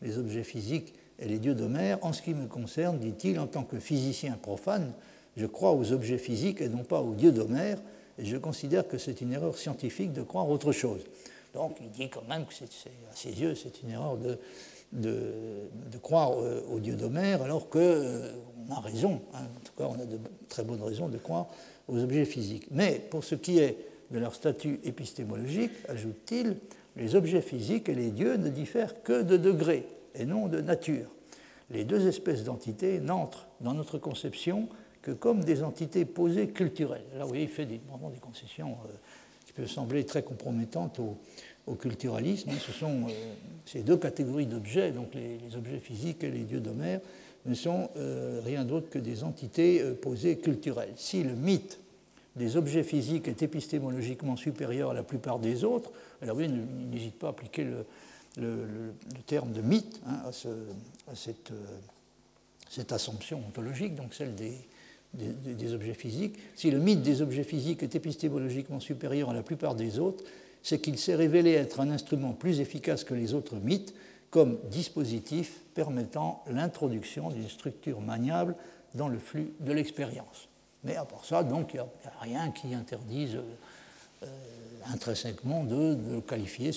les 0.01 0.17
objets 0.17 0.43
physiques 0.43 0.93
et 1.19 1.25
les 1.25 1.39
dieux 1.39 1.55
d'Homère. 1.55 1.97
En 2.01 2.13
ce 2.13 2.21
qui 2.21 2.33
me 2.33 2.47
concerne, 2.47 2.99
dit-il, 2.99 3.39
en 3.39 3.47
tant 3.47 3.63
que 3.63 3.79
physicien 3.79 4.37
profane, 4.41 4.93
je 5.37 5.45
crois 5.45 5.73
aux 5.73 5.91
objets 5.91 6.17
physiques 6.17 6.61
et 6.61 6.69
non 6.69 6.83
pas 6.83 7.01
aux 7.01 7.13
dieux 7.13 7.31
d'Homère, 7.31 7.79
et 8.17 8.25
je 8.25 8.37
considère 8.37 8.87
que 8.87 8.97
c'est 8.97 9.21
une 9.21 9.31
erreur 9.31 9.57
scientifique 9.57 10.13
de 10.13 10.21
croire 10.21 10.49
autre 10.49 10.71
chose. 10.71 11.01
Donc 11.53 11.77
il 11.81 11.89
dit 11.89 12.09
quand 12.09 12.27
même 12.27 12.45
que 12.45 12.53
à 12.53 13.15
ses 13.15 13.29
yeux, 13.29 13.55
c'est 13.55 13.81
une 13.81 13.91
erreur 13.91 14.17
de, 14.17 14.37
de, 14.91 15.69
croire 16.01 16.31
aux 16.71 16.79
dieux 16.79 16.95
d'Homère, 16.95 17.41
alors 17.41 17.69
qu'on 17.69 17.79
euh, 17.79 18.31
a 18.71 18.79
raison, 18.79 19.21
hein. 19.33 19.43
en 19.43 19.59
tout 19.59 19.73
cas 19.77 19.83
on 19.85 20.01
a 20.01 20.05
de 20.05 20.19
très 20.47 20.63
bonnes 20.63 20.81
raisons 20.81 21.09
de 21.09 21.17
croire 21.17 21.47
aux 21.87 21.99
objets 22.01 22.25
physiques. 22.25 22.67
Mais 22.71 23.01
pour 23.09 23.23
ce 23.23 23.35
qui 23.35 23.59
est 23.59 23.77
de 24.11 24.19
leur 24.19 24.33
statut 24.33 24.79
épistémologique, 24.83 25.71
ajoute-t-il, 25.87 26.57
les 26.95 27.15
objets 27.15 27.41
physiques 27.41 27.89
et 27.89 27.95
les 27.95 28.11
dieux 28.11 28.37
ne 28.37 28.49
diffèrent 28.49 29.03
que 29.03 29.21
de 29.21 29.37
degré 29.37 29.87
et 30.15 30.25
non 30.25 30.47
de 30.47 30.61
nature. 30.61 31.07
Les 31.69 31.83
deux 31.83 32.07
espèces 32.07 32.43
d'entités 32.43 32.99
n'entrent 32.99 33.47
dans 33.61 33.73
notre 33.73 33.99
conception 33.99 34.67
que 35.01 35.11
comme 35.11 35.43
des 35.43 35.63
entités 35.63 36.05
posées 36.05 36.49
culturelles. 36.49 37.05
Là, 37.15 37.23
vous 37.23 37.29
voyez, 37.29 37.43
il 37.43 37.49
fait 37.49 37.67
vraiment 37.89 38.09
des 38.09 38.19
concessions 38.19 38.77
euh, 38.85 38.93
qui 39.45 39.53
peuvent 39.53 39.69
sembler 39.69 40.05
très 40.05 40.23
compromettantes 40.23 40.99
au, 41.69 41.75
culturalisme. 41.75 42.51
Ce 42.59 42.71
sont 42.71 43.03
euh, 43.07 43.11
ces 43.65 43.81
deux 43.81 43.97
catégories 43.97 44.45
d'objets, 44.45 44.91
donc 44.91 45.13
les, 45.13 45.55
objets 45.55 45.79
physiques 45.79 46.23
et 46.23 46.31
les 46.31 46.43
dieux 46.43 46.59
d'Homère, 46.59 46.99
ne 47.45 47.53
sont 47.53 47.89
euh, 47.97 48.41
rien 48.43 48.65
d'autre 48.65 48.89
que 48.89 48.99
des 48.99 49.23
entités 49.23 49.81
posées 50.01 50.37
culturelles. 50.37 50.93
Si 50.95 51.23
le 51.23 51.35
mythe 51.35 51.79
des 52.35 52.57
objets 52.57 52.83
physiques 52.83 53.27
est 53.27 53.41
épistémologiquement 53.41 54.35
supérieur 54.35 54.91
à 54.91 54.93
la 54.93 55.03
plupart 55.03 55.39
des 55.39 55.63
autres, 55.63 55.91
alors 56.21 56.37
oui, 56.37 56.47
n'hésite 56.47 57.17
pas 57.17 57.27
à 57.27 57.29
appliquer 57.31 57.65
le, 57.65 57.85
terme 59.25 59.51
de 59.51 59.61
mythe 59.61 59.99
hein, 60.07 60.21
à, 61.07 61.15
cette, 61.15 61.51
assomption 62.91 63.41
ontologique, 63.47 63.95
donc 63.95 64.13
celle 64.13 64.35
des, 64.35 64.53
des, 65.13 65.73
objets 65.73 65.93
physiques, 65.93 66.37
si 66.55 66.71
le 66.71 66.79
mythe 66.79 67.01
des 67.01 67.21
objets 67.21 67.43
physiques 67.43 67.83
est 67.83 67.95
épistémologiquement 67.95 68.79
supérieur 68.79 69.29
à 69.31 69.33
la 69.33 69.43
plupart 69.43 69.75
des 69.75 69.99
autres, 69.99 70.23
c'est 70.63 70.79
qu'il 70.79 70.97
s'est 70.97 71.15
révélé 71.15 71.53
être 71.53 71.79
un 71.79 71.89
instrument 71.89 72.33
plus 72.33 72.59
efficace 72.59 73.03
que 73.03 73.13
les 73.13 73.33
autres 73.33 73.55
mythes 73.55 73.93
comme 74.29 74.59
dispositif 74.69 75.61
permettant 75.73 76.43
l'introduction 76.49 77.29
d'une 77.29 77.49
structure 77.49 78.01
maniable 78.01 78.55
dans 78.93 79.07
le 79.07 79.19
flux 79.19 79.53
de 79.59 79.71
l'expérience. 79.71 80.47
Mais 80.83 80.95
à 80.95 81.05
part 81.05 81.25
ça, 81.25 81.43
donc, 81.43 81.73
il 81.73 81.77
n'y 81.77 81.81
a, 81.81 81.89
rien 82.21 82.51
qui 82.51 82.73
interdise 82.73 83.37
euh, 84.23 84.25
intrinsèquement 84.85 85.63
de, 85.63 86.19
qualifier 86.21 86.71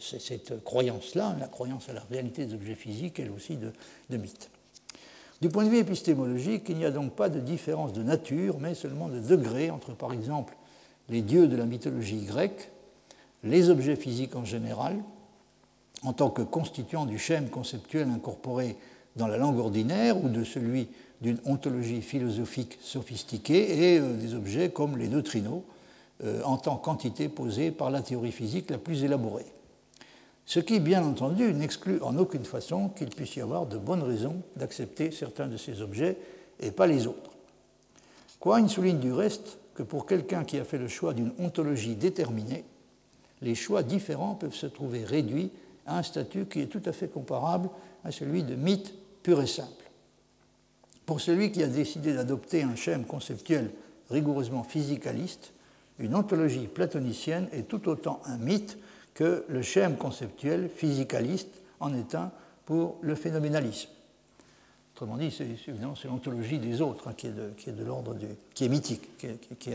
cette 0.00 0.64
croyance-là, 0.64 1.36
la 1.38 1.46
croyance 1.46 1.88
à 1.88 1.92
la 1.92 2.02
réalité 2.10 2.46
des 2.46 2.54
objets 2.54 2.74
physiques, 2.74 3.20
elle 3.20 3.30
aussi, 3.30 3.56
de, 3.56 3.72
de 4.10 4.16
mythe. 4.16 4.50
Du 5.40 5.48
point 5.48 5.64
de 5.64 5.70
vue 5.70 5.78
épistémologique, 5.78 6.64
il 6.68 6.76
n'y 6.76 6.84
a 6.84 6.90
donc 6.90 7.14
pas 7.14 7.28
de 7.28 7.40
différence 7.40 7.92
de 7.92 8.02
nature, 8.02 8.58
mais 8.60 8.74
seulement 8.74 9.08
de 9.08 9.20
degré 9.20 9.70
entre, 9.70 9.92
par 9.92 10.12
exemple, 10.12 10.56
les 11.08 11.22
dieux 11.22 11.48
de 11.48 11.56
la 11.56 11.66
mythologie 11.66 12.24
grecque, 12.24 12.70
les 13.44 13.70
objets 13.70 13.96
physiques 13.96 14.34
en 14.34 14.44
général, 14.44 14.96
en 16.02 16.12
tant 16.12 16.30
que 16.30 16.42
constituants 16.42 17.06
du 17.06 17.18
schème 17.18 17.48
conceptuel 17.48 18.08
incorporé 18.08 18.76
dans 19.16 19.28
la 19.28 19.38
langue 19.38 19.58
ordinaire 19.58 20.22
ou 20.22 20.28
de 20.28 20.42
celui 20.42 20.88
d'une 21.20 21.38
ontologie 21.46 22.02
philosophique 22.02 22.78
sophistiquée, 22.82 23.94
et 23.94 24.00
euh, 24.00 24.14
des 24.14 24.34
objets 24.34 24.70
comme 24.70 24.98
les 24.98 25.08
neutrinos, 25.08 25.62
euh, 26.24 26.42
en 26.42 26.56
tant 26.56 26.76
qu'entité 26.76 27.28
posée 27.28 27.70
par 27.70 27.90
la 27.90 28.02
théorie 28.02 28.32
physique 28.32 28.70
la 28.70 28.78
plus 28.78 29.04
élaborée. 29.04 29.46
Ce 30.46 30.60
qui, 30.60 30.80
bien 30.80 31.02
entendu, 31.02 31.54
n'exclut 31.54 32.00
en 32.02 32.18
aucune 32.18 32.44
façon 32.44 32.90
qu'il 32.90 33.08
puisse 33.08 33.36
y 33.36 33.40
avoir 33.40 33.66
de 33.66 33.78
bonnes 33.78 34.02
raisons 34.02 34.36
d'accepter 34.56 35.10
certains 35.10 35.46
de 35.46 35.56
ces 35.56 35.80
objets 35.80 36.18
et 36.60 36.70
pas 36.70 36.86
les 36.86 37.06
autres. 37.06 37.30
Quine 38.40 38.68
souligne 38.68 38.98
du 38.98 39.12
reste 39.12 39.58
que 39.74 39.82
pour 39.82 40.06
quelqu'un 40.06 40.44
qui 40.44 40.58
a 40.58 40.64
fait 40.64 40.76
le 40.76 40.88
choix 40.88 41.14
d'une 41.14 41.32
ontologie 41.38 41.94
déterminée, 41.94 42.64
les 43.42 43.54
choix 43.54 43.82
différents 43.82 44.34
peuvent 44.34 44.54
se 44.54 44.66
trouver 44.66 45.04
réduits 45.04 45.50
à 45.86 45.98
un 45.98 46.02
statut 46.02 46.46
qui 46.46 46.60
est 46.60 46.66
tout 46.66 46.82
à 46.84 46.92
fait 46.92 47.08
comparable 47.08 47.68
à 48.04 48.10
celui 48.10 48.42
de 48.42 48.54
mythe 48.54 48.94
pur 49.22 49.40
et 49.42 49.46
simple. 49.46 49.84
Pour 51.06 51.20
celui 51.20 51.52
qui 51.52 51.62
a 51.62 51.66
décidé 51.66 52.14
d'adopter 52.14 52.62
un 52.62 52.76
schème 52.76 53.04
conceptuel 53.04 53.70
rigoureusement 54.10 54.64
physicaliste, 54.64 55.52
une 55.98 56.14
ontologie 56.14 56.66
platonicienne 56.66 57.48
est 57.52 57.68
tout 57.68 57.88
autant 57.88 58.20
un 58.24 58.38
mythe 58.38 58.78
que 59.12 59.44
le 59.48 59.62
schème 59.62 59.96
conceptuel 59.96 60.68
physicaliste 60.68 61.62
en 61.80 61.94
est 61.94 62.14
un 62.14 62.32
pour 62.66 62.96
le 63.02 63.14
phénoménalisme. 63.14 63.90
Autrement 64.94 65.16
dit, 65.16 65.30
c'est 65.30 66.06
l'ontologie 66.06 66.58
des 66.58 66.80
autres 66.80 67.08
hein, 67.08 67.14
qui 67.16 67.26
est 67.26 67.72
de, 67.72 67.84
l'ordre 67.84 68.14
du, 68.14 68.26
qui 68.54 68.64
est 68.64 68.68
mythique, 68.68 69.08
qui, 69.58 69.74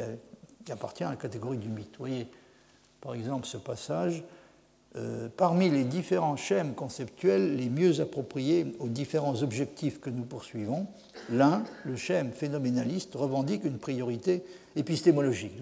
appartient 0.71 1.03
à 1.03 1.09
la 1.09 1.15
catégorie 1.15 1.57
du 1.57 1.67
mythe. 1.67 1.91
Vous 1.97 2.05
voyez, 2.05 2.27
par 3.01 3.13
exemple, 3.13 3.47
ce 3.47 3.57
passage. 3.57 4.23
Euh, 4.95 5.29
parmi 5.37 5.69
les 5.69 5.83
différents 5.83 6.35
schèmes 6.35 6.73
conceptuels 6.73 7.55
les 7.55 7.69
mieux 7.69 8.01
appropriés 8.01 8.73
aux 8.79 8.87
différents 8.87 9.43
objectifs 9.43 10.01
que 10.01 10.09
nous 10.09 10.23
poursuivons, 10.23 10.87
l'un, 11.29 11.63
le 11.85 11.95
schème 11.95 12.31
phénoménaliste, 12.31 13.13
revendique 13.13 13.65
une 13.65 13.77
priorité 13.77 14.43
épistémologique. 14.75 15.53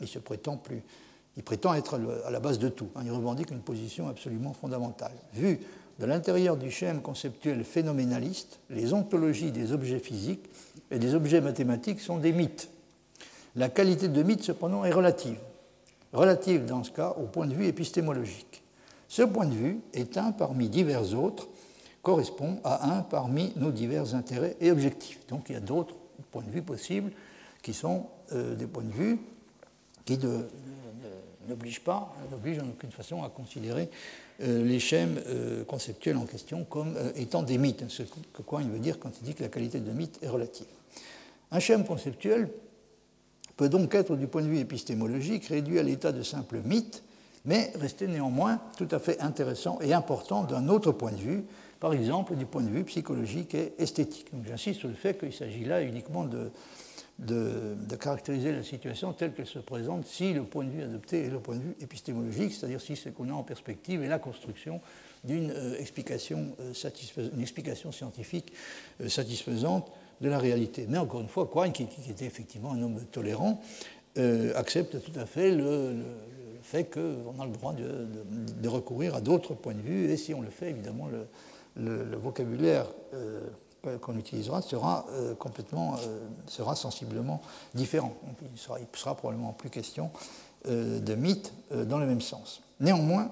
il 0.00 0.06
se 0.06 0.20
prétend 0.20 0.62
être 1.74 2.00
à 2.24 2.30
la 2.30 2.38
base 2.38 2.60
de 2.60 2.68
tout. 2.68 2.90
Hein. 2.94 3.02
Il 3.04 3.10
revendique 3.10 3.50
une 3.50 3.60
position 3.60 4.08
absolument 4.08 4.52
fondamentale. 4.52 5.12
Vu 5.34 5.58
de 5.98 6.06
l'intérieur 6.06 6.56
du 6.56 6.70
schème 6.70 7.02
conceptuel 7.02 7.64
phénoménaliste, 7.64 8.60
les 8.70 8.92
ontologies 8.92 9.50
des 9.50 9.72
objets 9.72 9.98
physiques 9.98 10.48
et 10.92 11.00
des 11.00 11.16
objets 11.16 11.40
mathématiques 11.40 12.00
sont 12.00 12.18
des 12.18 12.32
mythes. 12.32 12.70
La 13.56 13.68
qualité 13.68 14.06
de 14.06 14.22
mythe, 14.22 14.44
cependant, 14.44 14.84
est 14.84 14.92
relative. 14.92 15.38
Relative, 16.12 16.64
dans 16.66 16.82
ce 16.82 16.90
cas, 16.90 17.14
au 17.20 17.26
point 17.26 17.46
de 17.46 17.54
vue 17.54 17.66
épistémologique. 17.66 18.62
Ce 19.08 19.22
point 19.22 19.46
de 19.46 19.54
vue 19.54 19.80
est 19.92 20.16
un 20.18 20.32
parmi 20.32 20.68
divers 20.68 21.14
autres, 21.14 21.48
correspond 22.02 22.58
à 22.64 22.96
un 22.96 23.02
parmi 23.02 23.52
nos 23.56 23.70
divers 23.70 24.14
intérêts 24.14 24.56
et 24.60 24.70
objectifs. 24.70 25.26
Donc 25.28 25.46
il 25.48 25.52
y 25.52 25.56
a 25.56 25.60
d'autres 25.60 25.94
points 26.32 26.42
de 26.42 26.50
vue 26.50 26.62
possibles 26.62 27.12
qui 27.62 27.74
sont 27.74 28.06
euh, 28.32 28.54
des 28.54 28.66
points 28.66 28.84
de 28.84 28.92
vue 28.92 29.18
qui, 30.04 30.16
de, 30.16 30.48
n'oblige 31.48 31.80
pas, 31.80 32.14
n'oblige 32.30 32.58
en 32.58 32.68
aucune 32.68 32.90
façon 32.90 33.22
à 33.22 33.28
considérer 33.28 33.90
les 34.40 34.80
schèmes 34.80 35.20
conceptuels 35.66 36.16
en 36.16 36.24
question 36.24 36.64
comme 36.64 36.94
étant 37.14 37.42
des 37.42 37.58
mythes, 37.58 37.84
ce 37.88 38.04
que 38.04 38.42
il 38.60 38.70
veut 38.70 38.78
dire 38.78 38.98
quand 38.98 39.10
il 39.20 39.24
dit 39.24 39.34
que 39.34 39.42
la 39.42 39.50
qualité 39.50 39.80
de 39.80 39.90
mythe 39.90 40.18
est 40.22 40.28
relative. 40.28 40.66
Un 41.50 41.60
schème 41.60 41.84
conceptuel 41.84 42.48
peut 43.60 43.68
donc 43.68 43.94
être, 43.94 44.16
du 44.16 44.26
point 44.26 44.40
de 44.40 44.46
vue 44.46 44.58
épistémologique, 44.58 45.44
réduit 45.48 45.78
à 45.78 45.82
l'état 45.82 46.12
de 46.12 46.22
simple 46.22 46.62
mythe, 46.64 47.02
mais 47.44 47.70
rester 47.78 48.06
néanmoins 48.06 48.58
tout 48.78 48.88
à 48.90 48.98
fait 48.98 49.20
intéressant 49.20 49.78
et 49.82 49.92
important 49.92 50.44
d'un 50.44 50.70
autre 50.70 50.92
point 50.92 51.12
de 51.12 51.18
vue, 51.18 51.44
par 51.78 51.92
exemple 51.92 52.36
du 52.36 52.46
point 52.46 52.62
de 52.62 52.70
vue 52.70 52.84
psychologique 52.84 53.54
et 53.54 53.74
esthétique. 53.76 54.28
J'insiste 54.46 54.80
sur 54.80 54.88
le 54.88 54.94
fait 54.94 55.18
qu'il 55.18 55.34
s'agit 55.34 55.66
là 55.66 55.82
uniquement 55.82 56.24
de, 56.24 56.50
caractériser 58.00 58.50
la 58.50 58.62
situation 58.62 59.12
telle 59.12 59.34
qu'elle 59.34 59.44
se 59.44 59.58
présente 59.58 60.06
si 60.06 60.32
le 60.32 60.44
point 60.44 60.64
de 60.64 60.70
vue 60.70 60.82
adopté 60.82 61.26
est 61.26 61.30
le 61.30 61.40
point 61.40 61.56
de 61.56 61.60
vue 61.60 61.76
épistémologique, 61.82 62.54
c'est-à-dire 62.54 62.80
si 62.80 62.96
ce 62.96 63.10
qu'on 63.10 63.28
a 63.28 63.34
en 63.34 63.42
perspective 63.42 64.02
est 64.02 64.08
la 64.08 64.18
construction 64.18 64.80
d'une 65.22 65.50
euh, 65.50 65.78
explication, 65.78 66.56
euh, 66.60 67.38
explication 67.38 67.92
scientifique 67.92 68.54
euh, 69.02 69.10
satisfaisante 69.10 69.92
de 70.20 70.28
la 70.28 70.38
réalité. 70.38 70.86
Mais 70.88 70.98
encore 70.98 71.20
une 71.20 71.28
fois, 71.28 71.48
Quine, 71.52 71.72
qui, 71.72 71.84
était 72.10 72.26
effectivement 72.26 72.72
un 72.72 72.82
homme 72.82 73.00
tolérant, 73.10 73.60
accepte 74.54 75.02
tout 75.02 75.18
à 75.18 75.24
fait 75.24 75.50
le 75.50 75.94
fait 76.62 76.84
qu'on 76.84 77.40
a 77.40 77.46
le 77.46 77.52
droit 77.52 77.72
de, 77.72 78.68
recourir 78.68 79.16
à 79.16 79.20
d'autres 79.20 79.54
points 79.54 79.74
de 79.74 79.80
vue, 79.80 80.10
et 80.10 80.16
si 80.16 80.34
on 80.34 80.40
le 80.40 80.50
fait, 80.50 80.70
évidemment, 80.70 81.08
le, 81.76 82.16
vocabulaire 82.16 82.86
euh, 83.14 83.40
qu'on 84.00 84.16
utilisera 84.16 84.62
sera 84.62 85.06
euh, 85.12 85.34
complètement, 85.34 85.94
euh, 85.94 86.20
sera 86.46 86.74
sensiblement 86.76 87.40
différent. 87.74 88.14
il, 88.52 88.58
sera, 88.58 88.78
sera 88.94 89.16
probablement 89.16 89.52
plus 89.52 89.70
question 89.70 90.10
de 90.66 91.14
mythe 91.14 91.54
dans 91.72 91.98
le 91.98 92.04
même 92.04 92.20
sens. 92.20 92.60
Néanmoins, 92.80 93.30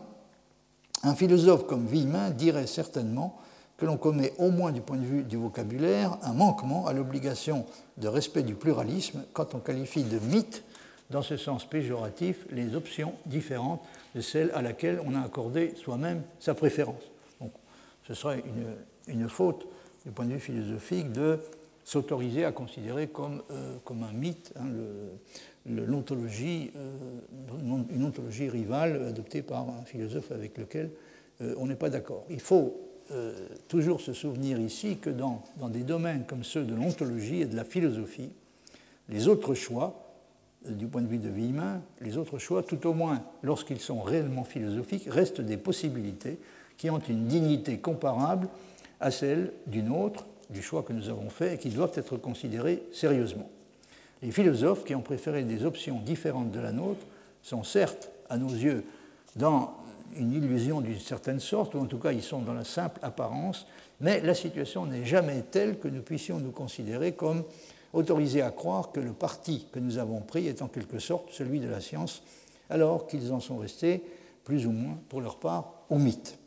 un 1.03 1.15
philosophe 1.15 1.67
comme 1.67 1.87
Villemin 1.87 2.31
dirait 2.31 2.67
certainement 2.67 3.39
que 3.79 3.87
l'on 3.87 3.97
commet, 3.97 4.35
au 4.39 4.51
moins 4.51 4.73
du 4.73 4.81
point 4.81 4.97
de 4.97 5.05
vue 5.05 5.23
du 5.23 5.37
vocabulaire, 5.37 6.19
un 6.23 6.35
manquement 6.35 6.87
à 6.87 6.93
l'obligation 6.93 7.65
de 7.97 8.09
respect 8.09 8.43
du 8.43 8.55
pluralisme 8.55 9.25
quand 9.33 9.55
on 9.55 9.61
qualifie 9.61 10.03
de 10.03 10.19
mythe 10.19 10.65
dans 11.11 11.23
ce 11.23 11.37
sens 11.37 11.65
péjoratif, 11.65 12.45
les 12.51 12.75
options 12.75 13.15
différentes 13.25 13.81
de 14.15 14.21
celles 14.21 14.51
à 14.53 14.63
laquelle 14.63 15.01
on 15.07 15.15
a 15.15 15.23
accordé 15.23 15.75
soi-même 15.77 16.23
sa 16.41 16.55
préférence. 16.55 17.03
Donc, 17.41 17.53
ce 18.07 18.15
serait 18.15 18.43
une, 19.07 19.29
faute 19.29 19.67
du 20.05 20.11
point 20.11 20.27
de 20.27 20.33
vue 20.33 20.41
philosophique 20.41 21.13
de 21.13 21.39
s'autoriser 21.85 22.45
à 22.45 22.53
considérer 22.53 23.07
comme, 23.07 23.43
euh, 23.51 23.77
comme 23.85 24.03
un 24.03 24.13
mythe 24.13 24.53
hein, 24.57 24.67
l'ontologie, 25.67 26.73
euh, 26.77 27.87
une 27.91 28.05
ontologie 28.05 28.49
rivale 28.49 29.07
adoptée 29.09 29.43
par 29.43 29.69
un 29.69 29.85
philosophe 29.85 30.33
avec 30.33 30.59
lequel 30.59 30.91
euh, 31.41 31.55
on 31.59 31.67
n'est 31.67 31.77
pas 31.77 31.91
d'accord. 31.91 32.25
Il 32.29 32.41
faut 32.41 32.88
toujours 33.69 34.01
se 34.01 34.13
souvenir 34.13 34.61
ici 34.61 34.99
que 34.99 35.11
dans, 35.11 35.43
dans 35.57 35.69
des 35.69 35.83
domaines 35.83 36.25
comme 36.27 36.45
ceux 36.45 36.65
de 36.65 36.75
l'ontologie 36.75 37.41
et 37.43 37.47
de 37.47 37.57
la 37.57 37.65
philosophie, 37.65 38.31
les 39.09 39.29
autres 39.29 39.55
choix 39.55 40.09
du 40.67 40.87
point 40.87 41.03
de 41.03 41.07
vue 41.07 41.19
de 41.19 41.29
vie 41.29 41.49
humaine, 41.49 41.81
les 42.01 42.19
autres 42.19 42.39
choix, 42.39 42.63
tout 42.63 42.87
au 42.87 42.93
moins 42.93 43.23
lorsqu'ils 43.43 43.81
sont 43.81 44.03
réellement 44.03 44.45
philosophiques, 44.45 45.07
restent 45.09 45.41
des 45.41 45.57
possibilités 45.57 46.39
qui 46.77 46.91
ont 46.91 46.99
une 46.99 47.27
dignité 47.27 47.79
comparable 47.79 48.49
à 49.01 49.11
celle 49.11 49.53
d'une 49.67 49.91
autre, 49.91 50.27
du 50.51 50.63
choix 50.63 50.83
que 50.83 50.93
nous 50.93 51.09
avons 51.09 51.31
fait, 51.31 51.55
et 51.55 51.59
qui 51.59 51.71
doivent 51.71 51.93
être 51.95 52.17
considérés 52.17 52.83
sérieusement. 52.93 53.49
Les 54.23 54.31
philosophes 54.31 54.85
qui 54.85 54.95
ont 54.95 55.03
préféré 55.03 55.45
des 55.45 55.65
options 55.65 56.01
différentes 56.01 56.51
de 56.51 56.61
la 56.61 56.73
nôtre 56.73 57.05
sont 57.43 57.63
certes, 57.63 58.11
à 58.29 58.37
nos 58.37 58.51
yeux, 58.51 58.85
dans 59.37 59.75
une 60.17 60.33
illusion 60.33 60.81
d'une 60.81 60.99
certaine 60.99 61.41
sorte, 61.41 61.75
ou 61.75 61.81
en 61.81 61.87
tout 61.87 61.99
cas 61.99 62.13
ils 62.13 62.23
sont 62.23 62.41
dans 62.41 62.55
la 62.55 62.65
simple 62.65 63.01
apparence, 63.03 63.67
mais 64.01 64.21
la 64.21 64.35
situation 64.35 64.87
n'est 64.87 65.05
jamais 65.05 65.43
telle 65.51 65.79
que 65.79 65.89
nous 65.89 66.03
puissions 66.03 66.39
nous 66.39 66.53
considérer 66.53 67.13
comme 67.13 67.45
autorisés 67.93 68.43
à 68.43 68.51
croire 68.51 68.93
que 68.93 69.01
le 69.01 69.13
parti 69.13 69.67
que 69.73 69.79
nous 69.79 69.99
avons 69.99 70.21
pris 70.21 70.47
est 70.47 70.63
en 70.63 70.69
quelque 70.69 70.99
sorte 70.99 71.31
celui 71.33 71.61
de 71.61 71.69
la 71.69 71.81
science, 71.81 72.23
alors 72.71 73.07
qu'ils 73.07 73.33
en 73.33 73.41
sont 73.41 73.59
restés, 73.59 74.03
plus 74.45 74.67
ou 74.67 74.71
moins, 74.71 74.99
pour 75.09 75.21
leur 75.21 75.37
part, 75.39 75.73
au 75.91 75.99
mythe. 75.99 76.39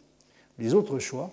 Les 0.59 0.74
autres 0.74 0.99
choix, 0.99 1.32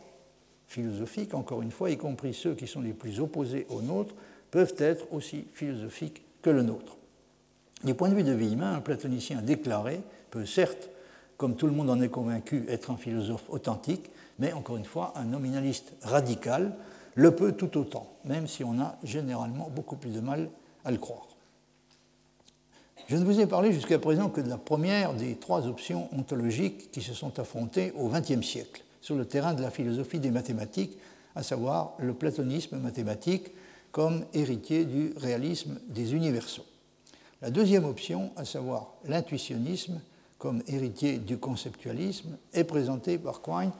philosophiques, 0.66 1.34
encore 1.34 1.62
une 1.62 1.70
fois, 1.70 1.90
y 1.90 1.96
compris 1.96 2.34
ceux 2.34 2.54
qui 2.54 2.66
sont 2.66 2.80
les 2.80 2.92
plus 2.92 3.20
opposés 3.20 3.66
aux 3.68 3.82
nôtres, 3.82 4.14
peuvent 4.50 4.74
être 4.78 5.06
aussi 5.12 5.44
philosophiques 5.52 6.22
que 6.42 6.50
le 6.50 6.62
nôtre. 6.62 6.96
Du 7.84 7.94
point 7.94 8.08
de 8.08 8.14
vue 8.14 8.24
de 8.24 8.32
Villemin, 8.32 8.74
un 8.74 8.80
platonicien 8.80 9.42
déclaré 9.42 10.00
peut 10.30 10.46
certes, 10.46 10.88
comme 11.38 11.56
tout 11.56 11.66
le 11.66 11.72
monde 11.72 11.88
en 11.88 12.00
est 12.02 12.08
convaincu, 12.08 12.66
être 12.68 12.90
un 12.90 12.96
philosophe 12.96 13.44
authentique, 13.48 14.10
mais 14.38 14.52
encore 14.52 14.76
une 14.76 14.84
fois, 14.84 15.14
un 15.16 15.24
nominaliste 15.24 15.94
radical 16.02 16.74
le 17.14 17.34
peut 17.34 17.52
tout 17.52 17.78
autant, 17.78 18.06
même 18.24 18.46
si 18.46 18.62
on 18.62 18.78
a 18.80 18.96
généralement 19.02 19.70
beaucoup 19.74 19.96
plus 19.96 20.10
de 20.10 20.20
mal 20.20 20.50
à 20.84 20.90
le 20.90 20.98
croire. 20.98 21.26
Je 23.08 23.16
ne 23.16 23.24
vous 23.24 23.40
ai 23.40 23.46
parlé 23.46 23.72
jusqu'à 23.72 23.98
présent 23.98 24.28
que 24.28 24.40
de 24.40 24.48
la 24.48 24.58
première 24.58 25.14
des 25.14 25.36
trois 25.36 25.66
options 25.66 26.08
ontologiques 26.12 26.90
qui 26.90 27.00
se 27.00 27.14
sont 27.14 27.38
affrontées 27.38 27.92
au 27.96 28.08
XXe 28.08 28.46
siècle 28.46 28.84
sur 29.00 29.14
le 29.14 29.24
terrain 29.24 29.54
de 29.54 29.62
la 29.62 29.70
philosophie 29.70 30.18
des 30.18 30.30
mathématiques, 30.30 30.98
à 31.34 31.42
savoir 31.42 31.94
le 31.98 32.14
platonisme 32.14 32.78
mathématique 32.78 33.50
comme 33.92 34.24
héritier 34.34 34.84
du 34.84 35.14
réalisme 35.16 35.78
des 35.88 36.14
universaux. 36.14 36.66
La 37.40 37.50
deuxième 37.50 37.84
option, 37.84 38.30
à 38.36 38.44
savoir 38.44 38.92
l'intuitionnisme 39.06 40.00
comme 40.38 40.62
héritier 40.68 41.18
du 41.18 41.36
conceptualisme, 41.38 42.36
est 42.52 42.64
présentée 42.64 43.18
par 43.18 43.42
Quine 43.42 43.72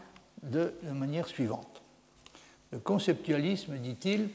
de 0.42 0.74
la 0.82 0.92
manière 0.92 1.28
suivante. 1.28 1.82
Le 2.72 2.78
conceptualisme, 2.78 3.78
dit-il, 3.78 4.28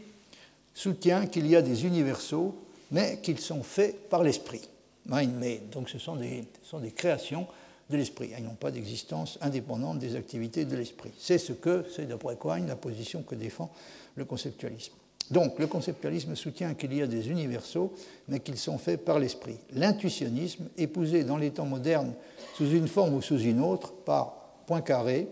soutient 0.74 1.28
qu'il 1.28 1.47
y 1.47 1.55
a 1.55 1.61
des 1.61 1.86
universaux, 1.86 2.55
mais 2.91 3.19
qu'ils 3.21 3.39
sont 3.39 3.63
faits 3.63 4.09
par 4.09 4.24
l'esprit. 4.24 4.67
Mind-made. 5.05 5.69
Donc 5.71 5.89
ce 5.89 5.99
sont, 5.99 6.15
des, 6.15 6.45
sont 6.63 6.80
des 6.80 6.91
créations 6.91 7.45
de 7.89 7.97
l'esprit. 7.97 8.32
Ils 8.38 8.43
n'ont 8.43 8.55
pas 8.55 8.71
d'existence 8.71 9.38
indépendante 9.41 9.99
des 9.99 10.15
activités 10.15 10.65
de 10.65 10.76
l'esprit. 10.76 11.11
C'est 11.17 11.38
ce 11.38 11.53
que, 11.53 11.86
c'est 11.93 12.05
d'après 12.05 12.38
Quine, 12.38 12.67
la 12.67 12.76
position 12.76 13.21
que 13.21 13.36
défend 13.36 13.71
le 14.15 14.26
conceptualisme. 14.26 14.93
Donc 15.32 15.57
le 15.59 15.67
conceptualisme 15.67 16.36
soutient 16.36 16.74
qu'il 16.74 16.93
y 16.93 17.01
a 17.01 17.07
des 17.07 17.30
universaux, 17.30 17.93
mais 18.28 18.39
qu'ils 18.39 18.57
sont 18.57 18.78
faits 18.78 19.03
par 19.03 19.19
l'esprit. 19.19 19.57
L'intuitionnisme, 19.74 20.65
épousé 20.78 21.24
dans 21.24 21.38
les 21.38 21.51
temps 21.51 21.65
modernes 21.65 22.13
sous 22.55 22.69
une 22.69 22.88
forme 22.88 23.15
ou 23.15 23.21
sous 23.21 23.39
une 23.39 23.61
autre, 23.61 23.93
par 24.05 24.36
Poincaré, 24.67 25.28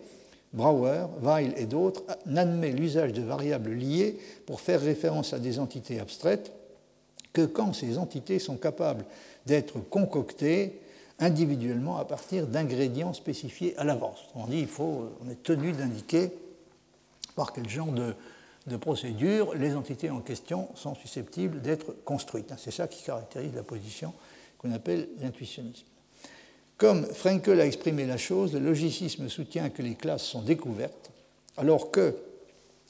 Brouwer, 0.53 1.05
Weil 1.21 1.53
et 1.57 1.65
d'autres 1.65 2.03
n'admet 2.25 2.71
l'usage 2.71 3.13
de 3.13 3.21
variables 3.21 3.71
liées 3.71 4.17
pour 4.45 4.59
faire 4.59 4.81
référence 4.81 5.33
à 5.33 5.39
des 5.39 5.59
entités 5.59 5.99
abstraites 5.99 6.51
que 7.33 7.45
quand 7.45 7.73
ces 7.73 7.97
entités 7.97 8.39
sont 8.39 8.57
capables 8.57 9.05
d'être 9.45 9.79
concoctées 9.89 10.79
individuellement 11.19 11.97
à 11.97 12.05
partir 12.05 12.47
d'ingrédients 12.47 13.13
spécifiés 13.13 13.77
à 13.77 13.83
l'avance. 13.83 14.19
On 14.35 14.47
dit 14.47 14.67
on 14.79 15.29
est 15.29 15.41
tenu 15.43 15.71
d'indiquer 15.71 16.31
par 17.35 17.53
quel 17.53 17.69
genre 17.69 17.91
de, 17.91 18.15
de 18.67 18.77
procédure 18.77 19.55
les 19.55 19.75
entités 19.75 20.09
en 20.09 20.21
question 20.21 20.69
sont 20.75 20.95
susceptibles 20.95 21.61
d'être 21.61 21.95
construites. 22.05 22.53
C'est 22.57 22.71
ça 22.71 22.87
qui 22.87 23.03
caractérise 23.03 23.55
la 23.55 23.63
position 23.63 24.13
qu'on 24.57 24.71
appelle 24.71 25.09
l'intuitionnisme. 25.19 25.85
Comme 26.77 27.05
Frenkel 27.05 27.59
a 27.61 27.65
exprimé 27.65 28.05
la 28.05 28.17
chose, 28.17 28.53
le 28.53 28.59
logicisme 28.59 29.29
soutient 29.29 29.69
que 29.69 29.81
les 29.81 29.95
classes 29.95 30.23
sont 30.23 30.41
découvertes, 30.41 31.11
alors 31.57 31.91
que 31.91 32.15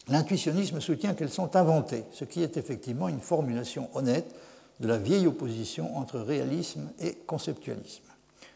l'intuitionnisme 0.07 0.80
soutient 0.80 1.13
qu'elles 1.13 1.30
sont 1.30 1.55
inventées, 1.55 2.03
ce 2.11 2.26
qui 2.26 2.43
est 2.43 2.57
effectivement 2.57 3.07
une 3.07 3.19
formulation 3.19 3.89
honnête 3.93 4.34
de 4.80 4.88
la 4.88 4.97
vieille 4.97 5.28
opposition 5.28 5.97
entre 5.97 6.19
réalisme 6.19 6.89
et 6.99 7.15
conceptualisme. 7.28 8.03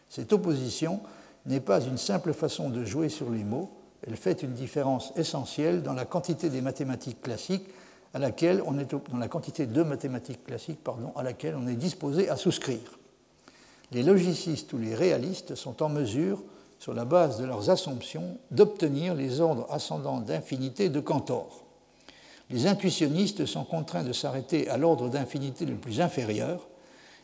Cette 0.10 0.34
opposition 0.34 1.02
n'est 1.46 1.60
pas 1.60 1.82
une 1.82 1.98
simple 1.98 2.34
façon 2.34 2.70
de 2.70 2.84
jouer 2.84 3.10
sur 3.10 3.30
les 3.30 3.44
mots, 3.44 3.72
elle 4.08 4.16
fait 4.16 4.44
une 4.44 4.54
différence 4.54 5.12
essentielle 5.16 5.84
dans 5.84 5.94
la 5.94 6.06
quantité 6.06 6.50
de 6.50 6.62
mathématiques 6.62 7.22
classiques 7.22 7.70
à 8.14 8.20
laquelle 8.20 8.62
on 8.66 8.78
est 11.68 11.76
disposé 11.76 12.30
à 12.30 12.38
souscrire 12.38 13.00
les 13.92 14.04
logicistes 14.04 14.74
ou 14.74 14.78
les 14.78 14.96
réalistes 14.96 15.56
sont 15.56 15.82
en 15.84 15.90
mesure, 15.90 16.44
sur 16.80 16.94
la 16.94 17.06
base 17.06 17.40
de 17.40 17.46
leurs 17.46 17.70
assumptions, 17.70 18.38
d'obtenir 18.52 19.16
les 19.16 19.40
ordres 19.40 19.68
ascendants 19.72 20.20
d'infinité 20.20 20.90
de 20.90 21.00
Cantor. 21.00 21.64
Les 22.50 22.68
intuitionnistes 22.68 23.46
sont 23.46 23.64
contraints 23.64 24.04
de 24.04 24.14
s'arrêter 24.14 24.70
à 24.70 24.78
l'ordre 24.78 25.10
d'infinité 25.10 25.66
le 25.66 25.76
plus 25.76 26.02
inférieur 26.02 26.68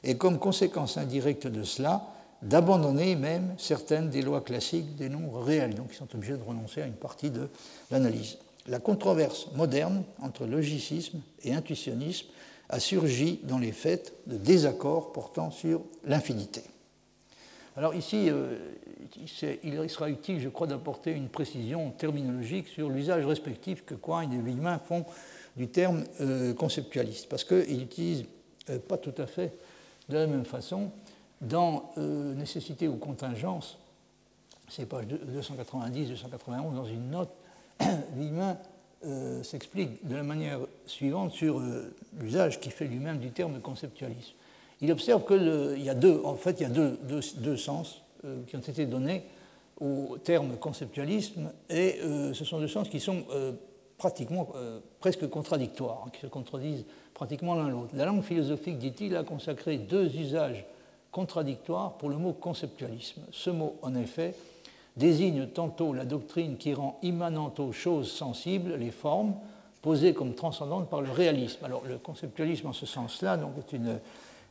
et, 0.03 0.17
comme 0.17 0.39
conséquence 0.39 0.97
indirecte 0.97 1.47
de 1.47 1.63
cela, 1.63 2.03
d'abandonner 2.41 3.15
même 3.15 3.53
certaines 3.57 4.09
des 4.09 4.21
lois 4.21 4.41
classiques 4.41 4.95
des 4.95 5.09
nombres 5.09 5.41
réels. 5.41 5.75
Donc 5.75 5.89
ils 5.91 5.95
sont 5.95 6.13
obligés 6.15 6.37
de 6.37 6.43
renoncer 6.43 6.81
à 6.81 6.87
une 6.87 6.93
partie 6.93 7.29
de 7.29 7.47
l'analyse. 7.91 8.37
La 8.67 8.79
controverse 8.79 9.47
moderne 9.55 10.03
entre 10.21 10.45
logicisme 10.45 11.19
et 11.43 11.53
intuitionnisme 11.53 12.27
a 12.69 12.79
surgi 12.79 13.39
dans 13.43 13.59
les 13.59 13.71
faits 13.71 14.13
de 14.27 14.37
désaccords 14.37 15.11
portant 15.11 15.51
sur 15.51 15.81
l'infinité. 16.05 16.61
Alors 17.75 17.95
ici, 17.95 18.29
il 19.23 19.89
sera 19.89 20.09
utile, 20.09 20.39
je 20.39 20.49
crois, 20.49 20.67
d'apporter 20.67 21.11
une 21.11 21.29
précision 21.29 21.91
terminologique 21.91 22.67
sur 22.67 22.89
l'usage 22.89 23.25
respectif 23.25 23.85
que 23.85 23.95
Quine 23.95 24.33
et 24.33 24.41
Villemin 24.41 24.77
font 24.79 25.05
du 25.57 25.67
terme 25.67 26.03
conceptualiste, 26.57 27.29
parce 27.29 27.43
qu'ils 27.43 27.77
n'utilisent 27.77 28.25
pas 28.87 28.97
tout 28.97 29.15
à 29.17 29.25
fait 29.25 29.53
de 30.09 30.15
la 30.15 30.27
même 30.27 30.45
façon 30.45 30.91
dans 31.41 31.91
nécessité 31.97 32.87
ou 32.87 32.95
contingence, 32.95 33.77
c'est 34.71 34.85
page 34.85 35.05
290-291, 35.05 36.73
dans 36.73 36.85
une 36.85 37.09
note, 37.09 37.29
Villemin 38.15 38.57
euh, 39.03 39.41
s'explique 39.43 40.07
de 40.07 40.15
la 40.15 40.23
manière 40.23 40.59
suivante 40.85 41.31
sur 41.31 41.59
euh, 41.59 41.93
l'usage 42.19 42.59
qu'il 42.59 42.71
fait 42.71 42.85
lui-même 42.85 43.17
du 43.17 43.31
terme 43.31 43.59
conceptualisme. 43.59 44.33
Il 44.79 44.91
observe 44.91 45.25
qu'il 45.25 45.81
y 45.83 45.89
a 45.89 45.95
deux, 45.95 46.21
en 46.23 46.35
fait, 46.35 46.59
il 46.59 46.63
y 46.63 46.65
a 46.65 46.69
deux, 46.69 46.99
deux, 47.37 47.57
sens 47.57 48.01
euh, 48.25 48.43
qui 48.47 48.55
ont 48.55 48.59
été 48.59 48.85
donnés 48.85 49.23
au 49.79 50.17
terme 50.23 50.55
conceptualisme, 50.57 51.51
et 51.67 51.99
ce 52.33 52.45
sont 52.45 52.59
deux 52.59 52.67
sens 52.67 52.87
qui 52.87 52.99
sont 52.99 53.23
pratiquement 53.97 54.49
presque 54.99 55.27
contradictoires, 55.27 56.03
hein, 56.05 56.09
qui 56.13 56.21
se 56.21 56.27
contredisent 56.27 56.85
pratiquement 57.15 57.55
l'un 57.55 57.67
l'autre. 57.67 57.89
La 57.95 58.05
langue 58.05 58.21
philosophique, 58.21 58.77
dit-il, 58.77 59.15
a 59.15 59.23
consacré 59.23 59.79
deux 59.79 60.15
usages 60.15 60.65
contradictoires 61.12 61.93
pour 61.93 62.09
le 62.09 62.18
mot 62.18 62.34
conceptualisme. 62.34 63.22
Ce 63.32 63.49
mot, 63.49 63.76
en 63.82 63.95
effet, 63.95 64.34
désigne 64.95 65.47
tantôt 65.47 65.93
la 65.93 66.05
doctrine 66.05 66.57
qui 66.57 66.74
rend 66.74 66.97
immanente 67.01 67.59
aux 67.59 67.72
choses 67.72 68.12
sensibles 68.12 68.76
les 68.76 68.91
formes 68.91 69.36
posées 69.82 70.14
comme 70.14 70.34
transcendantes 70.36 70.89
par 70.89 71.01
le 71.01 71.12
réalisme. 71.12 71.66
Alors 71.66 71.84
le 71.88 71.97
conceptualisme 71.97 72.68
en 72.68 72.74
ce 72.74 72.86
sens-là 72.86 73.39
est, 73.57 73.74
une, 73.74 73.99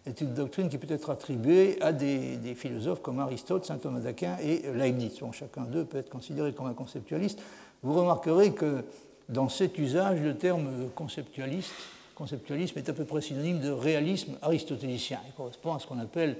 est 0.07 0.21
une, 0.21 0.35
doctrine 0.35 0.69
qui 0.69 0.79
peut 0.79 0.93
être 0.93 1.11
attribuée 1.11 1.81
à 1.81 1.93
des, 1.93 2.55
philosophes 2.57 3.03
comme 3.03 3.21
Aristote, 3.21 3.65
saint 3.65 3.79
Thomas 3.79 4.01
d'Aquin 4.01 4.37
et 4.43 4.63
Leibniz. 4.75 5.21
Chacun 5.33 5.63
d'eux 5.63 5.85
peut 5.85 5.99
être 5.99 6.11
considéré 6.11 6.53
comme 6.53 6.67
un 6.67 6.75
conceptualiste. 6.75 7.41
Vous 7.83 7.95
remarquerez 7.95 8.53
que 8.53 8.85
dans 9.29 9.49
cet 9.49 9.79
usage, 9.79 10.21
le 10.21 10.37
terme 10.37 10.69
conceptualiste, 10.95 11.73
conceptualisme 12.21 12.79
est 12.79 12.89
à 12.91 12.93
peu 12.93 13.07
près 13.07 13.23
synonyme 13.23 13.61
de 13.61 13.71
réalisme 13.71 14.37
aristotélicien. 14.43 15.21
Il 15.27 15.33
correspond 15.33 15.73
à 15.73 15.79
ce 15.79 15.87
qu'on 15.87 15.99
appelle 15.99 16.37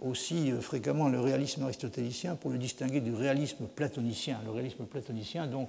aussi 0.00 0.52
euh, 0.52 0.60
fréquemment 0.60 1.08
le 1.08 1.18
réalisme 1.18 1.64
aristotélicien 1.64 2.36
pour 2.36 2.52
le 2.52 2.58
distinguer 2.58 3.00
du 3.00 3.12
réalisme 3.12 3.66
platonicien. 3.66 4.38
Le 4.44 4.52
réalisme 4.52 4.84
platonicien 4.84 5.48
donc 5.48 5.68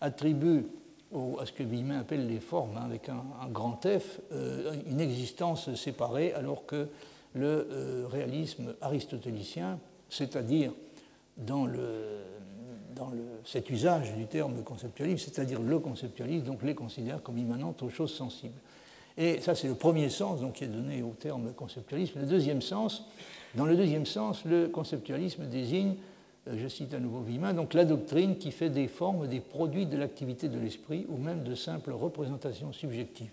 attribue 0.00 0.64
à 1.38 1.44
ce 1.44 1.52
que 1.52 1.62
Villemin 1.62 2.00
appelle 2.00 2.26
les 2.26 2.40
formes, 2.40 2.76
hein, 2.78 2.84
avec 2.86 3.10
un, 3.10 3.22
grand 3.50 3.78
F, 3.82 4.20
euh, 4.32 4.74
une 4.88 5.00
existence 5.00 5.74
séparée, 5.74 6.32
alors 6.32 6.64
que 6.64 6.88
le 7.34 7.68
euh, 7.70 8.06
réalisme 8.10 8.74
aristotélicien, 8.80 9.78
c'est-à-dire 10.08 10.72
dans, 11.36 11.66
le, 11.66 12.22
dans 12.94 13.10
le, 13.10 13.24
cet 13.44 13.68
usage 13.68 14.14
du 14.14 14.26
terme 14.26 14.62
conceptualisme, 14.62 15.30
c'est-à-dire 15.30 15.60
le 15.60 15.78
conceptualisme, 15.78 16.46
donc 16.46 16.62
les 16.62 16.74
considère 16.74 17.22
comme 17.22 17.36
immanentes 17.36 17.82
aux 17.82 17.90
choses 17.90 18.14
sensibles. 18.14 18.58
Et 19.18 19.40
ça, 19.40 19.54
c'est 19.54 19.68
le 19.68 19.74
premier 19.74 20.10
sens 20.10 20.40
qui 20.54 20.64
est 20.64 20.68
donné 20.68 21.02
au 21.02 21.14
terme 21.18 21.52
conceptualisme. 21.52 22.20
Le 22.20 22.26
deuxième 22.26 22.60
sens, 22.60 23.04
dans 23.54 23.64
le 23.64 23.76
deuxième 23.76 24.04
sens, 24.04 24.44
le 24.44 24.68
conceptualisme 24.68 25.46
désigne, 25.46 25.94
euh, 26.48 26.56
je 26.58 26.68
cite 26.68 26.92
à 26.92 26.98
nouveau 27.00 27.20
Vima, 27.20 27.52
donc 27.54 27.72
la 27.72 27.86
doctrine 27.86 28.36
qui 28.36 28.52
fait 28.52 28.68
des 28.68 28.88
formes 28.88 29.26
des 29.26 29.40
produits 29.40 29.86
de 29.86 29.96
l'activité 29.96 30.48
de 30.48 30.58
l'esprit 30.58 31.06
ou 31.08 31.16
même 31.16 31.42
de 31.42 31.54
simples 31.54 31.92
représentations 31.92 32.72
subjectives. 32.72 33.32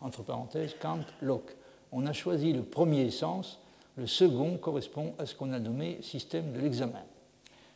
Entre 0.00 0.22
parenthèses, 0.22 0.76
Kant, 0.80 1.00
Locke. 1.20 1.56
On 1.90 2.06
a 2.06 2.12
choisi 2.12 2.52
le 2.52 2.62
premier 2.62 3.10
sens, 3.10 3.58
le 3.96 4.06
second 4.06 4.56
correspond 4.56 5.14
à 5.18 5.26
ce 5.26 5.34
qu'on 5.34 5.52
a 5.52 5.58
nommé 5.58 5.98
système 6.02 6.52
de 6.52 6.60
l'examen. 6.60 7.02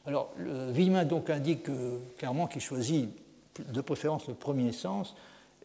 Alors, 0.07 0.33
Villemin 0.71 1.05
donc 1.05 1.31
indique 1.31 1.69
clairement 2.17 2.47
qu'il 2.47 2.61
choisit 2.61 3.09
de 3.73 3.81
préférence 3.81 4.27
le 4.27 4.35
premier 4.35 4.73
sens, 4.73 5.15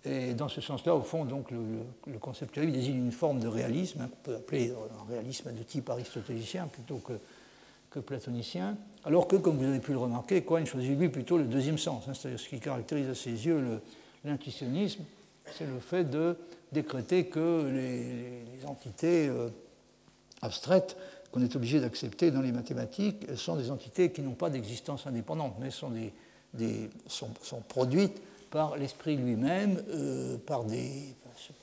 et 0.05 0.33
dans 0.33 0.49
ce 0.49 0.59
sens-là, 0.59 0.95
au 0.95 1.01
fond, 1.01 1.23
donc, 1.23 1.49
le, 1.51 2.19
conceptualisme 2.19 2.75
désigne 2.75 2.97
une 2.97 3.11
forme 3.11 3.39
de 3.39 3.47
réalisme, 3.47 4.01
hein, 4.01 4.09
qu'on 4.09 4.31
peut 4.31 4.35
appeler 4.35 4.71
un 4.71 5.09
réalisme 5.09 5.53
de 5.53 5.63
type 5.63 5.89
aristotélicien 5.89 6.67
plutôt 6.67 6.97
que, 6.97 7.99
platonicien, 7.99 8.75
alors 9.05 9.27
que, 9.27 9.35
comme 9.35 9.57
vous 9.57 9.65
avez 9.65 9.79
pu 9.79 9.91
le 9.91 9.99
remarquer, 9.99 10.43
Quine 10.43 10.65
choisit 10.65 10.97
lui 10.97 11.09
plutôt 11.09 11.37
le 11.37 11.43
deuxième 11.43 11.77
sens, 11.77 12.03
hein, 12.07 12.13
c'est-à-dire 12.15 12.39
ce 12.39 12.49
qui 12.49 12.59
caractérise 12.59 13.07
à 13.07 13.13
ses 13.13 13.29
yeux 13.29 13.79
l'intuitionnisme, 14.25 15.03
c'est 15.55 15.67
le 15.67 15.79
fait 15.79 16.03
de 16.09 16.35
décréter 16.71 17.27
que 17.27 17.69
les, 17.71 18.65
entités 18.65 19.27
euh, 19.27 19.49
abstraites 20.41 20.97
qu'on 21.31 21.43
est 21.43 21.55
obligé 21.55 21.79
d'accepter 21.79 22.31
dans 22.31 22.41
les 22.41 22.51
mathématiques 22.51 23.27
sont 23.35 23.57
des 23.57 23.69
entités 23.69 24.11
qui 24.11 24.21
n'ont 24.21 24.31
pas 24.31 24.49
d'existence 24.49 25.05
indépendante, 25.05 25.55
mais 25.59 25.69
sont, 25.69 25.91
des, 26.55 26.89
sont 27.07 27.61
produites 27.67 28.19
par 28.53 28.77
l'esprit 28.77 29.17
lui-même, 29.17 29.81
euh, 29.89 30.37
par, 30.45 30.63
des, 30.63 31.15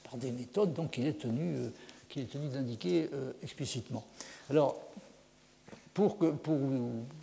par 0.03 0.17
des 0.19 0.33
méthodes 0.33 0.75
donc 0.75 0.91
qu'il 0.91 1.07
est 1.07 1.21
tenu, 1.21 1.55
euh, 1.55 2.25
tenu 2.27 2.49
d'indiquer 2.49 3.09
euh, 3.15 3.33
explicitement. 3.45 4.05
Alors, 4.51 4.77
pour 5.95 6.19
que, 6.19 6.33
pour, 6.33 6.59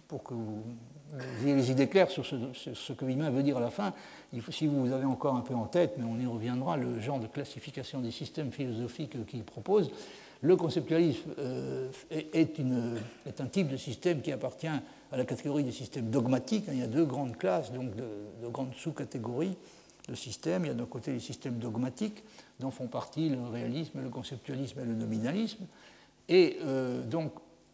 pour 0.08 0.24
que 0.24 0.34
vous 0.34 0.64
ayez 1.44 1.54
les 1.54 1.70
idées 1.70 1.90
claires 1.90 2.10
sur 2.10 2.26
ce, 2.26 2.94
que 2.94 3.04
Villemin 3.04 3.30
veut 3.30 3.44
dire 3.44 3.58
à 3.58 3.60
la 3.60 3.70
fin, 3.70 3.94
il 4.32 4.42
faut, 4.42 4.54
si 4.54 4.68
vous 4.68 4.94
avez 4.94 5.04
encore 5.04 5.36
un 5.36 5.42
peu 5.42 5.54
en 5.54 5.66
tête, 5.66 5.96
mais 5.98 6.06
on 6.06 6.18
y 6.18 6.26
reviendra, 6.26 6.78
le 6.78 7.02
genre 7.02 7.20
de 7.20 7.28
classification 7.28 8.00
des 8.00 8.12
systèmes 8.12 8.54
philosophiques 8.54 9.26
qu'il 9.26 9.44
propose, 9.44 9.92
le 10.42 10.56
conceptualisme 10.56 11.32
est, 12.10 12.58
une, 12.58 12.96
est, 13.26 13.42
un 13.42 13.48
type 13.48 13.68
de 13.68 13.78
système 13.78 14.22
qui 14.22 14.32
appartient 14.32 14.68
à 15.12 15.18
la 15.18 15.26
catégorie 15.26 15.64
des 15.64 15.72
systèmes 15.72 16.10
dogmatiques. 16.10 16.66
Il 16.68 16.80
y 16.80 16.84
a 16.84 16.88
deux 16.88 17.06
grandes 17.06 17.38
classes, 17.38 17.72
donc 17.72 17.96
de, 17.96 18.48
grandes 18.50 18.74
sous-catégories 18.76 19.56
de 20.08 20.16
systèmes. 20.16 20.66
Il 20.66 20.68
y 20.68 20.72
a 20.72 20.74
d'un 20.74 20.86
côté 20.86 21.12
les 21.12 21.20
systèmes 21.20 21.58
dogmatiques, 21.58 22.24
dont 22.60 22.72
font 22.72 22.88
partie 22.88 23.30
le 23.30 23.44
réalisme, 23.52 24.02
le 24.02 24.10
conceptualisme 24.10 24.80
et 24.80 24.86
le 24.86 24.96
nominalisme. 24.96 25.66
Et 26.30 26.58
euh, 26.64 27.04
donc, 27.04 27.32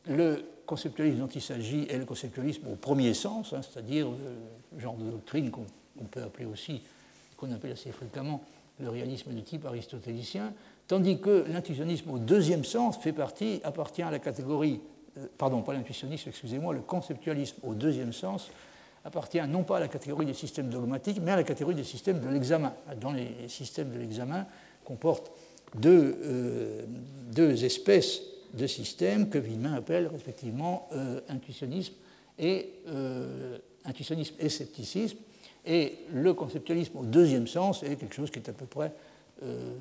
le 0.08 0.46
conceptualisme 0.66 1.20
dont 1.20 1.28
il 1.28 1.42
s'agit 1.42 1.88
est 1.90 1.98
le 1.98 2.06
conceptualisme 2.06 2.68
au 2.72 2.76
premier 2.76 3.14
sens, 3.14 3.54
hein, 3.54 3.62
c'est-à-dire 3.62 4.08
le 4.74 4.80
genre 4.80 4.96
de 4.96 5.10
doctrine 5.10 5.52
qu'on 5.52 5.66
peut 6.12 6.22
appeler 6.22 6.46
aussi, 6.46 6.82
qu'on 7.38 7.52
appelle 7.52 7.72
assez 7.72 7.92
fréquemment 7.92 8.44
le 8.80 8.90
réalisme 8.90 9.34
de 9.34 9.40
type 9.42 9.66
aristotélicien, 9.66 10.54
tandis 10.88 11.20
que 11.20 11.46
l'intuitionnisme 11.48 12.10
au 12.12 12.18
deuxième 12.18 12.64
sens 12.64 12.98
fait 12.98 13.14
partie, 13.14 13.62
appartient 13.64 14.02
à 14.02 14.12
la 14.12 14.20
catégorie 14.20 14.80
euh, 14.80 14.93
pardon, 15.38 15.62
pas 15.62 15.74
l'intuitionnisme, 15.74 16.30
excusez-moi, 16.30 16.74
le 16.74 16.82
conceptualisme 16.82 17.58
au 17.64 17.74
deuxième 17.74 18.14
sens 18.14 18.50
appartient 19.06 19.42
non 19.48 19.64
pas 19.64 19.78
à 19.78 19.80
la 19.80 19.88
catégorie 19.88 20.26
des 20.26 20.34
systèmes 20.34 20.70
dogmatiques, 20.70 21.20
mais 21.22 21.32
à 21.32 21.36
la 21.36 21.44
catégorie 21.44 21.76
des 21.76 21.84
systèmes 21.84 22.20
de 22.20 22.30
l'examen. 22.30 22.74
Dans 23.02 23.12
les 23.12 23.48
systèmes 23.48 23.92
de 23.92 24.00
l'examen 24.00 24.46
comportent 24.86 25.32
deux, 25.76 26.18
euh, 26.24 26.84
deux, 27.32 27.66
espèces 27.66 28.22
de 28.54 28.68
systèmes 28.68 29.30
que 29.30 29.38
Villemin 29.38 29.74
appelle 29.74 30.08
respectivement 30.08 30.88
euh, 30.94 31.20
intuitionnisme, 31.28 31.94
et, 32.40 32.70
intuitionnisme 33.86 34.36
et 34.40 34.50
scepticisme. 34.50 35.18
Et 35.66 36.00
le 36.14 36.34
conceptualisme 36.34 36.98
au 36.98 37.04
deuxième 37.04 37.48
sens 37.48 37.84
est 37.84 37.96
quelque 37.96 38.16
chose 38.16 38.32
qui 38.32 38.40
est 38.40 38.50
à 38.50 38.54
peu 38.54 38.66
près 38.66 38.92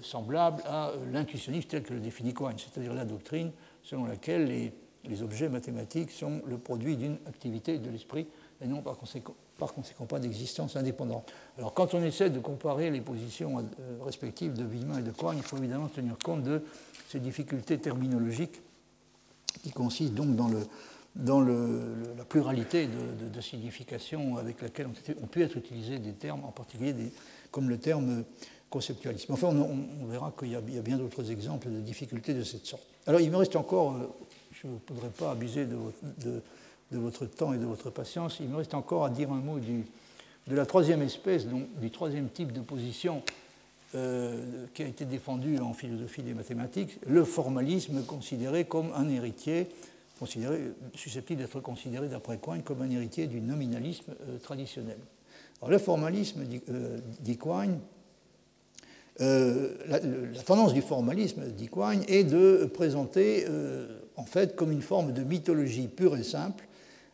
semblable 0.02 0.62
à 0.66 0.92
l'intuitionnisme 1.12 1.68
tel 1.68 1.82
que 1.82 1.94
le 1.94 2.00
définit 2.00 2.34
Quine, 2.34 2.56
c'est-à-dire 2.58 2.94
la 2.94 3.04
doctrine 3.04 3.52
selon 3.82 4.04
laquelle 4.04 4.46
les 4.46 4.72
les 5.04 5.22
objets 5.22 5.48
mathématiques 5.48 6.10
sont 6.10 6.42
le 6.46 6.58
produit 6.58 6.96
d'une 6.96 7.16
activité 7.26 7.78
de 7.78 7.90
l'esprit 7.90 8.26
et 8.60 8.66
non 8.66 8.82
par 8.82 8.96
conséquent, 8.96 9.34
par 9.58 9.74
conséquent 9.74 10.06
pas 10.06 10.20
d'existence 10.20 10.76
indépendante. 10.76 11.32
Alors 11.58 11.74
quand 11.74 11.94
on 11.94 12.02
essaie 12.02 12.30
de 12.30 12.38
comparer 12.38 12.90
les 12.90 13.00
positions 13.00 13.58
euh, 13.58 13.62
respectives 14.04 14.54
de 14.54 14.64
Villemin 14.64 14.98
et 14.98 15.02
de 15.02 15.10
Coigne, 15.10 15.38
il 15.38 15.42
faut 15.42 15.56
évidemment 15.56 15.88
tenir 15.88 16.16
compte 16.22 16.42
de 16.42 16.62
ces 17.08 17.20
difficultés 17.20 17.78
terminologiques 17.78 18.60
qui 19.62 19.70
consistent 19.70 20.14
donc 20.14 20.34
dans, 20.34 21.40
la 21.40 22.24
pluralité 22.24 22.88
de, 22.88 23.40
significations 23.40 24.38
avec 24.38 24.62
laquelle 24.62 24.86
ont, 24.86 25.26
pu 25.26 25.42
être 25.42 25.56
utilisés 25.56 25.98
des 25.98 26.12
termes, 26.12 26.44
en 26.44 26.52
particulier 26.52 26.94
comme 27.50 27.68
le 27.68 27.78
terme 27.78 28.24
conceptualisme. 28.70 29.32
Enfin, 29.34 29.48
on, 29.48 30.06
verra 30.06 30.32
qu'il 30.36 30.48
y, 30.48 30.56
a 30.56 30.60
bien 30.60 30.96
d'autres 30.96 31.30
exemples 31.30 31.68
de 31.68 31.80
difficultés 31.80 32.32
de 32.32 32.42
cette 32.42 32.64
sorte. 32.64 32.86
Alors 33.06 33.20
il 33.20 33.30
me 33.30 33.36
reste 33.36 33.56
encore 33.56 33.92
euh, 33.92 34.06
je 34.62 34.68
ne 34.68 34.74
voudrais 34.88 35.10
pas 35.10 35.32
abuser 35.32 35.66
de, 35.66 36.40
votre 36.92 37.26
temps 37.26 37.52
et 37.52 37.58
de 37.58 37.64
votre 37.64 37.90
patience. 37.90 38.38
Il 38.40 38.48
me 38.48 38.56
reste 38.56 38.74
encore 38.74 39.04
à 39.04 39.10
dire 39.10 39.32
un 39.32 39.40
mot 39.40 39.58
de 39.58 40.54
la 40.54 40.66
troisième 40.66 41.02
espèce, 41.02 41.46
donc 41.46 41.64
du 41.80 41.90
troisième 41.90 42.28
type 42.28 42.52
de 42.52 42.60
position 42.60 43.22
euh, 43.94 44.66
qui 44.74 44.82
a 44.82 44.86
été 44.86 45.04
défendu 45.04 45.58
en 45.58 45.74
philosophie 45.74 46.22
des 46.22 46.34
mathématiques, 46.34 46.98
le 47.06 47.24
formalisme 47.24 48.02
considéré 48.04 48.64
comme 48.64 48.92
un 48.94 49.08
héritier, 49.08 49.68
considéré, 50.18 50.60
susceptible 50.94 51.40
d'être 51.42 51.60
considéré 51.60 52.08
d'après 52.08 52.38
Quine 52.38 52.62
comme 52.62 52.82
un 52.82 52.90
héritier 52.90 53.26
du 53.26 53.40
nominalisme 53.40 54.12
euh, 54.28 54.38
traditionnel. 54.38 54.98
Le 55.66 55.78
formalisme, 55.78 56.44
dit, 56.44 56.60
euh, 59.20 59.74
la, 59.86 60.42
tendance 60.42 60.72
du 60.72 60.82
formalisme, 60.82 61.46
dit 61.48 61.68
Quine, 61.68 62.02
est 62.08 62.24
de 62.24 62.68
présenter 62.72 63.46
en 64.16 64.24
fait, 64.24 64.56
comme 64.56 64.72
une 64.72 64.82
forme 64.82 65.12
de 65.12 65.22
mythologie 65.22 65.88
pure 65.88 66.16
et 66.16 66.22
simple, 66.22 66.64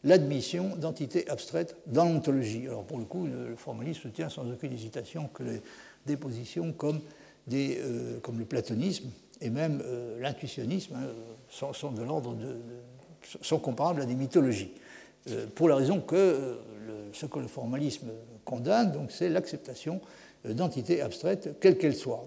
l'admission 0.05 0.77
d'entités 0.77 1.29
abstraites 1.29 1.77
dans 1.87 2.05
l'ontologie. 2.05 2.67
Alors 2.67 2.85
pour 2.85 2.99
le 2.99 3.05
coup, 3.05 3.27
le, 3.27 3.57
formalisme 3.57 4.03
soutient 4.03 4.29
sans 4.29 4.51
aucune 4.51 4.73
hésitation 4.73 5.29
que 5.33 5.43
les 5.43 5.63
dépositions 6.07 6.73
comme, 6.73 7.01
des, 7.47 7.79
euh, 7.81 8.21
comme 8.21 8.39
le 8.39 8.45
platonisme 8.45 9.11
et 9.41 9.51
même 9.51 9.83
euh, 9.85 10.21
l'intuitionnisme 10.21 10.95
hein, 10.97 11.09
sont, 11.51 11.93
de 11.93 12.03
l'ordre 12.03 12.35
de, 12.35 12.57
sont 13.43 13.59
comparables 13.59 14.03
à 14.03 14.07
des 14.07 14.15
mythologies. 14.15 14.73
Euh, 15.31 15.47
pour 15.55 15.69
la 15.69 15.77
raison 15.77 16.01
que 16.01 16.59
ce 17.13 17.27
que 17.27 17.39
le 17.39 17.49
formalisme 17.49 18.09
condamne, 18.45 18.93
c'est 19.11 19.29
l'acceptation 19.29 20.01
d'entités 20.45 21.03
abstraites, 21.03 21.59
quelles 21.61 21.77
qu'elles 21.77 21.97
soient, 21.97 22.25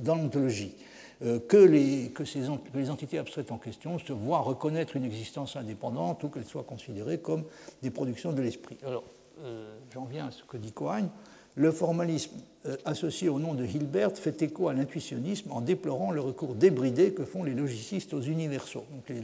dans 0.00 0.14
l'ontologie. 0.14 0.74
Euh, 1.22 1.38
que 1.38 1.56
les, 1.56 2.90
entités 2.90 3.18
abstraites 3.18 3.50
en 3.50 3.56
question 3.56 3.98
se 3.98 4.12
voient 4.12 4.40
reconnaître 4.40 4.96
une 4.96 5.04
existence 5.04 5.56
indépendante 5.56 6.22
ou 6.22 6.28
qu'elles 6.28 6.44
soient 6.44 6.62
considérées 6.62 7.18
comme 7.18 7.44
des 7.82 7.90
productions 7.90 8.32
de 8.32 8.42
l'esprit. 8.42 8.76
Alors, 8.84 9.04
euh, 9.42 9.74
j'en 9.94 10.04
viens 10.04 10.26
à 10.26 10.30
ce 10.30 10.44
que 10.44 10.58
dit 10.58 10.72
Quine. 10.72 11.08
Le 11.54 11.72
formalisme 11.72 12.32
euh, 12.66 12.76
associé 12.84 13.30
au 13.30 13.38
nom 13.38 13.54
de 13.54 13.64
Hilbert 13.64 14.12
fait 14.12 14.42
écho 14.42 14.68
à 14.68 14.74
l'intuitionnisme 14.74 15.50
en 15.52 15.62
déplorant 15.62 16.10
le 16.10 16.20
recours 16.20 16.54
débridé 16.54 17.12
que 17.12 17.24
font 17.24 17.44
les 17.44 17.54
logicistes 17.54 18.12
aux 18.12 18.20
universaux. 18.20 18.84
Donc 18.92 19.08
les 19.08 19.22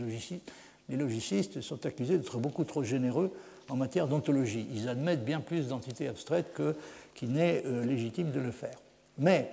logicistes, 0.96 1.56
les 1.56 1.62
sont 1.62 1.84
accusés 1.84 2.16
d'être 2.16 2.38
beaucoup 2.38 2.64
trop 2.64 2.82
généreux 2.82 3.30
en 3.68 3.76
matière 3.76 4.08
d'ontologie. 4.08 4.66
Ils 4.74 4.88
admettent 4.88 5.26
bien 5.26 5.40
plus 5.40 5.68
d'entités 5.68 6.08
abstraites 6.08 6.58
qu'il 7.14 7.32
n'est 7.32 7.62
légitime 7.84 8.30
de 8.30 8.40
le 8.40 8.50
faire. 8.50 8.78
Mais 9.18 9.50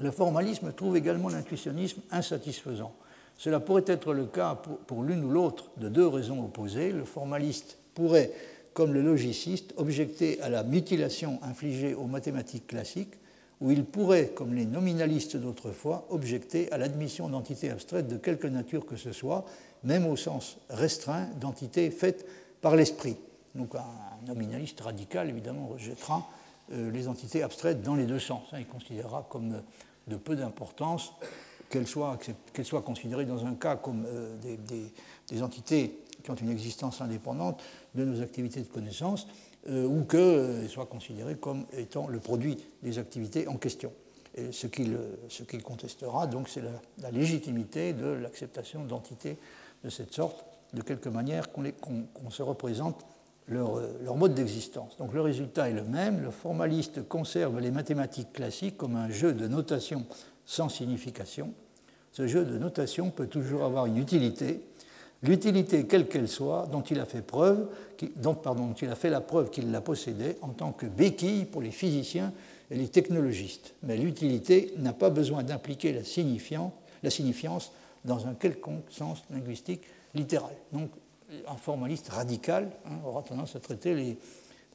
le 0.00 0.10
formalisme 0.10 0.72
trouve 0.72 0.96
également 0.96 1.28
l'intuitionnisme 1.28 2.00
insatisfaisant. 2.10 2.92
Cela 3.38 3.60
pourrait 3.60 3.84
être 3.86 4.14
le 4.14 4.26
cas 4.26 4.54
pour, 4.86 5.02
l'une 5.02 5.24
ou 5.24 5.30
l'autre 5.30 5.70
de 5.76 5.88
deux 5.88 6.06
raisons 6.06 6.44
opposées. 6.44 6.92
Le 6.92 7.04
formaliste 7.04 7.78
pourrait, 7.94 8.32
comme 8.72 8.94
le 8.94 9.02
logiciste, 9.02 9.74
objecter 9.76 10.40
à 10.40 10.48
la 10.48 10.62
mutilation 10.62 11.38
infligée 11.42 11.94
aux 11.94 12.06
mathématiques 12.06 12.66
classiques, 12.66 13.14
ou 13.60 13.70
il 13.70 13.84
pourrait, 13.84 14.28
comme 14.34 14.54
les 14.54 14.66
nominalistes 14.66 15.36
d'autrefois, 15.36 16.06
objecter 16.10 16.70
à 16.72 16.78
l'admission 16.78 17.28
d'entités 17.28 17.70
abstraites 17.70 18.08
de 18.08 18.16
quelque 18.16 18.46
nature 18.46 18.84
que 18.84 18.96
ce 18.96 19.12
soit, 19.12 19.46
même 19.84 20.06
au 20.06 20.16
sens 20.16 20.58
restreint 20.68 21.26
d'entités 21.40 21.90
faites 21.90 22.26
par 22.60 22.76
l'esprit. 22.76 23.16
Donc 23.54 23.74
un 23.74 24.26
nominaliste 24.26 24.80
radical, 24.80 25.30
évidemment, 25.30 25.68
rejettera 25.68 26.26
les 26.70 27.08
entités 27.08 27.42
abstraites 27.42 27.82
dans 27.82 27.94
les 27.94 28.06
deux 28.06 28.18
sens. 28.18 28.48
Hein. 28.52 28.58
Il 28.58 28.66
considérera 28.66 29.26
comme 29.28 29.54
euh, 29.54 29.60
de 30.08 30.16
peu 30.16 30.36
d'importance 30.36 31.12
qu'elles 31.68 31.86
soient, 31.86 32.18
considérées 32.84 33.24
dans 33.24 33.44
un 33.44 33.54
cas 33.54 33.76
comme 33.76 34.04
euh, 34.06 34.36
des, 35.28 35.42
entités 35.42 35.98
qui 36.22 36.30
ont 36.30 36.36
une 36.36 36.50
existence 36.50 37.00
indépendante 37.00 37.62
de 37.94 38.04
nos 38.04 38.22
activités 38.22 38.60
de 38.60 38.68
connaissance, 38.68 39.26
ou 39.68 40.04
qu'elles 40.04 40.68
soient 40.68 40.86
considérées 40.86 41.36
comme 41.36 41.66
étant 41.76 42.06
le 42.06 42.20
produit 42.20 42.56
des 42.84 43.00
activités 43.00 43.48
en 43.48 43.56
question. 43.56 43.92
Et 44.36 44.52
ce 44.52 44.66
qu'il 44.66 45.62
contestera, 45.64 46.26
donc, 46.26 46.48
c'est 46.48 46.62
la, 46.98 47.10
légitimité 47.10 47.92
de 47.94 48.06
l'acceptation 48.06 48.84
d'entités 48.84 49.38
de 49.82 49.88
cette 49.88 50.12
sorte, 50.12 50.44
de 50.74 50.82
quelque 50.82 51.08
manière 51.08 51.50
qu'on 51.50 52.30
se 52.30 52.42
représente 52.42 53.04
euh, 53.52 53.92
leur, 54.04 54.16
mode 54.16 54.34
d'existence. 54.34 54.96
Donc 54.98 55.14
le 55.14 55.20
résultat 55.20 55.70
est 55.70 55.72
le 55.72 55.84
même. 55.84 56.20
Le 56.20 56.30
formaliste 56.30 57.06
conserve 57.08 57.60
les 57.60 57.70
mathématiques 57.70 58.32
classiques 58.32 58.76
comme 58.76 58.96
un 58.96 59.08
jeu 59.08 59.32
de 59.32 59.46
notation 59.46 60.04
sans 60.44 60.68
signification. 60.68 61.52
Ce 62.12 62.26
jeu 62.26 62.44
de 62.44 62.58
notation 62.58 63.10
peut 63.10 63.26
toujours 63.28 63.62
avoir 63.62 63.86
une 63.86 63.98
utilité, 63.98 64.62
l'utilité 65.22 65.86
quelle 65.86 66.08
qu'elle 66.08 66.28
soit, 66.28 66.66
dont 66.72 66.80
il 66.80 66.98
a 66.98 67.04
fait 67.04 67.22
preuve, 67.22 67.68
dont, 68.16 68.36
il 68.82 68.88
a 68.88 68.94
fait 68.96 69.10
la 69.10 69.20
preuve 69.20 69.50
qu'il 69.50 69.70
la 69.70 69.80
possédait 69.80 70.38
en 70.42 70.48
tant 70.48 70.72
que 70.72 70.86
béquille 70.86 71.44
pour 71.44 71.62
les 71.62 71.70
physiciens 71.70 72.32
et 72.70 72.76
les 72.76 72.88
technologistes. 72.88 73.74
Mais 73.82 73.96
l'utilité 73.96 74.74
n'a 74.78 74.92
pas 74.92 75.10
besoin 75.10 75.44
d'impliquer 75.44 75.92
la, 75.92 76.00
la 77.02 77.10
signifiance 77.10 77.70
dans 78.04 78.26
un 78.26 78.34
quelconque 78.34 78.90
sens 78.90 79.22
linguistique 79.30 79.82
littéral. 80.14 80.54
Donc 80.72 80.90
un 81.48 81.56
formaliste 81.56 82.08
radical 82.08 82.70
hein, 82.86 82.98
aura 83.04 83.22
tendance 83.22 83.56
à 83.56 83.60
traiter 83.60 83.94
les, 83.94 84.16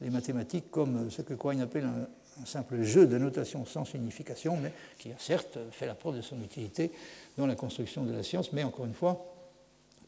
mathématiques 0.10 0.72
comme 0.72 1.12
ce 1.12 1.22
que 1.22 1.36
Quine 1.36 1.62
appelle 1.62 1.86
un, 1.86 2.08
simple 2.45 2.82
jeu 2.82 3.06
de 3.06 3.18
notation 3.20 3.66
sans 3.66 3.86
signification, 3.86 4.58
mais 4.58 4.72
qui 4.97 5.12
a 5.12 5.16
certes 5.20 5.60
fait 5.70 5.86
la 5.86 5.93
preuve 5.93 6.16
de 6.16 6.22
son 6.22 6.41
utilité 6.41 6.91
dans 7.38 7.45
la 7.45 7.56
construction 7.56 8.04
de 8.04 8.12
la 8.12 8.24
science, 8.24 8.52
mais 8.52 8.64
encore 8.64 8.86
une 8.86 8.95
fois, 8.95 9.26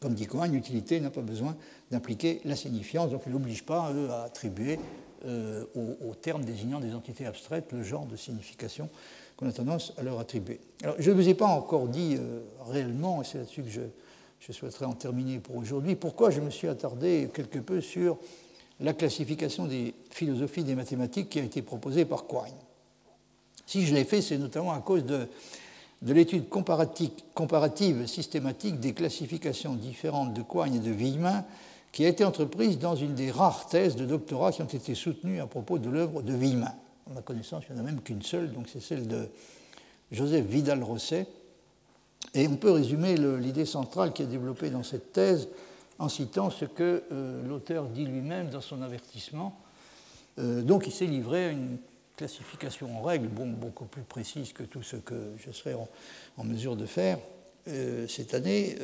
comme 0.00 0.14
dit 0.14 0.26
Quine, 0.26 0.52
l'utilité 0.52 0.98
n'a 1.00 1.10
pas 1.10 1.20
besoin 1.20 1.56
d'impliquer 1.90 2.40
la 2.44 2.56
signifiance, 2.56 3.10
donc 3.10 3.22
il 3.26 3.32
n'oblige 3.32 3.64
pas 3.64 3.92
à 4.10 4.24
attribuer 4.24 4.80
euh, 5.26 5.64
aux, 5.74 6.14
termes 6.14 6.44
désignant 6.44 6.80
des 6.80 6.94
entités 6.94 7.24
abstraites 7.24 7.72
le 7.72 7.82
genre 7.82 8.04
de 8.04 8.16
signification 8.16 8.90
qu'on 9.36 9.48
a 9.48 9.52
tendance 9.52 9.94
à 9.96 10.02
leur 10.02 10.18
attribuer. 10.18 10.60
Alors, 10.82 10.96
je 10.98 11.10
ne 11.10 11.14
vous 11.14 11.28
ai 11.28 11.34
pas 11.34 11.46
encore 11.46 11.88
dit 11.88 12.16
euh, 12.18 12.40
réellement, 12.66 13.22
et 13.22 13.24
c'est 13.24 13.38
là-dessus 13.38 13.62
que 13.62 13.70
je, 13.70 13.80
je 14.46 14.52
souhaiterais 14.52 14.84
en 14.84 14.92
terminer 14.92 15.38
pour 15.38 15.56
aujourd'hui. 15.56 15.96
Pourquoi 15.96 16.30
je 16.30 16.40
me 16.40 16.50
suis 16.50 16.68
attardé 16.68 17.30
quelque 17.32 17.58
peu 17.58 17.80
sur 17.80 18.18
la 18.80 18.92
classification 18.92 19.66
des 19.66 19.94
philosophies 20.10 20.64
des 20.64 20.74
mathématiques 20.74 21.30
qui 21.30 21.40
a 21.40 21.42
été 21.42 21.62
proposée 21.62 22.04
par 22.04 22.26
Quine? 22.26 22.52
Si 23.66 23.86
je 23.86 23.94
l'ai 23.94 24.04
fait, 24.04 24.20
c'est 24.20 24.36
notamment 24.36 24.72
à 24.72 24.80
cause 24.80 25.04
de, 25.06 25.28
de 26.02 26.12
l'étude 26.12 26.48
comparative 26.48 28.06
systématique 28.06 28.80
des 28.80 28.92
classifications 28.92 29.74
différentes 29.74 30.34
de 30.34 30.42
Quine 30.42 30.74
et 30.74 30.80
de 30.80 30.90
Villemin 30.90 31.44
qui 31.92 32.04
a 32.04 32.08
été 32.08 32.24
entreprise 32.24 32.78
dans 32.78 32.96
une 32.96 33.14
des 33.14 33.30
rares 33.30 33.68
thèses 33.68 33.96
de 33.96 34.04
doctorat 34.04 34.52
qui 34.52 34.60
ont 34.60 34.66
été 34.66 34.94
soutenues 34.94 35.40
à 35.40 35.46
propos 35.46 35.78
de 35.78 35.88
l'œuvre 35.88 36.20
de 36.22 36.34
Villemin. 36.34 36.74
À 37.08 37.14
ma 37.14 37.22
connaissance, 37.22 37.64
il 37.70 37.74
n'y 37.76 37.80
en 37.80 37.84
a 37.84 37.86
même 37.86 38.02
qu'une 38.02 38.22
seule, 38.22 38.52
donc 38.52 38.66
c'est 38.70 38.82
celle 38.82 39.06
de 39.06 39.28
Joseph 40.10 40.44
Vidal-Rosset, 40.44 41.26
et 42.32 42.48
on 42.48 42.56
peut 42.56 42.70
résumer 42.70 43.16
l'idée 43.16 43.66
centrale 43.66 44.12
qui 44.12 44.22
est 44.22 44.26
développée 44.26 44.70
dans 44.70 44.82
cette 44.82 45.12
thèse 45.12 45.48
en 45.98 46.08
citant 46.08 46.50
ce 46.50 46.64
que 46.64 47.04
euh, 47.12 47.46
l'auteur 47.46 47.86
dit 47.86 48.04
lui-même 48.04 48.48
dans 48.48 48.60
son 48.60 48.82
avertissement. 48.82 49.56
Euh, 50.38 50.62
donc 50.62 50.86
il 50.86 50.92
s'est 50.92 51.06
livré 51.06 51.46
à 51.46 51.50
une 51.50 51.78
classification 52.16 52.96
en 52.96 53.02
règle, 53.02 53.28
beaucoup 53.28 53.84
plus 53.84 54.02
précise 54.02 54.52
que 54.52 54.62
tout 54.62 54.82
ce 54.82 54.96
que 54.96 55.32
je 55.44 55.50
serai 55.52 55.74
en, 55.74 56.44
mesure 56.44 56.76
de 56.76 56.86
faire 56.86 57.18
euh, 57.68 58.06
cette 58.08 58.34
année. 58.34 58.76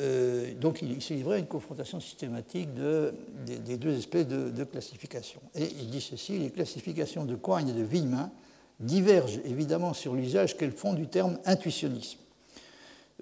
donc 0.60 0.82
il, 0.82 1.00
s'est 1.02 1.14
livré 1.14 1.36
à 1.36 1.38
une 1.38 1.46
confrontation 1.46 2.00
systématique 2.00 2.74
de, 2.74 3.14
des, 3.46 3.76
deux 3.76 3.96
espèces 3.96 4.26
de, 4.26 4.50
de 4.50 4.64
classification. 4.64 5.40
Et 5.54 5.68
il 5.80 5.90
dit 5.90 6.00
ceci, 6.00 6.38
les 6.38 6.50
classifications 6.50 7.24
de 7.24 7.36
Coigne 7.36 7.68
et 7.68 7.72
de 7.72 7.82
Villemin 7.82 8.30
divergent 8.80 9.40
évidemment 9.44 9.92
sur 9.92 10.14
l'usage 10.14 10.56
qu'elles 10.56 10.72
font 10.72 10.94
du 10.94 11.06
terme 11.06 11.38
intuitionnisme. 11.44 12.18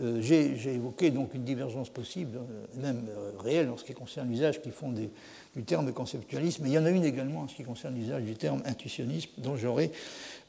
Euh, 0.00 0.20
j'ai 0.20 0.74
évoqué 0.74 1.10
donc 1.10 1.34
une 1.34 1.42
divergence 1.42 1.88
possible, 1.88 2.38
euh, 2.38 2.80
même 2.82 3.08
euh, 3.08 3.32
réelle 3.40 3.68
en 3.68 3.76
ce 3.76 3.82
qui 3.82 3.94
concerne 3.94 4.28
l'usage 4.28 4.62
qui 4.62 4.70
font 4.70 4.92
du 4.92 5.64
terme 5.64 5.92
conceptualisme, 5.92 6.62
mais 6.62 6.70
il 6.70 6.74
y 6.74 6.78
en 6.78 6.84
a 6.84 6.90
une 6.90 7.04
également 7.04 7.40
en 7.40 7.48
ce 7.48 7.56
qui 7.56 7.64
concerne 7.64 7.96
l'usage 7.96 8.22
du 8.22 8.36
terme 8.36 8.62
intuitionnisme, 8.64 9.30
dont 9.38 9.56
j'aurai 9.56 9.90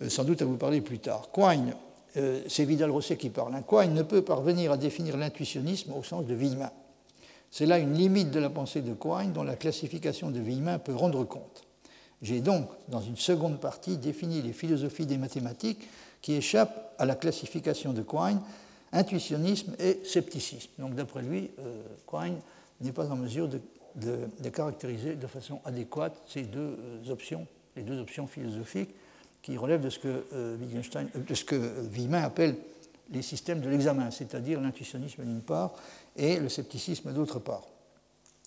sans 0.08 0.24
doute 0.24 0.44
à 0.44 0.46
vous 0.46 0.58
parler 0.58 0.82
plus 0.82 1.00
tard. 1.00 1.30
Quine, 1.34 1.74
c'est 2.48 2.64
Vidal-Rosset 2.64 3.18
qui 3.18 3.32
parle, 3.32 3.56
hein. 3.56 3.64
Quine 3.68 3.94
ne 3.96 4.04
peut 4.04 4.22
parvenir 4.22 4.72
à 4.72 4.78
définir 4.78 5.18
l'intuitionnisme 5.18 5.94
au 5.94 6.04
sens 6.04 6.28
de 6.28 6.36
Villemin. 6.36 6.72
C'est 7.50 7.66
là 7.66 7.80
une 7.80 7.94
limite 7.94 8.30
de 8.30 8.40
la 8.40 8.52
pensée 8.52 8.82
de 8.82 8.94
Quine 8.94 9.34
dont 9.34 9.42
la 9.42 9.56
classification 9.56 10.30
de 10.30 10.40
Villemin 10.40 10.78
peut 10.78 10.94
rendre 10.94 11.24
compte. 11.24 11.64
J'ai 12.22 12.42
donc, 12.42 12.70
dans 12.90 13.02
une 13.02 13.18
seconde 13.18 13.60
partie, 13.60 13.98
défini 13.98 14.44
les 14.44 14.54
philosophies 14.54 15.08
des 15.08 15.18
mathématiques 15.18 15.88
qui 16.22 16.36
échappent 16.36 16.94
à 17.00 17.06
la 17.06 17.16
classification 17.16 17.94
de 17.94 18.04
Quine 18.04 18.42
intuitionnisme 18.92 19.76
et 19.80 20.00
scepticisme. 20.04 20.70
Donc 20.80 20.96
d'après 20.96 21.22
lui, 21.22 21.52
euh, 21.60 21.82
Quine 22.08 22.38
n'est 22.82 22.92
pas 22.92 23.10
en 23.10 23.16
mesure 23.16 23.48
de, 23.48 24.50
caractériser 24.50 25.16
de 25.16 25.28
façon 25.28 25.60
adéquate 25.66 26.16
ces 26.28 26.44
deux 26.44 26.60
euh, 26.60 27.12
options, 27.12 27.46
les 27.76 27.84
deux 27.84 28.00
options 28.00 28.28
philosophiques 28.28 28.92
qui 29.42 29.58
relèvent 29.58 29.82
de 29.82 29.90
ce 29.90 30.00
que, 30.00 30.26
euh, 30.34 30.58
Wittgenstein, 30.58 31.08
de 31.16 31.34
ce 31.34 31.44
que 31.44 31.56
Villemin 31.90 32.24
appelle 32.24 32.56
les 33.12 33.22
systèmes 33.22 33.62
de 33.62 33.70
l'examen, 33.70 34.12
c'est-à-dire 34.12 34.62
l'intuitionnisme 34.62 35.24
d'une 35.24 35.42
part 35.42 35.74
et 36.16 36.40
le 36.40 36.50
scepticisme 36.50 37.12
d'autre 37.12 37.40
part. 37.40 37.64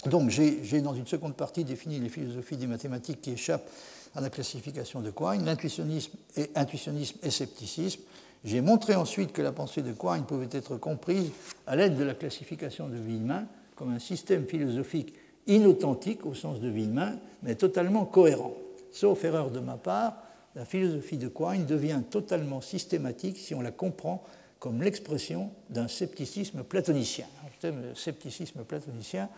Donc 0.07 0.31
j'ai 0.31 0.81
dans 0.81 0.95
une 0.95 1.07
seconde 1.07 1.37
partie 1.37 1.65
défini 1.65 2.01
les 2.01 2.09
philosophies 2.09 2.57
des 2.57 2.67
mathématiques 2.67 3.21
qui 3.21 3.33
échappent 3.33 3.69
à 4.15 4.21
la 4.21 4.31
classification 4.31 5.01
de 5.01 5.11
Quine, 5.11 5.45
l'intuitionnisme 5.45 6.13
et, 6.37 6.51
intuitionnisme 6.55 7.19
et 7.23 7.31
scepticisme, 7.31 8.01
j'ai 8.45 8.61
montré 8.61 8.95
ensuite 8.95 9.33
que 9.33 9.43
la 9.43 9.53
pensée 9.53 9.83
de 9.83 9.93
Quine 9.93 10.25
pouvait 10.25 10.49
être 10.51 10.77
comprise 10.77 11.31
à 11.67 11.77
l'aide 11.77 11.97
de 11.97 12.05
la 12.05 12.15
classification 12.15 12.89
de 12.89 12.97
Villemin 12.97 13.47
comme 13.77 13.93
un 13.93 13.99
système 13.99 14.47
philosophique 14.47 15.15
inauthentique 15.47 16.27
au 16.27 16.35
sens 16.35 16.61
de 16.61 16.69
Villemin, 16.69 17.17
mais 17.43 17.55
totalement 17.55 18.05
cohérent. 18.05 18.55
Sauf 18.93 19.25
erreur 19.25 19.51
de 19.51 19.61
ma 19.61 19.77
part, 19.77 20.17
la 20.55 20.65
philosophie 20.65 21.19
de 21.19 21.29
Quine 21.29 21.67
devient 21.67 22.03
totalement 22.11 22.61
systématique 22.61 23.39
si 23.39 23.55
on 23.55 23.61
la 23.61 23.71
comprend 23.71 24.23
comme 24.59 24.83
l'expression 24.83 25.51
d'un 25.71 25.89
scepticisme 25.89 26.63
platonicien. 26.63 27.27
Le 27.63 27.95
scepticisme 27.95 28.63
platonicien, 28.65 29.29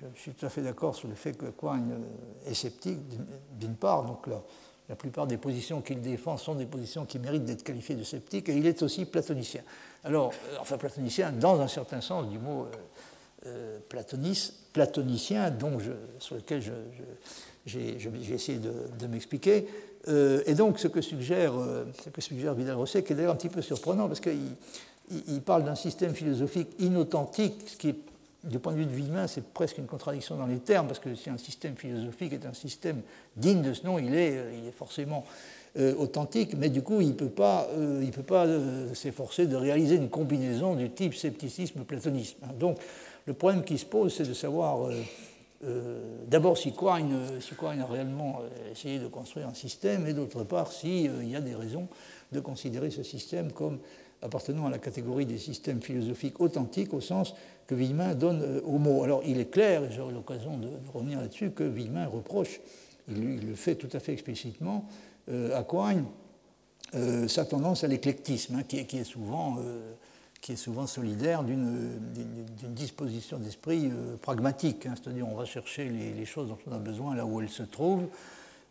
je 0.00 0.20
suis 0.20 0.32
tout 0.32 0.46
à 0.46 0.48
fait 0.48 0.62
d'accord 0.62 0.94
sur 0.94 1.08
le 1.08 1.14
fait 1.14 1.36
que 1.36 1.46
Quine 1.46 1.98
est 2.46 2.54
sceptique, 2.54 2.98
d'une 3.58 3.74
part, 3.74 4.04
donc 4.04 4.26
là, 4.26 4.42
la 4.92 4.96
plupart 4.96 5.26
des 5.26 5.38
positions 5.38 5.80
qu'il 5.80 6.02
défend 6.02 6.36
sont 6.36 6.54
des 6.54 6.66
positions 6.66 7.06
qui 7.06 7.18
méritent 7.18 7.46
d'être 7.46 7.62
qualifiées 7.62 7.94
de 7.94 8.04
sceptiques, 8.04 8.50
et 8.50 8.54
il 8.54 8.66
est 8.66 8.82
aussi 8.82 9.06
platonicien. 9.06 9.62
Alors, 10.04 10.34
euh, 10.50 10.56
enfin 10.60 10.76
platonicien 10.76 11.32
dans 11.32 11.62
un 11.62 11.66
certain 11.66 12.02
sens 12.02 12.28
du 12.28 12.38
mot 12.38 12.66
euh, 12.66 12.68
euh, 13.46 13.78
platonicien, 14.74 15.50
donc 15.50 15.80
sur 16.18 16.34
lequel 16.34 16.62
j'ai 17.64 17.96
essayé 18.34 18.58
de, 18.58 19.06
m'expliquer. 19.06 19.66
et 20.06 20.54
donc, 20.54 20.78
ce 20.78 20.88
que 20.88 21.00
suggère, 21.00 21.54
ce 22.04 22.10
que 22.10 22.20
suggère 22.20 22.52
Vidal-Rosset, 22.52 23.02
qui 23.02 23.14
est 23.14 23.16
d'ailleurs 23.16 23.32
un 23.32 23.36
petit 23.36 23.48
peu 23.48 23.62
surprenant, 23.62 24.08
parce 24.08 24.20
qu'il 24.20 24.36
il, 25.26 25.40
parle 25.40 25.64
d'un 25.64 25.74
système 25.74 26.14
philosophique 26.14 26.68
inauthentique, 26.80 27.62
ce 27.66 27.76
qui 27.78 27.88
est 27.88 27.98
du 28.44 28.58
point 28.58 28.72
de 28.72 28.78
vue 28.78 28.86
de 28.86 28.90
Villemin, 28.90 29.26
c'est 29.26 29.44
presque 29.44 29.78
une 29.78 29.86
contradiction 29.86 30.36
dans 30.36 30.46
les 30.46 30.58
termes, 30.58 30.88
parce 30.88 30.98
que 30.98 31.14
si 31.14 31.30
un 31.30 31.38
système 31.38 31.76
philosophique 31.76 32.32
est 32.32 32.44
un 32.46 32.52
système 32.52 33.02
digne 33.36 33.62
de 33.62 33.72
ce 33.72 33.86
nom, 33.86 33.98
il 33.98 34.14
est, 34.14 34.34
est 34.34 34.72
forcément 34.76 35.24
euh, 35.78 35.94
authentique, 35.96 36.54
mais 36.54 36.68
du 36.68 36.82
coup, 36.82 37.00
il 37.00 37.08
ne 37.08 37.12
peut 37.14 37.30
pas, 37.30 37.66
euh, 37.70 38.04
euh, 38.30 38.94
s'efforcer 38.94 39.46
de 39.46 39.56
réaliser 39.56 39.96
une 39.96 40.10
combinaison 40.10 40.74
du 40.74 40.90
type 40.90 41.14
scepticisme-platonisme. 41.14 42.40
Donc, 42.58 42.76
le 43.24 43.32
problème 43.32 43.64
qui 43.64 43.78
se 43.78 43.86
pose, 43.86 44.14
c'est 44.14 44.28
de 44.28 44.34
savoir 44.34 44.90
d'abord 46.26 46.58
si 46.58 46.72
Quine, 46.72 47.80
a 47.80 47.86
réellement 47.86 48.40
essayé 48.70 48.98
de 48.98 49.06
construire 49.06 49.46
un 49.46 49.54
système, 49.54 50.06
et 50.06 50.12
d'autre 50.12 50.42
part, 50.44 50.72
s'il 50.72 51.30
y 51.30 51.36
a 51.36 51.40
des 51.40 51.54
raisons 51.54 51.86
de 52.32 52.40
considérer 52.40 52.90
ce 52.90 53.02
système 53.02 53.52
comme 53.52 53.78
appartenant 54.22 54.66
à 54.66 54.70
la 54.70 54.78
catégorie 54.78 55.26
des 55.26 55.38
systèmes 55.38 55.82
philosophiques 55.82 56.40
authentiques 56.40 56.94
au 56.94 57.00
sens 57.00 57.34
que 57.66 57.74
Villemin 57.74 58.14
donne 58.14 58.60
au 58.64 58.78
mot. 58.78 59.02
Alors 59.02 59.22
il 59.26 59.38
est 59.40 59.50
clair, 59.50 59.84
et 59.84 59.90
j'aurai 59.90 60.12
l'occasion 60.12 60.56
de, 60.56 60.68
revenir 60.94 61.20
là-dessus, 61.20 61.50
que 61.50 61.64
Villemin 61.64 62.06
reproche, 62.06 62.60
il, 63.08 63.46
le 63.46 63.54
fait 63.54 63.74
tout 63.74 63.88
à 63.92 64.00
fait 64.00 64.12
explicitement, 64.12 64.86
euh, 65.28 65.58
à 65.58 65.64
Quine 65.64 66.04
euh, 66.94 67.26
sa 67.26 67.44
tendance 67.44 67.84
à 67.84 67.88
l'éclectisme, 67.88 68.56
hein, 68.56 68.62
qui, 68.62 68.78
est 68.78 69.04
souvent, 69.04 69.56
euh, 69.58 69.92
qui, 70.40 70.52
est 70.52 70.56
souvent, 70.56 70.86
solidaire 70.86 71.42
d'une 71.42 71.98
disposition 72.68 73.38
d'esprit 73.38 73.90
pragmatique, 74.20 74.86
hein, 74.86 74.94
c'est-à-dire 74.96 75.26
on 75.26 75.34
va 75.34 75.44
chercher 75.44 75.88
les, 75.88 76.24
choses 76.26 76.48
dont 76.48 76.58
on 76.66 76.72
a 76.72 76.78
besoin 76.78 77.14
là 77.14 77.24
où 77.24 77.40
elles 77.40 77.48
se 77.48 77.62
trouvent, 77.62 78.06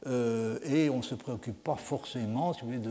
et 0.06 0.90
on 0.90 0.98
ne 0.98 1.04
se 1.04 1.16
préoccupe 1.16 1.64
pas 1.64 1.76
forcément, 1.76 2.54
si 2.54 2.62
vous 2.62 2.68
voulez, 2.68 2.82